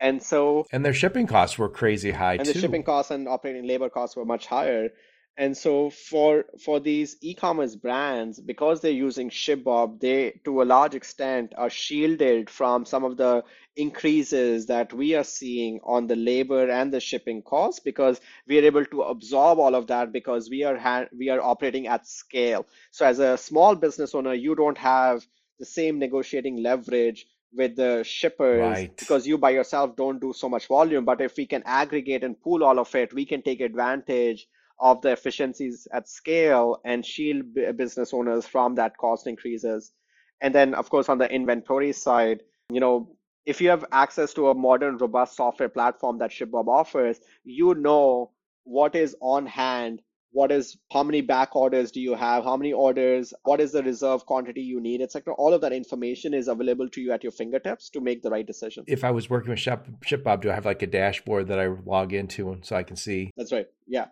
and 0.00 0.22
so 0.22 0.66
and 0.72 0.84
their 0.84 0.94
shipping 0.94 1.26
costs 1.26 1.58
were 1.58 1.68
crazy 1.68 2.10
high 2.10 2.34
and 2.34 2.44
too. 2.46 2.52
the 2.52 2.58
shipping 2.58 2.82
costs 2.82 3.10
and 3.10 3.28
operating 3.28 3.66
labor 3.66 3.88
costs 3.88 4.16
were 4.16 4.24
much 4.24 4.46
higher 4.46 4.90
and 5.38 5.56
so 5.56 5.90
for 5.90 6.46
for 6.64 6.80
these 6.80 7.16
e-commerce 7.20 7.76
brands, 7.76 8.40
because 8.40 8.80
they're 8.80 8.90
using 8.90 9.30
ShipBob, 9.30 10.00
they 10.00 10.40
to 10.44 10.62
a 10.62 10.64
large 10.64 10.96
extent 10.96 11.54
are 11.56 11.70
shielded 11.70 12.50
from 12.50 12.84
some 12.84 13.04
of 13.04 13.16
the 13.16 13.44
increases 13.76 14.66
that 14.66 14.92
we 14.92 15.14
are 15.14 15.22
seeing 15.22 15.78
on 15.84 16.08
the 16.08 16.16
labor 16.16 16.68
and 16.68 16.92
the 16.92 16.98
shipping 16.98 17.42
costs 17.42 17.78
because 17.78 18.20
we 18.48 18.58
are 18.58 18.64
able 18.64 18.84
to 18.86 19.02
absorb 19.02 19.60
all 19.60 19.76
of 19.76 19.86
that 19.86 20.10
because 20.10 20.50
we 20.50 20.64
are 20.64 20.76
ha- 20.76 21.06
we 21.16 21.28
are 21.28 21.40
operating 21.40 21.86
at 21.86 22.08
scale. 22.08 22.66
So 22.90 23.06
as 23.06 23.20
a 23.20 23.38
small 23.38 23.76
business 23.76 24.16
owner, 24.16 24.34
you 24.34 24.56
don't 24.56 24.78
have 24.78 25.24
the 25.60 25.66
same 25.66 26.00
negotiating 26.00 26.64
leverage 26.64 27.26
with 27.52 27.76
the 27.76 28.02
shippers 28.04 28.60
right. 28.60 28.96
because 28.96 29.26
you 29.26 29.38
by 29.38 29.50
yourself 29.50 29.96
don't 29.96 30.20
do 30.20 30.32
so 30.32 30.48
much 30.48 30.66
volume. 30.66 31.04
But 31.04 31.20
if 31.20 31.36
we 31.36 31.46
can 31.46 31.62
aggregate 31.64 32.24
and 32.24 32.40
pool 32.40 32.64
all 32.64 32.78
of 32.78 32.94
it, 32.94 33.12
we 33.12 33.24
can 33.24 33.42
take 33.42 33.60
advantage 33.60 34.46
of 34.80 35.00
the 35.02 35.10
efficiencies 35.10 35.88
at 35.92 36.08
scale 36.08 36.80
and 36.84 37.04
shield 37.04 37.42
business 37.76 38.14
owners 38.14 38.46
from 38.46 38.74
that 38.76 38.96
cost 38.96 39.26
increases. 39.26 39.92
And 40.40 40.54
then, 40.54 40.74
of 40.74 40.88
course, 40.88 41.08
on 41.08 41.18
the 41.18 41.30
inventory 41.32 41.92
side, 41.92 42.42
you 42.70 42.80
know, 42.80 43.16
if 43.44 43.60
you 43.60 43.70
have 43.70 43.84
access 43.92 44.34
to 44.34 44.50
a 44.50 44.54
modern, 44.54 44.98
robust 44.98 45.34
software 45.36 45.70
platform 45.70 46.18
that 46.18 46.30
ShipBob 46.30 46.68
offers, 46.68 47.18
you 47.44 47.74
know 47.74 48.30
what 48.64 48.94
is 48.94 49.16
on 49.20 49.46
hand, 49.46 50.02
what 50.32 50.52
is 50.52 50.76
how 50.92 51.02
many 51.02 51.20
back 51.20 51.56
orders 51.56 51.90
do 51.90 52.00
you 52.00 52.14
have, 52.14 52.44
how 52.44 52.56
many 52.56 52.72
orders, 52.72 53.32
what 53.44 53.60
is 53.60 53.72
the 53.72 53.82
reserve 53.82 54.26
quantity 54.26 54.60
you 54.60 54.80
need, 54.80 55.00
etc. 55.00 55.34
All 55.34 55.54
of 55.54 55.60
that 55.62 55.72
information 55.72 56.34
is 56.34 56.48
available 56.48 56.88
to 56.90 57.00
you 57.00 57.12
at 57.12 57.22
your 57.22 57.32
fingertips 57.32 57.90
to 57.90 58.00
make 58.00 58.22
the 58.22 58.30
right 58.30 58.46
decision. 58.46 58.84
If 58.86 59.04
I 59.04 59.10
was 59.10 59.30
working 59.30 59.50
with 59.50 59.60
Ship 59.60 59.86
ShipBob, 60.04 60.42
do 60.42 60.50
I 60.50 60.54
have 60.54 60.66
like 60.66 60.82
a 60.82 60.86
dashboard 60.86 61.48
that 61.48 61.58
I 61.58 61.66
log 61.66 62.12
into 62.12 62.58
so 62.62 62.76
I 62.76 62.82
can 62.82 62.96
see? 62.96 63.32
That's 63.36 63.52
right. 63.52 63.66
Yeah 63.86 64.06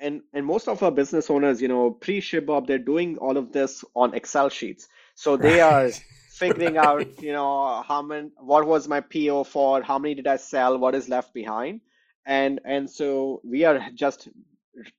and 0.00 0.22
and 0.32 0.44
most 0.44 0.66
of 0.66 0.82
our 0.82 0.90
business 0.90 1.30
owners 1.30 1.60
you 1.60 1.68
know 1.68 1.90
pre 1.90 2.20
ShipBob 2.20 2.66
they're 2.66 2.78
doing 2.78 3.18
all 3.18 3.36
of 3.36 3.52
this 3.52 3.84
on 3.94 4.14
excel 4.14 4.48
sheets 4.48 4.88
so 5.14 5.36
they 5.36 5.60
right. 5.60 5.94
are 5.94 6.00
figuring 6.30 6.78
out 6.78 7.22
you 7.22 7.32
know 7.32 7.82
how 7.86 8.00
many 8.02 8.30
what 8.38 8.66
was 8.66 8.88
my 8.88 9.00
po 9.00 9.44
for 9.44 9.82
how 9.82 9.98
many 9.98 10.14
did 10.14 10.26
i 10.26 10.36
sell 10.36 10.78
what 10.78 10.94
is 10.94 11.08
left 11.08 11.34
behind 11.34 11.80
and 12.26 12.60
and 12.64 12.88
so 12.88 13.40
we 13.44 13.64
are 13.64 13.78
just 13.94 14.28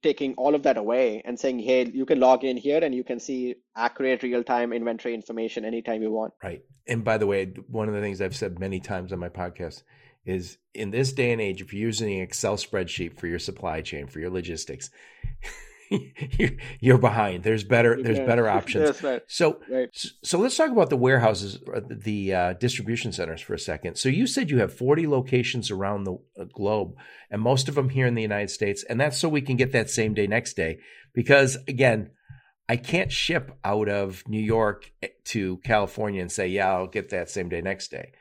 taking 0.03 0.33
all 0.35 0.53
of 0.53 0.63
that 0.63 0.77
away 0.77 1.21
and 1.25 1.39
saying 1.39 1.59
hey 1.59 1.89
you 1.93 2.05
can 2.05 2.19
log 2.19 2.43
in 2.43 2.57
here 2.57 2.83
and 2.83 2.93
you 2.93 3.03
can 3.03 3.19
see 3.19 3.55
accurate 3.75 4.21
real-time 4.21 4.73
inventory 4.73 5.13
information 5.13 5.63
anytime 5.65 6.01
you 6.01 6.11
want. 6.11 6.33
Right. 6.43 6.63
And 6.87 7.03
by 7.03 7.17
the 7.17 7.27
way 7.27 7.53
one 7.67 7.87
of 7.87 7.93
the 7.93 8.01
things 8.01 8.21
i've 8.21 8.35
said 8.35 8.59
many 8.59 8.79
times 8.79 9.13
on 9.13 9.19
my 9.19 9.29
podcast 9.29 9.83
is 10.25 10.57
in 10.73 10.91
this 10.91 11.11
day 11.13 11.31
and 11.31 11.41
age, 11.41 11.61
if 11.61 11.73
you're 11.73 11.81
using 11.81 12.13
an 12.13 12.21
Excel 12.21 12.55
spreadsheet 12.55 13.17
for 13.17 13.27
your 13.27 13.39
supply 13.39 13.81
chain, 13.81 14.07
for 14.07 14.19
your 14.19 14.29
logistics, 14.29 14.89
you're 16.79 16.97
behind. 16.97 17.43
There's 17.43 17.63
better. 17.63 18.01
There's 18.01 18.19
better 18.19 18.47
options. 18.59 19.03
right. 19.03 19.21
So, 19.27 19.59
right. 19.69 19.89
so 20.23 20.39
let's 20.39 20.55
talk 20.55 20.71
about 20.71 20.89
the 20.89 20.97
warehouses, 20.97 21.59
the 21.89 22.33
uh, 22.33 22.53
distribution 22.53 23.11
centers 23.11 23.41
for 23.41 23.53
a 23.53 23.59
second. 23.59 23.95
So 23.95 24.09
you 24.09 24.25
said 24.25 24.49
you 24.49 24.59
have 24.59 24.73
40 24.73 25.07
locations 25.07 25.69
around 25.69 26.05
the 26.05 26.13
uh, 26.39 26.45
globe, 26.53 26.95
and 27.29 27.41
most 27.41 27.67
of 27.67 27.75
them 27.75 27.89
here 27.89 28.07
in 28.07 28.15
the 28.15 28.21
United 28.21 28.49
States, 28.49 28.83
and 28.83 28.99
that's 28.99 29.17
so 29.17 29.27
we 29.27 29.41
can 29.41 29.57
get 29.57 29.73
that 29.73 29.89
same 29.89 30.13
day, 30.13 30.27
next 30.27 30.53
day. 30.53 30.79
Because 31.13 31.57
again, 31.67 32.11
I 32.69 32.77
can't 32.77 33.11
ship 33.11 33.57
out 33.65 33.89
of 33.89 34.23
New 34.27 34.41
York 34.41 34.91
eh, 35.03 35.09
to 35.25 35.57
California 35.57 36.21
and 36.21 36.31
say, 36.31 36.47
yeah, 36.47 36.71
I'll 36.71 36.87
get 36.87 37.09
that 37.09 37.29
same 37.29 37.49
day, 37.49 37.61
next 37.61 37.89
day. 37.91 38.13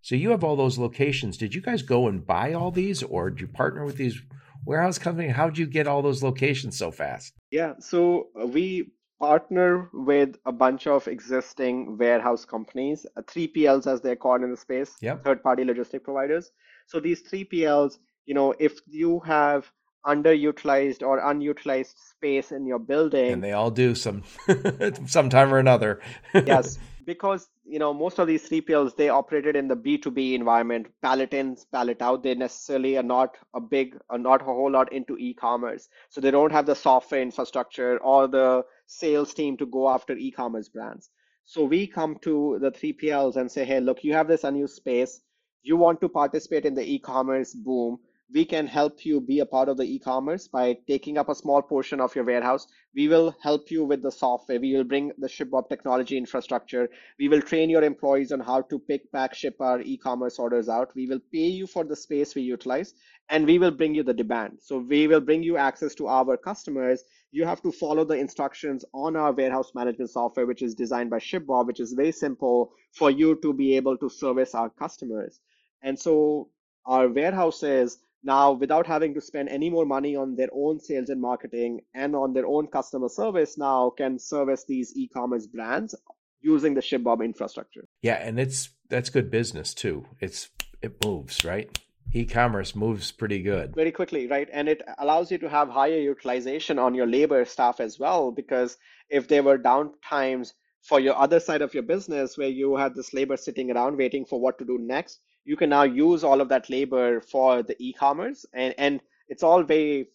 So 0.00 0.14
you 0.14 0.30
have 0.30 0.42
all 0.42 0.56
those 0.56 0.78
locations. 0.78 1.36
Did 1.36 1.54
you 1.54 1.60
guys 1.60 1.82
go 1.82 2.08
and 2.08 2.26
buy 2.26 2.54
all 2.54 2.70
these, 2.70 3.02
or 3.02 3.28
did 3.28 3.42
you 3.42 3.48
partner 3.48 3.84
with 3.84 3.96
these 3.96 4.22
warehouse 4.68 4.98
company? 4.98 5.28
How 5.28 5.46
did 5.46 5.58
you 5.58 5.66
get 5.66 5.86
all 5.86 6.02
those 6.02 6.22
locations 6.22 6.76
so 6.76 6.90
fast? 6.90 7.32
Yeah, 7.50 7.72
so 7.80 8.28
uh, 8.40 8.46
we 8.46 8.92
partner 9.18 9.90
with 9.92 10.36
a 10.46 10.52
bunch 10.52 10.86
of 10.86 11.08
existing 11.08 11.96
warehouse 11.96 12.44
companies, 12.44 13.06
3PLs 13.18 13.86
uh, 13.86 13.92
as 13.92 14.00
they're 14.02 14.14
called 14.14 14.42
in 14.42 14.50
the 14.50 14.56
space, 14.56 14.94
yep. 15.00 15.24
third-party 15.24 15.64
logistic 15.64 16.04
providers. 16.04 16.52
So 16.86 17.00
these 17.00 17.22
3PLs, 17.22 17.98
you 18.26 18.34
know, 18.34 18.54
if 18.60 18.80
you 18.86 19.20
have 19.20 19.72
underutilized 20.06 21.02
or 21.02 21.18
unutilized 21.18 21.96
space 21.98 22.52
in 22.52 22.66
your 22.66 22.78
building, 22.78 23.32
and 23.32 23.42
they 23.42 23.52
all 23.52 23.70
do 23.70 23.94
some 23.94 24.22
sometime 25.06 25.52
or 25.52 25.58
another. 25.58 26.00
yes, 26.34 26.78
because 27.08 27.48
you 27.64 27.78
know 27.78 27.92
most 27.94 28.18
of 28.18 28.26
these 28.26 28.46
3PLs 28.48 28.94
they 28.94 29.08
operated 29.08 29.56
in 29.56 29.66
the 29.66 29.76
B2B 29.76 30.34
environment, 30.34 30.88
pallet 31.00 31.32
in, 31.32 31.56
pallet 31.72 32.02
out. 32.02 32.22
They 32.22 32.34
necessarily 32.34 32.98
are 32.98 33.02
not 33.02 33.38
a 33.54 33.60
big, 33.60 33.96
are 34.10 34.18
not 34.18 34.42
a 34.42 34.44
whole 34.44 34.70
lot 34.70 34.92
into 34.92 35.16
e-commerce, 35.16 35.88
so 36.10 36.20
they 36.20 36.30
don't 36.30 36.52
have 36.52 36.66
the 36.66 36.74
software 36.74 37.22
infrastructure 37.22 37.96
or 37.98 38.28
the 38.28 38.62
sales 38.86 39.32
team 39.32 39.56
to 39.56 39.66
go 39.66 39.88
after 39.88 40.16
e-commerce 40.16 40.68
brands. 40.68 41.10
So 41.46 41.64
we 41.64 41.86
come 41.86 42.16
to 42.22 42.58
the 42.60 42.70
3PLs 42.70 43.36
and 43.36 43.50
say, 43.50 43.64
hey, 43.64 43.80
look, 43.80 44.04
you 44.04 44.12
have 44.12 44.28
this 44.28 44.44
unused 44.44 44.74
space. 44.74 45.22
You 45.62 45.78
want 45.78 46.02
to 46.02 46.08
participate 46.10 46.66
in 46.66 46.74
the 46.74 46.86
e-commerce 46.94 47.54
boom 47.54 48.00
we 48.32 48.44
can 48.44 48.66
help 48.66 49.06
you 49.06 49.20
be 49.20 49.40
a 49.40 49.46
part 49.46 49.70
of 49.70 49.78
the 49.78 49.84
e-commerce 49.84 50.48
by 50.48 50.76
taking 50.86 51.16
up 51.16 51.30
a 51.30 51.34
small 51.34 51.62
portion 51.62 51.98
of 51.98 52.14
your 52.14 52.24
warehouse. 52.24 52.66
We 52.94 53.08
will 53.08 53.34
help 53.42 53.70
you 53.70 53.84
with 53.84 54.02
the 54.02 54.12
software. 54.12 54.60
We 54.60 54.76
will 54.76 54.84
bring 54.84 55.12
the 55.16 55.28
ShipBob 55.28 55.70
technology 55.70 56.18
infrastructure. 56.18 56.90
We 57.18 57.28
will 57.28 57.40
train 57.40 57.70
your 57.70 57.82
employees 57.82 58.30
on 58.30 58.40
how 58.40 58.62
to 58.62 58.78
pick, 58.78 59.10
pack, 59.12 59.34
ship 59.34 59.56
our 59.60 59.80
e-commerce 59.80 60.38
orders 60.38 60.68
out. 60.68 60.94
We 60.94 61.06
will 61.06 61.20
pay 61.32 61.46
you 61.46 61.66
for 61.66 61.84
the 61.84 61.96
space 61.96 62.34
we 62.34 62.42
utilize, 62.42 62.92
and 63.30 63.46
we 63.46 63.58
will 63.58 63.70
bring 63.70 63.94
you 63.94 64.02
the 64.02 64.12
demand. 64.12 64.58
So 64.60 64.78
we 64.78 65.06
will 65.06 65.20
bring 65.22 65.42
you 65.42 65.56
access 65.56 65.94
to 65.94 66.08
our 66.08 66.36
customers. 66.36 67.04
You 67.30 67.46
have 67.46 67.62
to 67.62 67.72
follow 67.72 68.04
the 68.04 68.14
instructions 68.14 68.84
on 68.92 69.16
our 69.16 69.32
warehouse 69.32 69.72
management 69.74 70.10
software, 70.10 70.46
which 70.46 70.62
is 70.62 70.74
designed 70.74 71.08
by 71.08 71.18
ShipBob, 71.18 71.66
which 71.66 71.80
is 71.80 71.94
very 71.94 72.12
simple 72.12 72.72
for 72.92 73.10
you 73.10 73.36
to 73.40 73.54
be 73.54 73.76
able 73.76 73.96
to 73.96 74.10
service 74.10 74.54
our 74.54 74.68
customers. 74.68 75.40
And 75.82 75.98
so 75.98 76.50
our 76.84 77.08
warehouses 77.08 77.98
now 78.22 78.52
without 78.52 78.86
having 78.86 79.14
to 79.14 79.20
spend 79.20 79.48
any 79.48 79.70
more 79.70 79.86
money 79.86 80.16
on 80.16 80.34
their 80.36 80.48
own 80.52 80.80
sales 80.80 81.08
and 81.08 81.20
marketing 81.20 81.80
and 81.94 82.16
on 82.16 82.32
their 82.32 82.46
own 82.46 82.66
customer 82.66 83.08
service 83.08 83.56
now 83.56 83.90
can 83.90 84.18
service 84.18 84.64
these 84.66 84.96
e-commerce 84.96 85.46
brands 85.46 85.94
using 86.40 86.74
the 86.74 86.80
ShipBob 86.80 87.24
infrastructure. 87.24 87.86
Yeah, 88.02 88.14
and 88.14 88.38
it's 88.38 88.70
that's 88.88 89.10
good 89.10 89.30
business 89.30 89.74
too. 89.74 90.06
It's 90.20 90.50
it 90.82 91.04
moves, 91.04 91.44
right? 91.44 91.78
E-commerce 92.14 92.74
moves 92.74 93.12
pretty 93.12 93.42
good. 93.42 93.74
Very 93.74 93.92
quickly, 93.92 94.26
right? 94.26 94.48
And 94.50 94.68
it 94.68 94.82
allows 94.98 95.30
you 95.30 95.38
to 95.38 95.48
have 95.48 95.68
higher 95.68 95.98
utilization 95.98 96.78
on 96.78 96.94
your 96.94 97.06
labor 97.06 97.44
staff 97.44 97.80
as 97.80 97.98
well 97.98 98.32
because 98.32 98.78
if 99.10 99.28
there 99.28 99.42
were 99.42 99.58
down 99.58 99.92
times 100.08 100.54
for 100.82 101.00
your 101.00 101.16
other 101.16 101.38
side 101.38 101.60
of 101.60 101.74
your 101.74 101.82
business 101.82 102.38
where 102.38 102.48
you 102.48 102.76
had 102.76 102.94
this 102.94 103.12
labor 103.12 103.36
sitting 103.36 103.70
around 103.70 103.98
waiting 103.98 104.24
for 104.24 104.40
what 104.40 104.58
to 104.58 104.64
do 104.64 104.78
next, 104.78 105.20
you 105.48 105.56
can 105.56 105.70
now 105.70 105.84
use 105.84 106.24
all 106.24 106.42
of 106.42 106.50
that 106.50 106.68
labor 106.68 107.22
for 107.22 107.62
the 107.62 107.74
e-commerce 107.82 108.44
and, 108.52 108.74
and 108.76 109.00
it's 109.28 109.42
all 109.42 109.62
very 109.62 110.08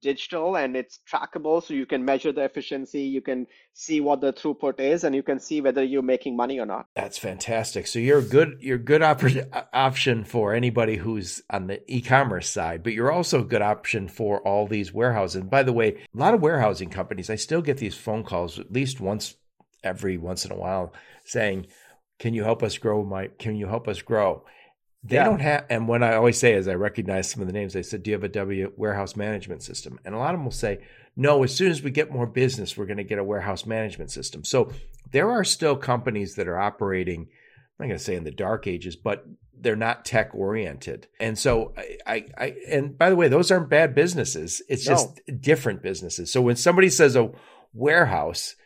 digital 0.00 0.56
and 0.56 0.74
it's 0.74 1.00
trackable 1.10 1.62
so 1.62 1.74
you 1.74 1.84
can 1.84 2.02
measure 2.02 2.32
the 2.32 2.42
efficiency 2.42 3.02
you 3.02 3.20
can 3.20 3.46
see 3.74 4.00
what 4.00 4.22
the 4.22 4.32
throughput 4.32 4.80
is 4.80 5.04
and 5.04 5.14
you 5.14 5.22
can 5.22 5.38
see 5.38 5.60
whether 5.60 5.84
you're 5.84 6.02
making 6.02 6.36
money 6.36 6.58
or 6.58 6.66
not. 6.66 6.86
That's 6.94 7.16
fantastic. 7.16 7.86
So 7.86 7.98
you're 7.98 8.18
a 8.18 8.30
good 8.36 8.58
you're 8.60 8.76
a 8.76 8.90
good 8.92 9.02
op- 9.02 9.68
option 9.72 10.24
for 10.24 10.54
anybody 10.54 10.96
who's 10.96 11.42
on 11.50 11.66
the 11.66 11.80
e-commerce 11.86 12.48
side 12.48 12.82
but 12.82 12.94
you're 12.94 13.12
also 13.12 13.40
a 13.40 13.44
good 13.44 13.62
option 13.62 14.08
for 14.08 14.40
all 14.46 14.66
these 14.66 14.92
warehouses. 14.92 15.42
And 15.42 15.50
by 15.50 15.62
the 15.62 15.72
way 15.72 15.88
a 16.14 16.18
lot 16.18 16.34
of 16.34 16.40
warehousing 16.40 16.90
companies 16.90 17.28
i 17.28 17.36
still 17.36 17.62
get 17.62 17.78
these 17.78 17.96
phone 17.96 18.24
calls 18.24 18.58
at 18.58 18.72
least 18.72 19.00
once 19.00 19.36
every 19.82 20.16
once 20.16 20.44
in 20.46 20.52
a 20.52 20.56
while 20.56 20.92
saying 21.24 21.66
can 22.18 22.34
you 22.34 22.44
help 22.44 22.62
us 22.62 22.78
grow 22.78 23.04
my 23.04 23.28
can 23.38 23.56
you 23.56 23.66
help 23.66 23.88
us 23.88 24.02
grow? 24.02 24.44
They 25.02 25.16
yeah. 25.16 25.24
don't 25.24 25.40
have 25.40 25.66
and 25.68 25.86
what 25.86 26.02
i 26.02 26.14
always 26.14 26.38
say 26.38 26.54
is 26.54 26.66
i 26.66 26.74
recognize 26.74 27.30
some 27.30 27.42
of 27.42 27.46
the 27.46 27.52
names. 27.52 27.72
They 27.72 27.82
said 27.82 28.02
do 28.02 28.10
you 28.10 28.14
have 28.14 28.24
a 28.24 28.28
w 28.28 28.72
warehouse 28.76 29.16
management 29.16 29.62
system? 29.62 29.98
And 30.04 30.14
a 30.14 30.18
lot 30.18 30.34
of 30.34 30.38
them 30.38 30.44
will 30.44 30.52
say 30.52 30.80
no 31.16 31.42
as 31.42 31.54
soon 31.54 31.70
as 31.70 31.82
we 31.82 31.90
get 31.90 32.10
more 32.10 32.26
business 32.26 32.76
we're 32.76 32.86
going 32.86 32.96
to 32.98 33.04
get 33.04 33.18
a 33.18 33.24
warehouse 33.24 33.66
management 33.66 34.10
system. 34.10 34.44
So 34.44 34.72
there 35.10 35.30
are 35.30 35.44
still 35.44 35.76
companies 35.76 36.36
that 36.36 36.48
are 36.48 36.58
operating 36.58 37.20
i'm 37.22 37.86
not 37.86 37.86
going 37.86 37.98
to 37.98 38.04
say 38.04 38.16
in 38.16 38.24
the 38.24 38.30
dark 38.30 38.66
ages 38.66 38.96
but 38.96 39.26
they're 39.60 39.76
not 39.76 40.04
tech 40.04 40.34
oriented 40.34 41.06
and 41.20 41.38
so 41.38 41.72
I, 41.76 41.96
I, 42.06 42.24
I 42.36 42.54
and 42.68 42.96
by 42.96 43.10
the 43.10 43.16
way 43.16 43.28
those 43.28 43.50
aren't 43.50 43.70
bad 43.70 43.94
businesses. 43.94 44.62
It's 44.68 44.84
just 44.84 45.20
different 45.40 45.82
businesses. 45.82 46.32
So 46.32 46.42
when 46.42 46.56
somebody 46.56 46.90
says 46.90 47.16
a 47.16 47.30
warehouse 47.72 48.56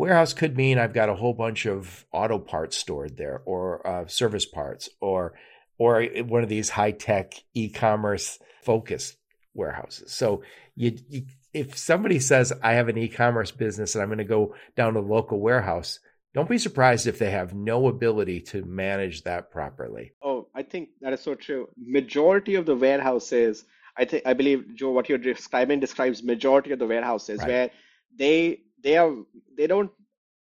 warehouse 0.00 0.32
could 0.32 0.56
mean 0.56 0.78
I've 0.78 0.94
got 0.94 1.08
a 1.08 1.14
whole 1.14 1.34
bunch 1.34 1.66
of 1.66 2.04
auto 2.12 2.38
parts 2.38 2.76
stored 2.76 3.16
there, 3.16 3.42
or 3.44 3.86
uh, 3.86 4.06
service 4.06 4.46
parts, 4.46 4.88
or 5.00 5.34
or 5.78 6.04
one 6.26 6.42
of 6.42 6.48
these 6.48 6.70
high 6.70 6.90
tech 6.92 7.34
e 7.54 7.70
commerce 7.70 8.38
focused 8.62 9.16
warehouses. 9.54 10.12
So 10.12 10.42
you, 10.74 10.98
you, 11.08 11.22
if 11.52 11.76
somebody 11.76 12.18
says 12.18 12.52
I 12.62 12.72
have 12.74 12.88
an 12.88 12.98
e 12.98 13.08
commerce 13.08 13.50
business 13.50 13.94
and 13.94 14.02
I'm 14.02 14.08
going 14.08 14.18
to 14.18 14.24
go 14.24 14.54
down 14.76 14.94
to 14.94 15.00
local 15.00 15.40
warehouse, 15.40 16.00
don't 16.34 16.48
be 16.48 16.58
surprised 16.58 17.06
if 17.06 17.18
they 17.18 17.30
have 17.30 17.54
no 17.54 17.88
ability 17.88 18.40
to 18.52 18.64
manage 18.64 19.22
that 19.24 19.50
properly. 19.50 20.12
Oh, 20.22 20.48
I 20.54 20.62
think 20.62 20.90
that 21.00 21.12
is 21.12 21.20
so 21.20 21.34
true. 21.34 21.68
Majority 21.76 22.54
of 22.54 22.66
the 22.66 22.76
warehouses, 22.76 23.64
I 23.96 24.04
think, 24.04 24.24
I 24.26 24.34
believe, 24.34 24.74
Joe, 24.74 24.90
what 24.90 25.08
you're 25.08 25.18
describing 25.18 25.80
describes 25.80 26.22
majority 26.22 26.72
of 26.72 26.78
the 26.78 26.86
warehouses 26.86 27.40
right. 27.40 27.48
where 27.48 27.70
they 28.16 28.60
they 28.82 28.96
are 28.96 29.14
they 29.56 29.66
don't 29.66 29.90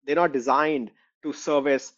they're 0.05 0.15
not 0.15 0.33
designed 0.33 0.91
to 1.23 1.33
service 1.33 1.93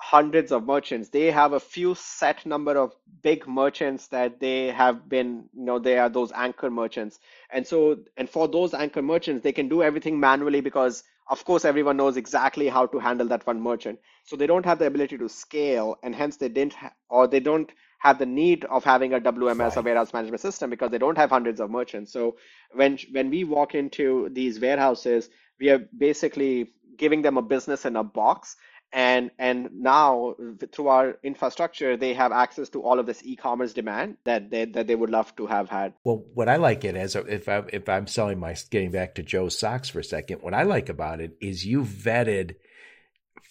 hundreds 0.00 0.50
of 0.50 0.64
merchants. 0.64 1.10
They 1.10 1.30
have 1.30 1.52
a 1.52 1.60
few 1.60 1.94
set 1.94 2.46
number 2.46 2.76
of 2.78 2.94
big 3.22 3.46
merchants 3.46 4.06
that 4.08 4.40
they 4.40 4.68
have 4.68 5.08
been 5.08 5.44
you 5.52 5.64
know 5.66 5.78
they 5.78 5.98
are 5.98 6.08
those 6.08 6.32
anchor 6.32 6.70
merchants. 6.70 7.18
And 7.52 7.66
so 7.66 7.98
and 8.16 8.28
for 8.28 8.48
those 8.48 8.72
anchor 8.72 9.02
merchants 9.02 9.42
they 9.42 9.52
can 9.52 9.68
do 9.68 9.82
everything 9.82 10.18
manually 10.18 10.62
because 10.62 11.04
of 11.28 11.44
course 11.44 11.64
everyone 11.66 11.98
knows 11.98 12.16
exactly 12.16 12.68
how 12.68 12.86
to 12.86 12.98
handle 12.98 13.28
that 13.28 13.46
one 13.46 13.60
merchant. 13.60 13.98
So 14.24 14.36
they 14.36 14.46
don't 14.46 14.64
have 14.64 14.78
the 14.78 14.86
ability 14.86 15.18
to 15.18 15.28
scale 15.28 15.96
and 16.02 16.14
hence 16.14 16.36
they 16.38 16.48
didn't 16.48 16.72
ha- 16.74 16.94
or 17.10 17.28
they 17.28 17.40
don't 17.40 17.70
have 17.98 18.18
the 18.18 18.26
need 18.26 18.64
of 18.64 18.82
having 18.82 19.12
a 19.12 19.20
wms 19.20 19.58
right. 19.58 19.76
or 19.76 19.82
warehouse 19.82 20.14
management 20.14 20.40
system 20.40 20.70
because 20.70 20.90
they 20.90 20.98
don't 20.98 21.18
have 21.18 21.28
hundreds 21.28 21.60
of 21.60 21.70
merchants. 21.70 22.10
So 22.10 22.36
when 22.72 22.98
when 23.12 23.28
we 23.28 23.44
walk 23.44 23.74
into 23.74 24.30
these 24.32 24.58
warehouses 24.60 25.28
we 25.60 25.70
are 25.70 25.86
basically 25.96 26.72
giving 26.96 27.22
them 27.22 27.36
a 27.36 27.42
business 27.42 27.84
in 27.84 27.96
a 27.96 28.04
box. 28.04 28.56
And 28.92 29.30
and 29.38 29.70
now 29.72 30.34
through 30.72 30.88
our 30.88 31.16
infrastructure 31.22 31.96
they 31.96 32.12
have 32.14 32.32
access 32.32 32.68
to 32.70 32.82
all 32.82 32.98
of 32.98 33.06
this 33.06 33.22
e-commerce 33.24 33.72
demand 33.72 34.16
that 34.24 34.50
they 34.50 34.64
that 34.64 34.88
they 34.88 34.96
would 34.96 35.10
love 35.10 35.34
to 35.36 35.46
have 35.46 35.68
had. 35.68 35.94
Well 36.02 36.24
what 36.34 36.48
i 36.48 36.56
like 36.56 36.84
it 36.84 36.96
as 36.96 37.14
if 37.14 37.48
i 37.48 37.62
if 37.72 37.88
i'm 37.88 38.08
selling 38.08 38.40
my 38.40 38.56
getting 38.68 38.90
back 38.90 39.14
to 39.14 39.22
joe's 39.22 39.56
socks 39.56 39.88
for 39.88 40.00
a 40.00 40.04
second 40.04 40.42
what 40.42 40.54
i 40.54 40.64
like 40.64 40.88
about 40.88 41.20
it 41.20 41.36
is 41.40 41.64
you 41.64 41.84
vetted 41.84 42.56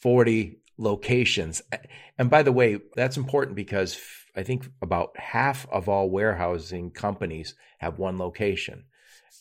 40 0.02 0.60
locations. 0.78 1.62
And 2.18 2.30
by 2.30 2.44
the 2.44 2.52
way 2.52 2.82
that's 2.98 3.16
important 3.16 3.56
because 3.56 3.98
i 4.36 4.44
think 4.44 4.70
about 4.82 5.18
half 5.18 5.66
of 5.72 5.88
all 5.88 6.10
warehousing 6.10 6.92
companies 6.92 7.56
have 7.78 7.98
one 7.98 8.18
location 8.18 8.84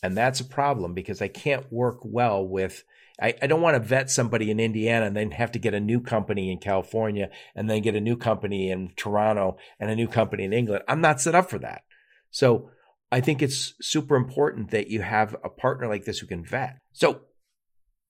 and 0.01 0.15
that's 0.15 0.39
a 0.39 0.45
problem 0.45 0.93
because 0.93 1.21
i 1.21 1.27
can't 1.27 1.71
work 1.71 1.99
well 2.03 2.45
with 2.45 2.83
I, 3.21 3.33
I 3.41 3.47
don't 3.47 3.61
want 3.61 3.75
to 3.75 3.81
vet 3.81 4.09
somebody 4.09 4.49
in 4.49 4.59
Indiana 4.59 5.05
and 5.05 5.15
then 5.15 5.31
have 5.31 5.51
to 5.51 5.59
get 5.59 5.73
a 5.73 5.79
new 5.79 5.99
company 5.99 6.51
in 6.51 6.59
California 6.59 7.29
and 7.53 7.69
then 7.69 7.81
get 7.81 7.95
a 7.95 8.01
new 8.01 8.15
company 8.15 8.71
in 8.71 8.91
Toronto 8.95 9.57
and 9.79 9.91
a 9.91 9.95
new 9.95 10.07
company 10.07 10.45
in 10.45 10.53
England. 10.53 10.83
I'm 10.87 11.01
not 11.01 11.19
set 11.19 11.35
up 11.35 11.49
for 11.49 11.59
that. 11.59 11.83
So 12.31 12.69
I 13.11 13.21
think 13.21 13.41
it's 13.41 13.73
super 13.81 14.15
important 14.15 14.71
that 14.71 14.89
you 14.89 15.01
have 15.01 15.35
a 15.43 15.49
partner 15.49 15.87
like 15.87 16.05
this 16.05 16.19
who 16.19 16.27
can 16.27 16.45
vet. 16.45 16.77
So 16.93 17.21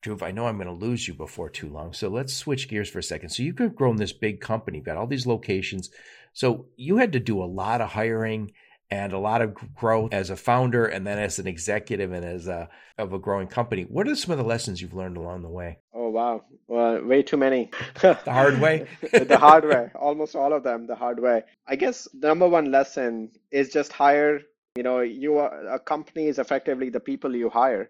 Dhruv, 0.04 0.22
I 0.22 0.32
know 0.32 0.48
I'm 0.48 0.58
going 0.58 0.68
to 0.68 0.74
lose 0.74 1.08
you 1.08 1.14
before 1.14 1.50
too 1.50 1.70
long. 1.70 1.94
So 1.94 2.08
let's 2.08 2.34
switch 2.34 2.70
gears 2.70 2.90
for 2.90 3.00
a 3.00 3.04
second. 3.04 3.30
So 3.30 3.44
you've 3.44 3.76
grown 3.76 3.98
this 3.98 4.14
big 4.14 4.40
company, 4.40 4.78
you've 4.78 4.86
got 4.86 4.98
all 4.98 5.08
these 5.08 5.28
locations. 5.28 5.90
So 6.34 6.68
you 6.78 6.98
had 6.98 7.14
to 7.14 7.20
do 7.20 7.42
a 7.42 7.46
lot 7.46 7.82
of 7.82 7.90
hiring 7.90 8.52
and 8.92 9.14
a 9.14 9.20
lot 9.20 9.42
of 9.42 9.56
growth 9.76 10.14
as 10.14 10.30
a 10.30 10.36
founder 10.36 10.86
and 10.86 11.06
then 11.06 11.20
as 11.20 11.38
an 11.38 11.48
executive 11.48 12.12
and 12.12 12.26
as 12.26 12.48
a 12.48 12.70
of 12.98 13.14
a 13.14 13.20
growing 13.20 13.48
company. 13.48 13.84
What 13.84 14.08
are 14.08 14.16
some 14.16 14.32
of 14.32 14.38
the 14.38 14.44
lessons 14.44 14.82
you've 14.82 14.94
learned 14.94 15.18
along 15.18 15.44
the 15.44 15.50
way? 15.50 15.80
Oh 15.94 16.10
wow, 16.10 16.44
well, 16.68 17.04
way 17.04 17.22
too 17.22 17.38
many. 17.38 17.70
the 18.02 18.16
hard 18.26 18.60
way. 18.60 18.88
the 19.12 19.38
hard 19.38 19.66
way, 19.66 19.92
almost 19.96 20.36
all 20.36 20.54
of 20.54 20.64
them 20.64 20.88
the 20.88 20.96
hard 20.96 21.20
way. 21.20 21.44
I 21.68 21.76
guess 21.76 22.08
the 22.14 22.28
number 22.28 22.48
one 22.48 22.72
lesson 22.72 23.32
is 23.52 23.70
just 23.70 23.94
hire. 23.94 24.42
You 24.76 24.84
know, 24.84 25.02
you 25.02 25.38
are 25.38 25.68
a 25.68 25.80
company 25.80 26.28
is 26.28 26.40
effectively 26.40 26.90
the 26.90 27.00
people 27.00 27.36
you 27.36 27.50
hire, 27.50 27.90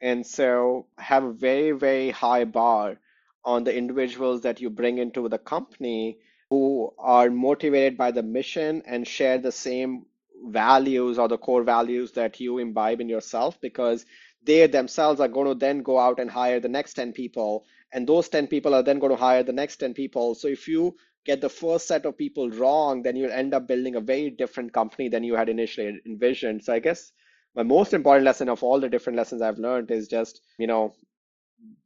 and 0.00 0.26
so 0.26 0.86
have 0.98 1.24
a 1.24 1.32
very 1.32 1.72
very 1.72 2.10
high 2.10 2.44
bar 2.44 2.98
on 3.44 3.64
the 3.64 3.76
individuals 3.76 4.42
that 4.42 4.60
you 4.60 4.70
bring 4.70 4.98
into 4.98 5.28
the 5.28 5.38
company 5.38 6.18
who 6.50 6.92
are 6.98 7.30
motivated 7.30 7.96
by 7.96 8.10
the 8.10 8.22
mission 8.22 8.82
and 8.86 9.06
share 9.06 9.38
the 9.38 9.52
same 9.52 10.04
values 10.50 11.18
or 11.18 11.28
the 11.28 11.38
core 11.38 11.62
values 11.62 12.12
that 12.12 12.40
you 12.40 12.58
imbibe 12.58 13.00
in 13.00 13.08
yourself 13.08 13.60
because 13.60 14.04
they 14.42 14.66
themselves 14.66 15.20
are 15.20 15.28
going 15.28 15.48
to 15.48 15.54
then 15.54 15.82
go 15.82 15.98
out 15.98 16.20
and 16.20 16.30
hire 16.30 16.60
the 16.60 16.68
next 16.68 16.94
10 16.94 17.12
people 17.12 17.64
and 17.92 18.06
those 18.06 18.28
10 18.28 18.48
people 18.48 18.74
are 18.74 18.82
then 18.82 18.98
going 18.98 19.10
to 19.12 19.16
hire 19.16 19.42
the 19.42 19.52
next 19.52 19.76
10 19.76 19.94
people. 19.94 20.34
So 20.34 20.48
if 20.48 20.68
you 20.68 20.96
get 21.24 21.40
the 21.40 21.48
first 21.48 21.88
set 21.88 22.04
of 22.04 22.18
people 22.18 22.50
wrong 22.50 23.02
then 23.02 23.16
you'll 23.16 23.32
end 23.32 23.54
up 23.54 23.66
building 23.66 23.96
a 23.96 24.00
very 24.00 24.30
different 24.30 24.72
company 24.72 25.08
than 25.08 25.24
you 25.24 25.34
had 25.34 25.48
initially 25.48 26.00
envisioned. 26.06 26.64
So 26.64 26.74
i 26.74 26.78
guess 26.78 27.12
my 27.54 27.62
most 27.62 27.94
important 27.94 28.24
lesson 28.24 28.48
of 28.48 28.62
all 28.62 28.80
the 28.80 28.88
different 28.88 29.16
lessons 29.16 29.40
i've 29.40 29.58
learned 29.58 29.90
is 29.90 30.08
just 30.08 30.40
you 30.58 30.66
know 30.66 30.94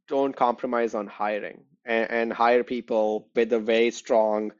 don't 0.07 0.35
compromise 0.35 0.95
on 0.95 1.07
hiring 1.07 1.63
and, 1.85 2.09
and 2.11 2.33
hire 2.33 2.63
people 2.63 3.29
with 3.35 3.53
a 3.53 3.59
very 3.59 3.91
strong 3.91 4.51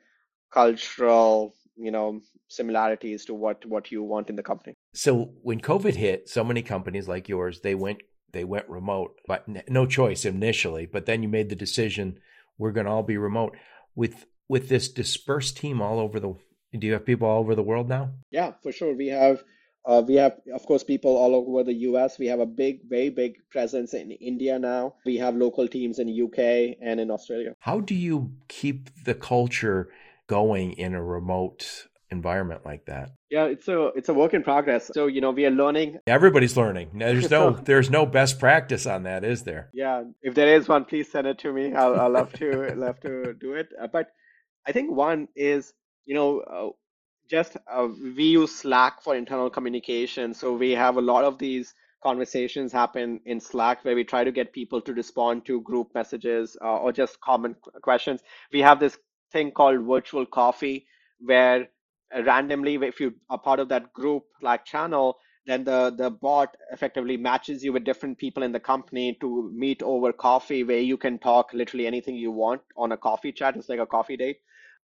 cultural 0.52 1.54
you 1.80 1.92
know 1.92 2.22
similarities 2.48 3.26
to 3.26 3.34
what 3.34 3.66
what 3.66 3.92
you 3.92 4.04
want 4.04 4.30
in 4.30 4.36
the 4.36 4.44
company. 4.44 4.76
So 4.94 5.32
when 5.42 5.60
covid 5.62 5.96
hit 5.96 6.30
so 6.30 6.44
many 6.44 6.62
companies 6.62 7.08
like 7.08 7.30
yours 7.30 7.62
they 7.62 7.76
went 7.76 8.00
they 8.32 8.44
went 8.44 8.70
remote 8.70 9.16
but 9.28 9.46
no 9.70 9.86
choice 9.86 10.26
initially 10.26 10.86
but 10.86 11.06
then 11.06 11.24
you 11.24 11.30
made 11.30 11.50
the 11.50 11.56
decision 11.56 12.20
we're 12.60 12.72
going 12.72 12.86
to 12.86 12.92
all 12.92 13.04
be 13.04 13.18
remote. 13.18 13.58
With 13.96 14.26
with 14.48 14.70
this 14.70 14.90
dispersed 14.90 15.58
team 15.58 15.82
all 15.82 16.00
over 16.00 16.20
the 16.20 16.36
do 16.78 16.86
you 16.86 16.94
have 16.94 17.06
people 17.06 17.28
all 17.28 17.40
over 17.40 17.56
the 17.56 17.64
world 17.64 17.90
now? 17.90 18.12
Yeah 18.30 18.52
for 18.62 18.72
sure. 18.72 18.94
We 18.96 19.08
have 19.08 19.44
uh, 19.86 20.04
we 20.06 20.16
have 20.16 20.38
of 20.54 20.66
course 20.66 20.84
people 20.84 21.16
all 21.18 21.34
over 21.34 21.64
the 21.64 21.74
us 21.74 22.20
we 22.20 22.28
have 22.28 22.40
a 22.40 22.46
big 22.46 22.88
very 22.88 23.10
big 23.10 23.38
presence 23.50 23.94
in 23.94 24.12
india 24.12 24.60
now. 24.60 24.96
We 25.06 25.18
have 25.18 25.36
local 25.36 25.68
teams 25.68 25.98
in 26.00 26.08
uk 26.26 26.38
and 26.38 27.00
in 27.00 27.10
australia. 27.10 27.56
How 27.60 27.80
do 27.80 27.96
you 27.96 28.32
keep 28.48 28.90
the 29.06 29.16
culture 29.16 29.90
going 30.30 30.74
in 30.74 30.94
a 30.94 31.04
remote 31.04 31.88
environment 32.12 32.66
like 32.66 32.86
that. 32.86 33.12
Yeah 33.30 33.46
it's 33.46 33.68
a 33.68 33.88
it's 33.96 34.10
a 34.10 34.14
work 34.14 34.34
in 34.34 34.44
progress. 34.44 34.90
So 34.94 35.08
you 35.08 35.22
know 35.22 35.32
we 35.32 35.46
are 35.46 35.52
learning. 35.52 36.00
Everybody's 36.08 36.56
learning. 36.56 36.92
There's 36.94 37.30
no 37.30 37.52
there's 37.70 37.90
no 37.90 38.06
best 38.06 38.40
practice 38.40 38.86
on 38.86 39.04
that 39.04 39.24
is 39.24 39.44
there? 39.44 39.70
Yeah 39.74 40.04
if 40.22 40.34
there 40.36 40.56
is 40.56 40.68
one 40.68 40.86
please 40.86 41.12
send 41.12 41.28
it 41.28 41.40
to 41.40 41.52
me. 41.52 41.74
I'll, 41.74 42.00
I'll 42.00 42.10
love 42.10 42.32
to 42.34 42.74
love 42.86 43.00
to 43.02 43.34
do 43.34 43.54
it. 43.54 43.70
Uh, 43.82 43.88
but 43.88 44.08
i 44.68 44.72
think 44.72 44.92
one 44.92 45.28
is 45.36 45.74
you 46.06 46.16
know 46.16 46.40
uh, 46.42 46.70
just 47.30 47.58
uh, 47.72 47.88
we 48.18 48.24
use 48.24 48.56
slack 48.56 49.02
for 49.04 49.16
internal 49.16 49.50
communication. 49.50 50.34
So 50.34 50.54
we 50.54 50.72
have 50.72 50.98
a 50.98 51.02
lot 51.02 51.24
of 51.26 51.38
these 51.38 51.74
conversations 52.02 52.72
happen 52.72 53.20
in 53.26 53.40
slack 53.40 53.84
where 53.84 53.96
we 53.96 54.04
try 54.04 54.24
to 54.24 54.32
get 54.32 54.54
people 54.54 54.82
to 54.82 54.94
respond 54.94 55.46
to 55.46 55.62
group 55.62 55.90
messages 55.94 56.58
uh, 56.62 56.78
or 56.78 56.92
just 56.92 57.20
common 57.22 57.56
questions. 57.82 58.22
We 58.52 58.62
have 58.62 58.80
this 58.80 58.98
thing 59.32 59.52
called 59.52 59.86
virtual 59.88 60.26
coffee 60.26 60.86
where 61.20 61.68
uh, 62.16 62.24
randomly 62.24 62.76
if 62.76 63.00
you 63.00 63.14
are 63.30 63.40
part 63.40 63.60
of 63.60 63.70
that 63.70 63.94
group 63.94 64.24
like 64.42 64.66
channel 64.66 65.18
then 65.46 65.64
the 65.64 65.94
the 65.98 66.10
bot 66.12 66.56
effectively 66.72 67.18
matches 67.18 67.64
you 67.64 67.74
with 67.74 67.84
different 67.84 68.18
people 68.18 68.44
in 68.44 68.52
the 68.52 68.60
company 68.60 69.18
to 69.22 69.52
meet 69.54 69.82
over 69.82 70.14
coffee 70.14 70.64
where 70.64 70.80
you 70.80 70.98
can 70.98 71.18
talk 71.20 71.54
literally 71.54 71.88
anything 71.88 72.16
you 72.16 72.32
want 72.32 72.62
on 72.78 72.92
a 72.92 72.98
coffee 72.98 73.32
chat. 73.32 73.56
It's 73.56 73.70
like 73.70 73.80
a 73.80 73.88
coffee 73.88 74.18
date. 74.18 74.38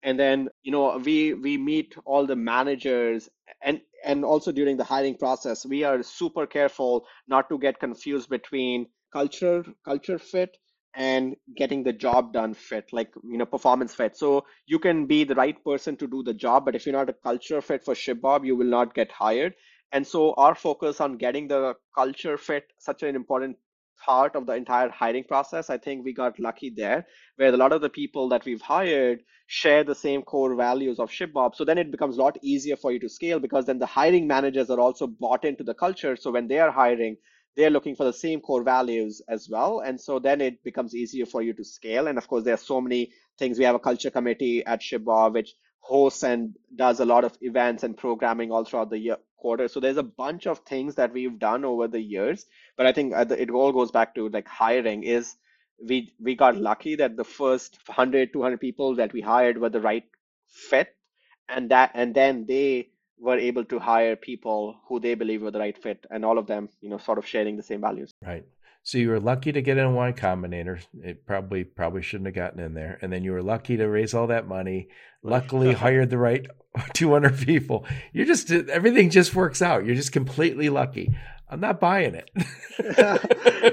And 0.04 0.18
then 0.18 0.48
you 0.62 0.70
know 0.72 0.98
we 0.98 1.34
we 1.34 1.58
meet 1.58 1.96
all 2.04 2.26
the 2.26 2.36
managers 2.36 3.28
and 3.62 3.80
and 4.04 4.24
also 4.24 4.52
during 4.52 4.76
the 4.76 4.84
hiring 4.84 5.16
process 5.16 5.64
we 5.66 5.84
are 5.84 6.02
super 6.02 6.46
careful 6.46 7.06
not 7.28 7.48
to 7.48 7.58
get 7.58 7.80
confused 7.80 8.28
between 8.28 8.86
culture 9.12 9.64
culture 9.84 10.18
fit 10.18 10.56
and 10.94 11.36
getting 11.56 11.82
the 11.82 11.92
job 11.92 12.32
done 12.32 12.54
fit 12.54 12.92
like 12.92 13.12
you 13.24 13.38
know 13.38 13.46
performance 13.46 13.94
fit. 13.94 14.16
So 14.16 14.44
you 14.66 14.78
can 14.78 15.06
be 15.06 15.24
the 15.24 15.34
right 15.34 15.62
person 15.64 15.96
to 15.96 16.06
do 16.06 16.22
the 16.22 16.34
job 16.34 16.64
but 16.64 16.74
if 16.74 16.86
you're 16.86 16.94
not 16.94 17.08
a 17.10 17.14
culture 17.14 17.60
fit 17.60 17.84
for 17.84 17.94
shipbob 17.94 18.44
you 18.46 18.56
will 18.56 18.66
not 18.66 18.94
get 18.94 19.10
hired. 19.12 19.54
And 19.92 20.06
so 20.06 20.32
our 20.34 20.54
focus 20.54 21.00
on 21.00 21.16
getting 21.18 21.48
the 21.48 21.74
culture 21.94 22.36
fit 22.38 22.72
such 22.78 23.02
an 23.02 23.14
important 23.14 23.56
part 24.04 24.34
of 24.34 24.46
the 24.46 24.52
entire 24.54 24.88
hiring 24.88 25.22
process 25.22 25.70
i 25.70 25.78
think 25.78 26.04
we 26.04 26.12
got 26.12 26.38
lucky 26.40 26.70
there 26.70 27.06
where 27.36 27.54
a 27.54 27.56
lot 27.56 27.72
of 27.72 27.80
the 27.80 27.88
people 27.88 28.28
that 28.28 28.44
we've 28.44 28.60
hired 28.60 29.20
share 29.46 29.84
the 29.84 29.94
same 29.94 30.22
core 30.22 30.54
values 30.56 30.98
of 30.98 31.10
shipbob 31.10 31.54
so 31.54 31.64
then 31.64 31.78
it 31.78 31.90
becomes 31.90 32.16
a 32.16 32.20
lot 32.20 32.36
easier 32.42 32.76
for 32.76 32.90
you 32.90 32.98
to 32.98 33.08
scale 33.08 33.38
because 33.38 33.66
then 33.66 33.78
the 33.78 33.86
hiring 33.86 34.26
managers 34.26 34.70
are 34.70 34.80
also 34.80 35.06
bought 35.06 35.44
into 35.44 35.62
the 35.62 35.74
culture. 35.74 36.16
So 36.16 36.30
when 36.30 36.48
they 36.48 36.58
are 36.58 36.70
hiring 36.70 37.16
they're 37.56 37.70
looking 37.70 37.96
for 37.96 38.04
the 38.04 38.12
same 38.12 38.40
core 38.40 38.62
values 38.62 39.20
as 39.28 39.48
well. 39.48 39.80
And 39.80 40.00
so 40.00 40.18
then 40.18 40.40
it 40.40 40.62
becomes 40.64 40.94
easier 40.94 41.26
for 41.26 41.42
you 41.42 41.52
to 41.54 41.64
scale. 41.64 42.06
And 42.08 42.18
of 42.18 42.28
course, 42.28 42.44
there 42.44 42.54
are 42.54 42.58
so 42.58 42.80
many 42.80 43.12
things. 43.38 43.58
We 43.58 43.64
have 43.64 43.74
a 43.74 43.80
culture 43.80 44.10
committee 44.10 44.64
at 44.64 44.80
Shipbob, 44.80 45.34
which 45.34 45.54
hosts 45.80 46.22
and 46.22 46.56
does 46.76 47.00
a 47.00 47.04
lot 47.04 47.24
of 47.24 47.36
events 47.40 47.82
and 47.82 47.96
programming 47.96 48.50
all 48.52 48.64
throughout 48.64 48.90
the 48.90 48.98
year, 48.98 49.16
quarter. 49.36 49.68
So 49.68 49.80
there's 49.80 49.96
a 49.96 50.02
bunch 50.02 50.46
of 50.46 50.60
things 50.60 50.94
that 50.94 51.12
we've 51.12 51.38
done 51.38 51.64
over 51.64 51.88
the 51.88 52.00
years. 52.00 52.46
But 52.76 52.86
I 52.86 52.92
think 52.92 53.14
uh, 53.14 53.26
it 53.36 53.50
all 53.50 53.72
goes 53.72 53.90
back 53.90 54.14
to 54.14 54.28
like 54.28 54.48
hiring 54.48 55.02
is 55.02 55.36
we 55.84 56.12
we 56.20 56.34
got 56.36 56.56
lucky 56.56 56.94
that 56.96 57.16
the 57.16 57.24
first 57.24 57.78
100 57.86 58.32
200 58.32 58.60
people 58.60 58.94
that 58.96 59.12
we 59.12 59.20
hired 59.20 59.58
were 59.58 59.68
the 59.68 59.80
right 59.80 60.04
fit 60.48 60.94
and 61.48 61.70
that 61.70 61.90
and 61.94 62.14
then 62.14 62.46
they 62.46 62.90
were 63.22 63.38
able 63.38 63.64
to 63.64 63.78
hire 63.78 64.16
people 64.16 64.80
who 64.88 65.00
they 65.00 65.14
believe 65.14 65.42
were 65.42 65.50
the 65.50 65.58
right 65.58 65.78
fit 65.82 66.04
and 66.10 66.24
all 66.24 66.38
of 66.38 66.46
them 66.46 66.68
you 66.80 66.90
know 66.90 66.98
sort 66.98 67.18
of 67.18 67.26
sharing 67.26 67.56
the 67.56 67.62
same 67.62 67.80
values 67.80 68.12
right 68.26 68.44
so 68.84 68.98
you 68.98 69.10
were 69.10 69.20
lucky 69.20 69.52
to 69.52 69.62
get 69.62 69.78
in 69.78 69.94
Y 69.94 70.12
Combinator. 70.12 70.84
It 71.02 71.24
probably 71.24 71.62
probably 71.62 72.02
shouldn't 72.02 72.26
have 72.26 72.34
gotten 72.34 72.58
in 72.58 72.74
there. 72.74 72.98
And 73.00 73.12
then 73.12 73.22
you 73.22 73.30
were 73.30 73.42
lucky 73.42 73.76
to 73.76 73.86
raise 73.86 74.12
all 74.12 74.26
that 74.26 74.48
money. 74.48 74.88
Luckily 75.22 75.72
hired 75.72 76.10
the 76.10 76.18
right 76.18 76.46
200 76.94 77.38
people. 77.38 77.86
You're 78.12 78.26
just 78.26 78.50
everything 78.50 79.10
just 79.10 79.34
works 79.36 79.62
out. 79.62 79.86
You're 79.86 79.94
just 79.94 80.12
completely 80.12 80.68
lucky. 80.68 81.14
I'm 81.48 81.60
not 81.60 81.80
buying 81.80 82.14
it. 82.14 82.30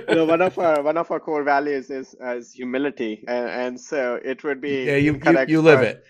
no, 0.10 0.26
one 0.26 0.42
of 0.42 0.60
our 0.60 0.84
one 0.84 0.98
of 0.98 1.10
our 1.10 1.20
core 1.20 1.44
values 1.44 1.90
is 1.90 2.14
is 2.22 2.52
humility, 2.52 3.24
and, 3.28 3.50
and 3.50 3.82
so 3.82 4.20
it 4.24 4.44
would 4.44 4.62
be 4.62 4.84
yeah, 4.84 4.98
you 4.98 5.20
you, 5.26 5.46
you 5.48 5.62
live 5.62 5.82
it. 5.82 6.06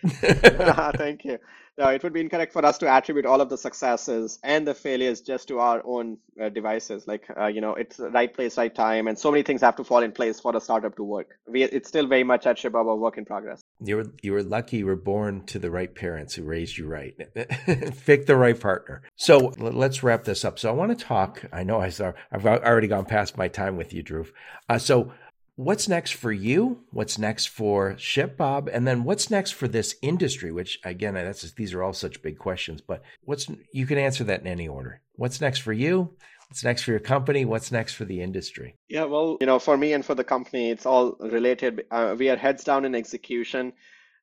Ah, 0.59 0.91
thank 0.93 1.23
you 1.23 1.37
no, 1.79 1.87
it 1.87 2.03
would 2.03 2.11
be 2.11 2.19
incorrect 2.19 2.51
for 2.51 2.65
us 2.65 2.77
to 2.79 2.87
attribute 2.89 3.25
all 3.25 3.39
of 3.39 3.47
the 3.47 3.57
successes 3.57 4.37
and 4.43 4.67
the 4.67 4.73
failures 4.73 5.21
just 5.21 5.47
to 5.47 5.59
our 5.59 5.81
own 5.85 6.17
uh, 6.39 6.49
devices. 6.49 7.07
Like, 7.07 7.25
uh, 7.37 7.47
you 7.47 7.61
know, 7.61 7.73
it's 7.73 7.99
right 7.99 8.31
place, 8.31 8.57
right 8.57 8.73
time, 8.73 9.07
and 9.07 9.17
so 9.17 9.31
many 9.31 9.43
things 9.43 9.61
have 9.61 9.77
to 9.77 9.85
fall 9.85 10.03
in 10.03 10.11
place 10.11 10.41
for 10.41 10.53
a 10.55 10.59
startup 10.59 10.97
to 10.97 11.03
work. 11.03 11.39
We, 11.47 11.63
it's 11.63 11.87
still 11.87 12.05
very 12.05 12.25
much 12.25 12.45
at 12.45 12.57
ShipBob 12.57 12.91
a 12.91 12.95
work 12.97 13.17
in 13.17 13.23
progress. 13.23 13.61
You 13.81 13.95
were 13.95 14.11
you 14.21 14.33
were 14.33 14.43
lucky 14.43 14.77
you 14.77 14.87
were 14.87 14.97
born 14.97 15.45
to 15.45 15.57
the 15.57 15.71
right 15.71 15.93
parents 15.95 16.35
who 16.35 16.43
raised 16.43 16.77
you 16.77 16.85
right, 16.85 17.15
pick 18.05 18.25
the 18.25 18.35
right 18.35 18.59
partner. 18.59 19.01
So 19.15 19.53
let's 19.57 20.03
wrap 20.03 20.25
this 20.25 20.43
up. 20.43 20.59
So 20.59 20.69
I 20.69 20.73
want 20.73 20.97
to 20.97 21.05
talk. 21.05 21.45
I 21.53 21.63
know 21.63 21.79
I 21.79 21.89
saw 21.89 22.11
I've 22.29 22.45
already 22.45 22.87
gone 22.87 23.05
past 23.05 23.37
my 23.37 23.47
time 23.47 23.77
with 23.77 23.93
you, 23.93 24.03
Dhruv. 24.03 24.31
Uh, 24.67 24.79
so 24.79 25.13
what's 25.59 25.89
next 25.89 26.13
for 26.13 26.31
you? 26.31 26.79
What's 26.91 27.17
next 27.17 27.49
for 27.49 27.95
ShipBob? 27.95 28.69
And 28.71 28.87
then 28.87 29.03
what's 29.03 29.29
next 29.29 29.51
for 29.51 29.67
this 29.67 29.97
industry? 30.01 30.53
Which 30.53 30.79
again, 30.85 31.15
that's 31.15 31.41
just, 31.41 31.57
these 31.57 31.73
are 31.73 31.83
all 31.83 31.91
such 31.91 32.21
big 32.21 32.37
questions, 32.37 32.79
but 32.79 33.01
what's 33.25 33.47
you 33.73 33.85
can 33.85 33.97
answer 33.97 34.23
that 34.23 34.39
in 34.39 34.47
any 34.47 34.69
order. 34.69 35.01
What's 35.17 35.41
next 35.41 35.59
for 35.59 35.73
you? 35.73 36.11
What's 36.47 36.63
next 36.63 36.83
for 36.83 36.91
your 36.91 37.01
company? 37.01 37.43
What's 37.43 37.73
next 37.73 37.95
for 37.95 38.05
the 38.05 38.21
industry? 38.21 38.77
Yeah, 38.87 39.03
well, 39.03 39.37
you 39.41 39.47
know, 39.47 39.59
for 39.59 39.75
me 39.75 39.91
and 39.91 40.03
for 40.03 40.15
the 40.15 40.23
company, 40.23 40.71
it's 40.71 40.85
all 40.85 41.17
related. 41.19 41.83
Uh, 41.91 42.15
we 42.17 42.29
are 42.29 42.37
heads 42.37 42.63
down 42.63 42.85
in 42.85 42.95
execution 42.95 43.73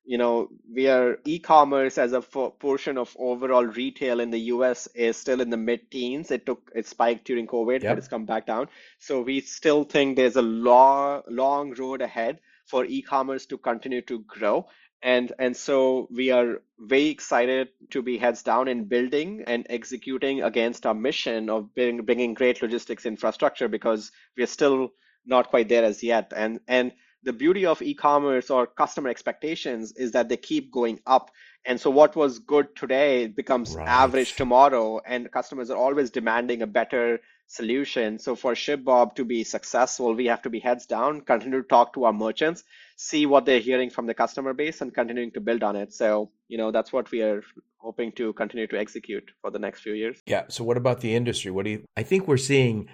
you 0.07 0.17
know, 0.17 0.49
we 0.73 0.87
are 0.87 1.19
e-commerce 1.25 1.97
as 1.97 2.13
a 2.13 2.21
portion 2.21 2.97
of 2.97 3.13
overall 3.19 3.65
retail 3.65 4.21
in 4.21 4.31
the 4.31 4.39
US 4.55 4.87
is 4.95 5.17
still 5.17 5.41
in 5.41 5.49
the 5.49 5.57
mid-teens. 5.57 6.31
It 6.31 6.45
took 6.45 6.71
it 6.73 6.87
spiked 6.87 7.25
during 7.25 7.45
COVID, 7.45 7.83
yep. 7.83 7.91
but 7.91 7.97
it's 7.97 8.07
come 8.07 8.25
back 8.25 8.45
down. 8.45 8.69
So 8.99 9.21
we 9.21 9.41
still 9.41 9.83
think 9.83 10.15
there's 10.15 10.37
a 10.37 10.41
long 10.41 11.23
long 11.27 11.73
road 11.73 12.01
ahead 12.01 12.39
for 12.65 12.85
e-commerce 12.85 13.45
to 13.47 13.57
continue 13.57 14.01
to 14.03 14.19
grow. 14.19 14.67
And 15.03 15.33
and 15.39 15.55
so 15.57 16.07
we 16.09 16.31
are 16.31 16.61
very 16.79 17.07
excited 17.07 17.67
to 17.89 18.01
be 18.01 18.17
heads 18.17 18.43
down 18.43 18.69
in 18.69 18.85
building 18.85 19.43
and 19.45 19.67
executing 19.69 20.41
against 20.41 20.85
our 20.85 20.95
mission 20.95 21.49
of 21.49 21.75
bring, 21.75 22.01
bringing 22.03 22.33
great 22.33 22.61
logistics 22.61 23.05
infrastructure 23.05 23.67
because 23.67 24.13
we 24.37 24.43
are 24.43 24.53
still 24.55 24.93
not 25.25 25.49
quite 25.49 25.67
there 25.67 25.83
as 25.83 26.01
yet. 26.01 26.31
And 26.33 26.61
and 26.65 26.93
the 27.23 27.33
beauty 27.33 27.65
of 27.65 27.81
e-commerce 27.81 28.49
or 28.49 28.67
customer 28.67 29.09
expectations 29.09 29.91
is 29.93 30.11
that 30.11 30.29
they 30.29 30.37
keep 30.37 30.71
going 30.71 30.99
up. 31.05 31.31
And 31.65 31.79
so 31.79 31.89
what 31.89 32.15
was 32.15 32.39
good 32.39 32.75
today 32.75 33.27
becomes 33.27 33.75
right. 33.75 33.87
average 33.87 34.35
tomorrow 34.35 35.01
and 35.05 35.29
customers 35.31 35.69
are 35.69 35.77
always 35.77 36.11
demanding 36.11 36.61
a 36.61 36.67
better 36.67 37.19
solution. 37.47 38.19
So 38.19 38.35
for 38.35 38.53
shipbob 38.53 39.15
to 39.15 39.25
be 39.25 39.43
successful 39.43 40.13
we 40.13 40.27
have 40.27 40.41
to 40.43 40.49
be 40.49 40.59
heads 40.59 40.85
down 40.85 41.21
continue 41.21 41.61
to 41.61 41.67
talk 41.67 41.93
to 41.93 42.05
our 42.05 42.13
merchants 42.13 42.63
see 42.97 43.25
what 43.27 43.45
they're 43.45 43.59
hearing 43.59 43.89
from 43.89 44.07
the 44.07 44.13
customer 44.13 44.53
base 44.53 44.81
and 44.81 44.93
continuing 44.93 45.31
to 45.31 45.39
build 45.39 45.63
on 45.63 45.75
it. 45.75 45.93
So 45.93 46.31
you 46.47 46.57
know 46.57 46.71
that's 46.71 46.91
what 46.91 47.09
we 47.11 47.21
are 47.21 47.43
hoping 47.77 48.11
to 48.13 48.33
continue 48.33 48.67
to 48.67 48.77
execute 48.77 49.31
for 49.41 49.51
the 49.51 49.59
next 49.59 49.81
few 49.81 49.93
years. 49.93 50.21
Yeah. 50.25 50.45
So 50.49 50.63
what 50.63 50.77
about 50.77 51.01
the 51.01 51.15
industry? 51.15 51.51
What 51.51 51.65
do 51.65 51.71
you 51.71 51.83
i 51.95 52.03
think 52.03 52.27
we're 52.27 52.37
seeing 52.37 52.89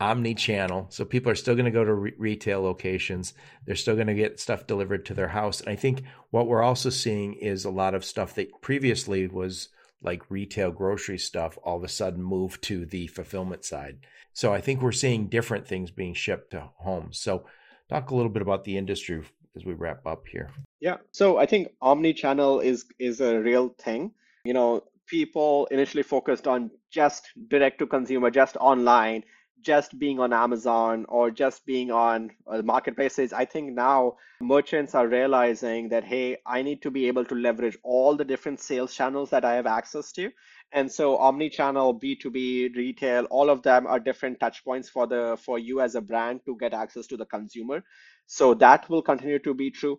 omni-channel 0.00 0.86
so 0.90 1.04
people 1.04 1.30
are 1.32 1.36
still 1.36 1.54
going 1.54 1.64
to 1.64 1.70
go 1.70 1.84
to 1.84 1.92
re- 1.92 2.14
retail 2.18 2.62
locations. 2.62 3.34
They're 3.66 3.74
still 3.74 3.96
going 3.96 4.06
to 4.06 4.14
get 4.14 4.38
stuff 4.38 4.66
delivered 4.66 5.04
to 5.06 5.14
their 5.14 5.28
house. 5.28 5.60
And 5.60 5.70
i 5.70 5.76
think 5.76 6.04
what 6.30 6.46
we're 6.46 6.62
also 6.62 6.90
seeing 6.90 7.34
is 7.34 7.64
a 7.64 7.70
lot 7.70 7.94
of 7.94 8.04
stuff 8.04 8.34
that 8.34 8.62
previously 8.62 9.26
was 9.26 9.68
like 10.00 10.30
retail 10.30 10.70
grocery 10.70 11.18
stuff 11.18 11.58
all 11.64 11.78
of 11.78 11.84
a 11.84 11.88
sudden 11.88 12.22
moved 12.22 12.62
to 12.64 12.86
the 12.86 13.08
fulfillment 13.08 13.64
side. 13.64 13.98
So 14.32 14.54
i 14.54 14.60
think 14.60 14.80
we're 14.80 14.92
seeing 14.92 15.28
different 15.28 15.66
things 15.66 15.90
being 15.90 16.14
shipped 16.14 16.52
to 16.52 16.70
homes. 16.76 17.18
So 17.20 17.46
talk 17.88 18.10
a 18.10 18.14
little 18.14 18.30
bit 18.30 18.42
about 18.42 18.64
the 18.64 18.76
industry 18.76 19.22
as 19.56 19.64
we 19.64 19.72
wrap 19.72 20.06
up 20.06 20.26
here. 20.30 20.50
Yeah. 20.80 20.98
So 21.10 21.38
i 21.38 21.46
think 21.46 21.68
omni-channel 21.82 22.60
is 22.60 22.84
is 23.00 23.20
a 23.20 23.40
real 23.40 23.70
thing. 23.70 24.12
You 24.44 24.54
know 24.54 24.84
people 25.08 25.66
initially 25.72 26.02
focused 26.02 26.46
on 26.46 26.70
just 26.90 27.28
direct 27.48 27.78
to 27.78 27.86
consumer 27.86 28.30
just 28.30 28.56
online 28.58 29.24
just 29.62 29.98
being 29.98 30.20
on 30.20 30.32
Amazon 30.32 31.04
or 31.08 31.30
just 31.30 31.66
being 31.66 31.90
on 31.90 32.30
uh, 32.46 32.62
marketplaces. 32.62 33.32
I 33.32 33.44
think 33.44 33.72
now 33.72 34.16
merchants 34.40 34.94
are 34.94 35.08
realizing 35.08 35.88
that, 35.88 36.04
hey, 36.04 36.38
I 36.46 36.62
need 36.62 36.82
to 36.82 36.90
be 36.90 37.08
able 37.08 37.24
to 37.26 37.34
leverage 37.34 37.76
all 37.82 38.16
the 38.16 38.24
different 38.24 38.60
sales 38.60 38.94
channels 38.94 39.30
that 39.30 39.44
I 39.44 39.54
have 39.54 39.66
access 39.66 40.12
to. 40.12 40.30
And 40.72 40.90
so 40.90 41.16
omni-channel, 41.16 41.98
B2B, 41.98 42.76
retail, 42.76 43.24
all 43.30 43.48
of 43.48 43.62
them 43.62 43.86
are 43.86 43.98
different 43.98 44.38
touch 44.38 44.64
points 44.64 44.88
for 44.88 45.06
the 45.06 45.38
for 45.42 45.58
you 45.58 45.80
as 45.80 45.94
a 45.94 46.00
brand 46.00 46.40
to 46.44 46.56
get 46.56 46.74
access 46.74 47.06
to 47.08 47.16
the 47.16 47.26
consumer. 47.26 47.82
So 48.26 48.54
that 48.54 48.88
will 48.90 49.02
continue 49.02 49.38
to 49.40 49.54
be 49.54 49.70
true. 49.70 49.98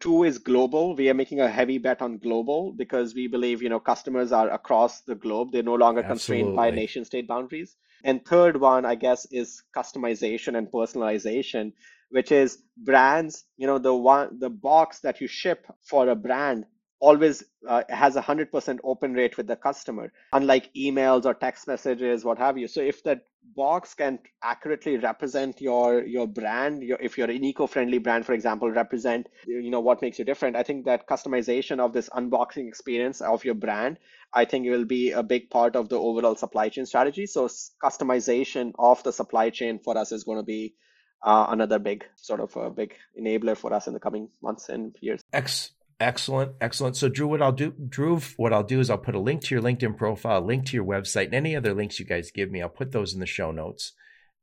Two 0.00 0.24
is 0.24 0.36
global. 0.38 0.94
We 0.94 1.08
are 1.08 1.14
making 1.14 1.40
a 1.40 1.48
heavy 1.48 1.78
bet 1.78 2.02
on 2.02 2.18
global 2.18 2.72
because 2.72 3.14
we 3.14 3.26
believe, 3.26 3.62
you 3.62 3.70
know, 3.70 3.80
customers 3.80 4.30
are 4.30 4.50
across 4.50 5.00
the 5.00 5.14
globe. 5.14 5.50
They're 5.50 5.62
no 5.62 5.74
longer 5.74 6.02
Absolutely. 6.02 6.52
constrained 6.52 6.56
by 6.56 6.70
nation 6.70 7.04
state 7.06 7.26
boundaries. 7.26 7.74
And 8.04 8.24
third 8.24 8.60
one, 8.60 8.84
I 8.84 8.94
guess, 8.94 9.26
is 9.30 9.62
customization 9.74 10.56
and 10.56 10.70
personalization, 10.70 11.72
which 12.10 12.30
is 12.32 12.58
brands, 12.76 13.44
you 13.56 13.66
know, 13.66 13.78
the 13.78 13.94
one 13.94 14.38
the 14.38 14.50
box 14.50 15.00
that 15.00 15.20
you 15.20 15.26
ship 15.28 15.66
for 15.82 16.08
a 16.08 16.14
brand 16.14 16.66
always 16.98 17.44
uh, 17.68 17.82
has 17.88 18.16
a 18.16 18.22
100% 18.22 18.78
open 18.84 19.12
rate 19.12 19.36
with 19.36 19.46
the 19.46 19.56
customer 19.56 20.12
unlike 20.32 20.72
emails 20.74 21.24
or 21.24 21.34
text 21.34 21.66
messages 21.66 22.24
what 22.24 22.38
have 22.38 22.56
you 22.56 22.66
so 22.66 22.80
if 22.80 23.02
that 23.04 23.22
box 23.54 23.94
can 23.94 24.18
accurately 24.42 24.96
represent 24.96 25.60
your 25.60 26.04
your 26.04 26.26
brand 26.26 26.82
your, 26.82 26.98
if 27.00 27.16
you're 27.16 27.30
an 27.30 27.44
eco-friendly 27.44 27.98
brand 27.98 28.26
for 28.26 28.32
example 28.32 28.70
represent 28.70 29.28
you 29.46 29.70
know 29.70 29.80
what 29.80 30.02
makes 30.02 30.18
you 30.18 30.24
different 30.24 30.56
i 30.56 30.62
think 30.62 30.84
that 30.84 31.06
customization 31.06 31.78
of 31.78 31.92
this 31.92 32.08
unboxing 32.10 32.66
experience 32.66 33.20
of 33.20 33.44
your 33.44 33.54
brand 33.54 33.98
i 34.32 34.44
think 34.44 34.66
it 34.66 34.70
will 34.70 34.84
be 34.84 35.12
a 35.12 35.22
big 35.22 35.48
part 35.50 35.76
of 35.76 35.88
the 35.88 35.96
overall 35.96 36.34
supply 36.34 36.68
chain 36.68 36.86
strategy 36.86 37.26
so 37.26 37.46
customization 37.82 38.72
of 38.78 39.02
the 39.04 39.12
supply 39.12 39.48
chain 39.50 39.78
for 39.78 39.96
us 39.96 40.12
is 40.12 40.24
going 40.24 40.38
to 40.38 40.44
be 40.44 40.74
uh, 41.22 41.46
another 41.48 41.78
big 41.78 42.04
sort 42.16 42.40
of 42.40 42.54
a 42.56 42.70
big 42.70 42.94
enabler 43.20 43.56
for 43.56 43.72
us 43.72 43.86
in 43.86 43.94
the 43.94 44.00
coming 44.00 44.28
months 44.42 44.68
and 44.68 44.96
years. 45.00 45.22
X 45.32 45.72
Excellent, 45.98 46.52
excellent. 46.60 46.94
So, 46.94 47.08
Dhruv, 47.08 47.28
what 47.28 47.42
I'll 47.42 47.52
do, 47.52 47.72
Dhruv, 47.72 48.34
what 48.36 48.52
I'll 48.52 48.62
do 48.62 48.80
is 48.80 48.90
I'll 48.90 48.98
put 48.98 49.14
a 49.14 49.20
link 49.20 49.42
to 49.44 49.54
your 49.54 49.62
LinkedIn 49.62 49.96
profile, 49.96 50.40
a 50.40 50.44
link 50.44 50.66
to 50.66 50.76
your 50.76 50.84
website, 50.84 51.26
and 51.26 51.34
any 51.34 51.56
other 51.56 51.72
links 51.72 51.98
you 51.98 52.04
guys 52.04 52.30
give 52.30 52.50
me. 52.50 52.60
I'll 52.60 52.68
put 52.68 52.92
those 52.92 53.14
in 53.14 53.20
the 53.20 53.26
show 53.26 53.50
notes. 53.50 53.92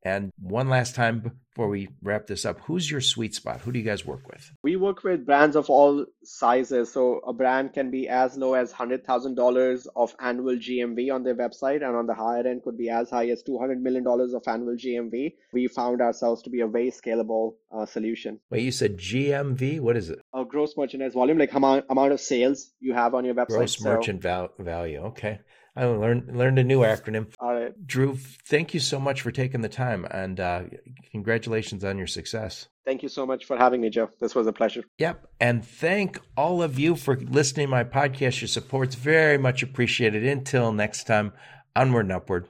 And 0.06 0.32
one 0.38 0.70
last 0.70 0.96
time 0.96 1.20
before 1.54 1.70
we 1.70 1.88
wrap 2.02 2.28
this 2.28 2.46
up, 2.46 2.60
who's 2.62 2.90
your 2.90 3.00
sweet 3.00 3.36
spot? 3.36 3.62
Who 3.62 3.72
do 3.72 3.80
you 3.80 3.86
guys 3.86 4.06
work 4.06 4.28
with? 4.28 4.52
We 4.64 4.76
work 4.76 5.04
with 5.04 5.26
brands 5.26 5.56
of 5.56 5.70
all 5.70 6.06
sizes. 6.24 6.92
So 6.92 7.20
a 7.20 7.32
brand 7.32 7.74
can 7.74 7.90
be 7.90 8.10
as 8.10 8.36
low 8.38 8.54
as 8.54 8.74
$100,000 8.74 9.88
of 9.96 10.16
annual 10.20 10.56
GMV 10.56 11.14
on 11.14 11.24
their 11.24 11.36
website, 11.36 11.86
and 11.86 11.96
on 11.96 12.08
the 12.08 12.14
higher 12.14 12.46
end 12.46 12.64
could 12.64 12.78
be 12.78 12.90
as 12.90 13.10
high 13.10 13.30
as 13.30 13.44
$200 13.44 13.80
million 13.80 14.06
of 14.08 14.44
annual 14.48 14.76
GMV. 14.76 15.34
We 15.54 15.68
found 15.68 16.02
ourselves 16.02 16.42
to 16.44 16.50
be 16.50 16.62
a 16.62 16.68
very 16.68 16.92
scalable 16.92 17.54
uh, 17.72 17.86
solution. 17.86 18.40
Wait, 18.50 18.64
you 18.64 18.72
said 18.72 18.98
GMV? 18.98 19.80
What 19.80 19.96
is 19.96 20.10
it? 20.10 20.20
A 20.34 20.44
gross 20.44 20.76
merchandise 20.76 21.14
volume, 21.14 21.38
like 21.38 21.54
amount, 21.54 21.86
amount 21.90 22.12
of 22.12 22.20
sales 22.20 22.72
you 22.80 22.94
have 22.94 23.14
on 23.14 23.26
your 23.26 23.36
website. 23.36 23.48
Gross 23.48 23.78
so, 23.78 23.90
merchant 23.90 24.22
val- 24.22 24.54
value. 24.60 25.00
Okay. 25.00 25.40
I 25.76 25.86
learned 25.86 26.38
learned 26.38 26.60
a 26.60 26.64
new 26.64 26.80
acronym. 26.80 27.34
All 27.40 27.54
right, 27.54 27.88
Dhruv. 27.88 28.20
Thank 28.48 28.74
you 28.74 28.80
so 28.80 29.00
much 29.00 29.22
for 29.22 29.32
taking 29.32 29.62
the 29.62 29.70
time, 29.70 30.06
and 30.12 30.40
uh, 30.40 30.64
congratulations 31.12 31.84
on 31.84 31.98
your 31.98 32.08
success. 32.08 32.68
Thank 32.86 33.02
you 33.02 33.10
so 33.10 33.26
much 33.26 33.46
for 33.46 33.58
having 33.58 33.82
me, 33.82 33.90
Joe. 33.90 34.10
This 34.20 34.36
was 34.36 34.46
a 34.46 34.54
pleasure. 34.54 34.84
Yep, 35.00 35.28
and 35.40 35.66
thank 35.66 36.20
all 36.38 36.62
of 36.62 36.78
you 36.78 36.96
for 36.96 37.18
listening 37.18 37.68
to 37.68 37.72
my 37.72 37.84
podcast. 37.84 38.42
Your 38.42 38.50
support's 38.50 38.96
very 38.96 39.38
much 39.38 39.64
appreciated. 39.64 40.24
Until 40.26 40.72
next 40.72 41.06
time, 41.06 41.34
onward 41.76 42.06
and 42.06 42.14
upward. 42.14 42.50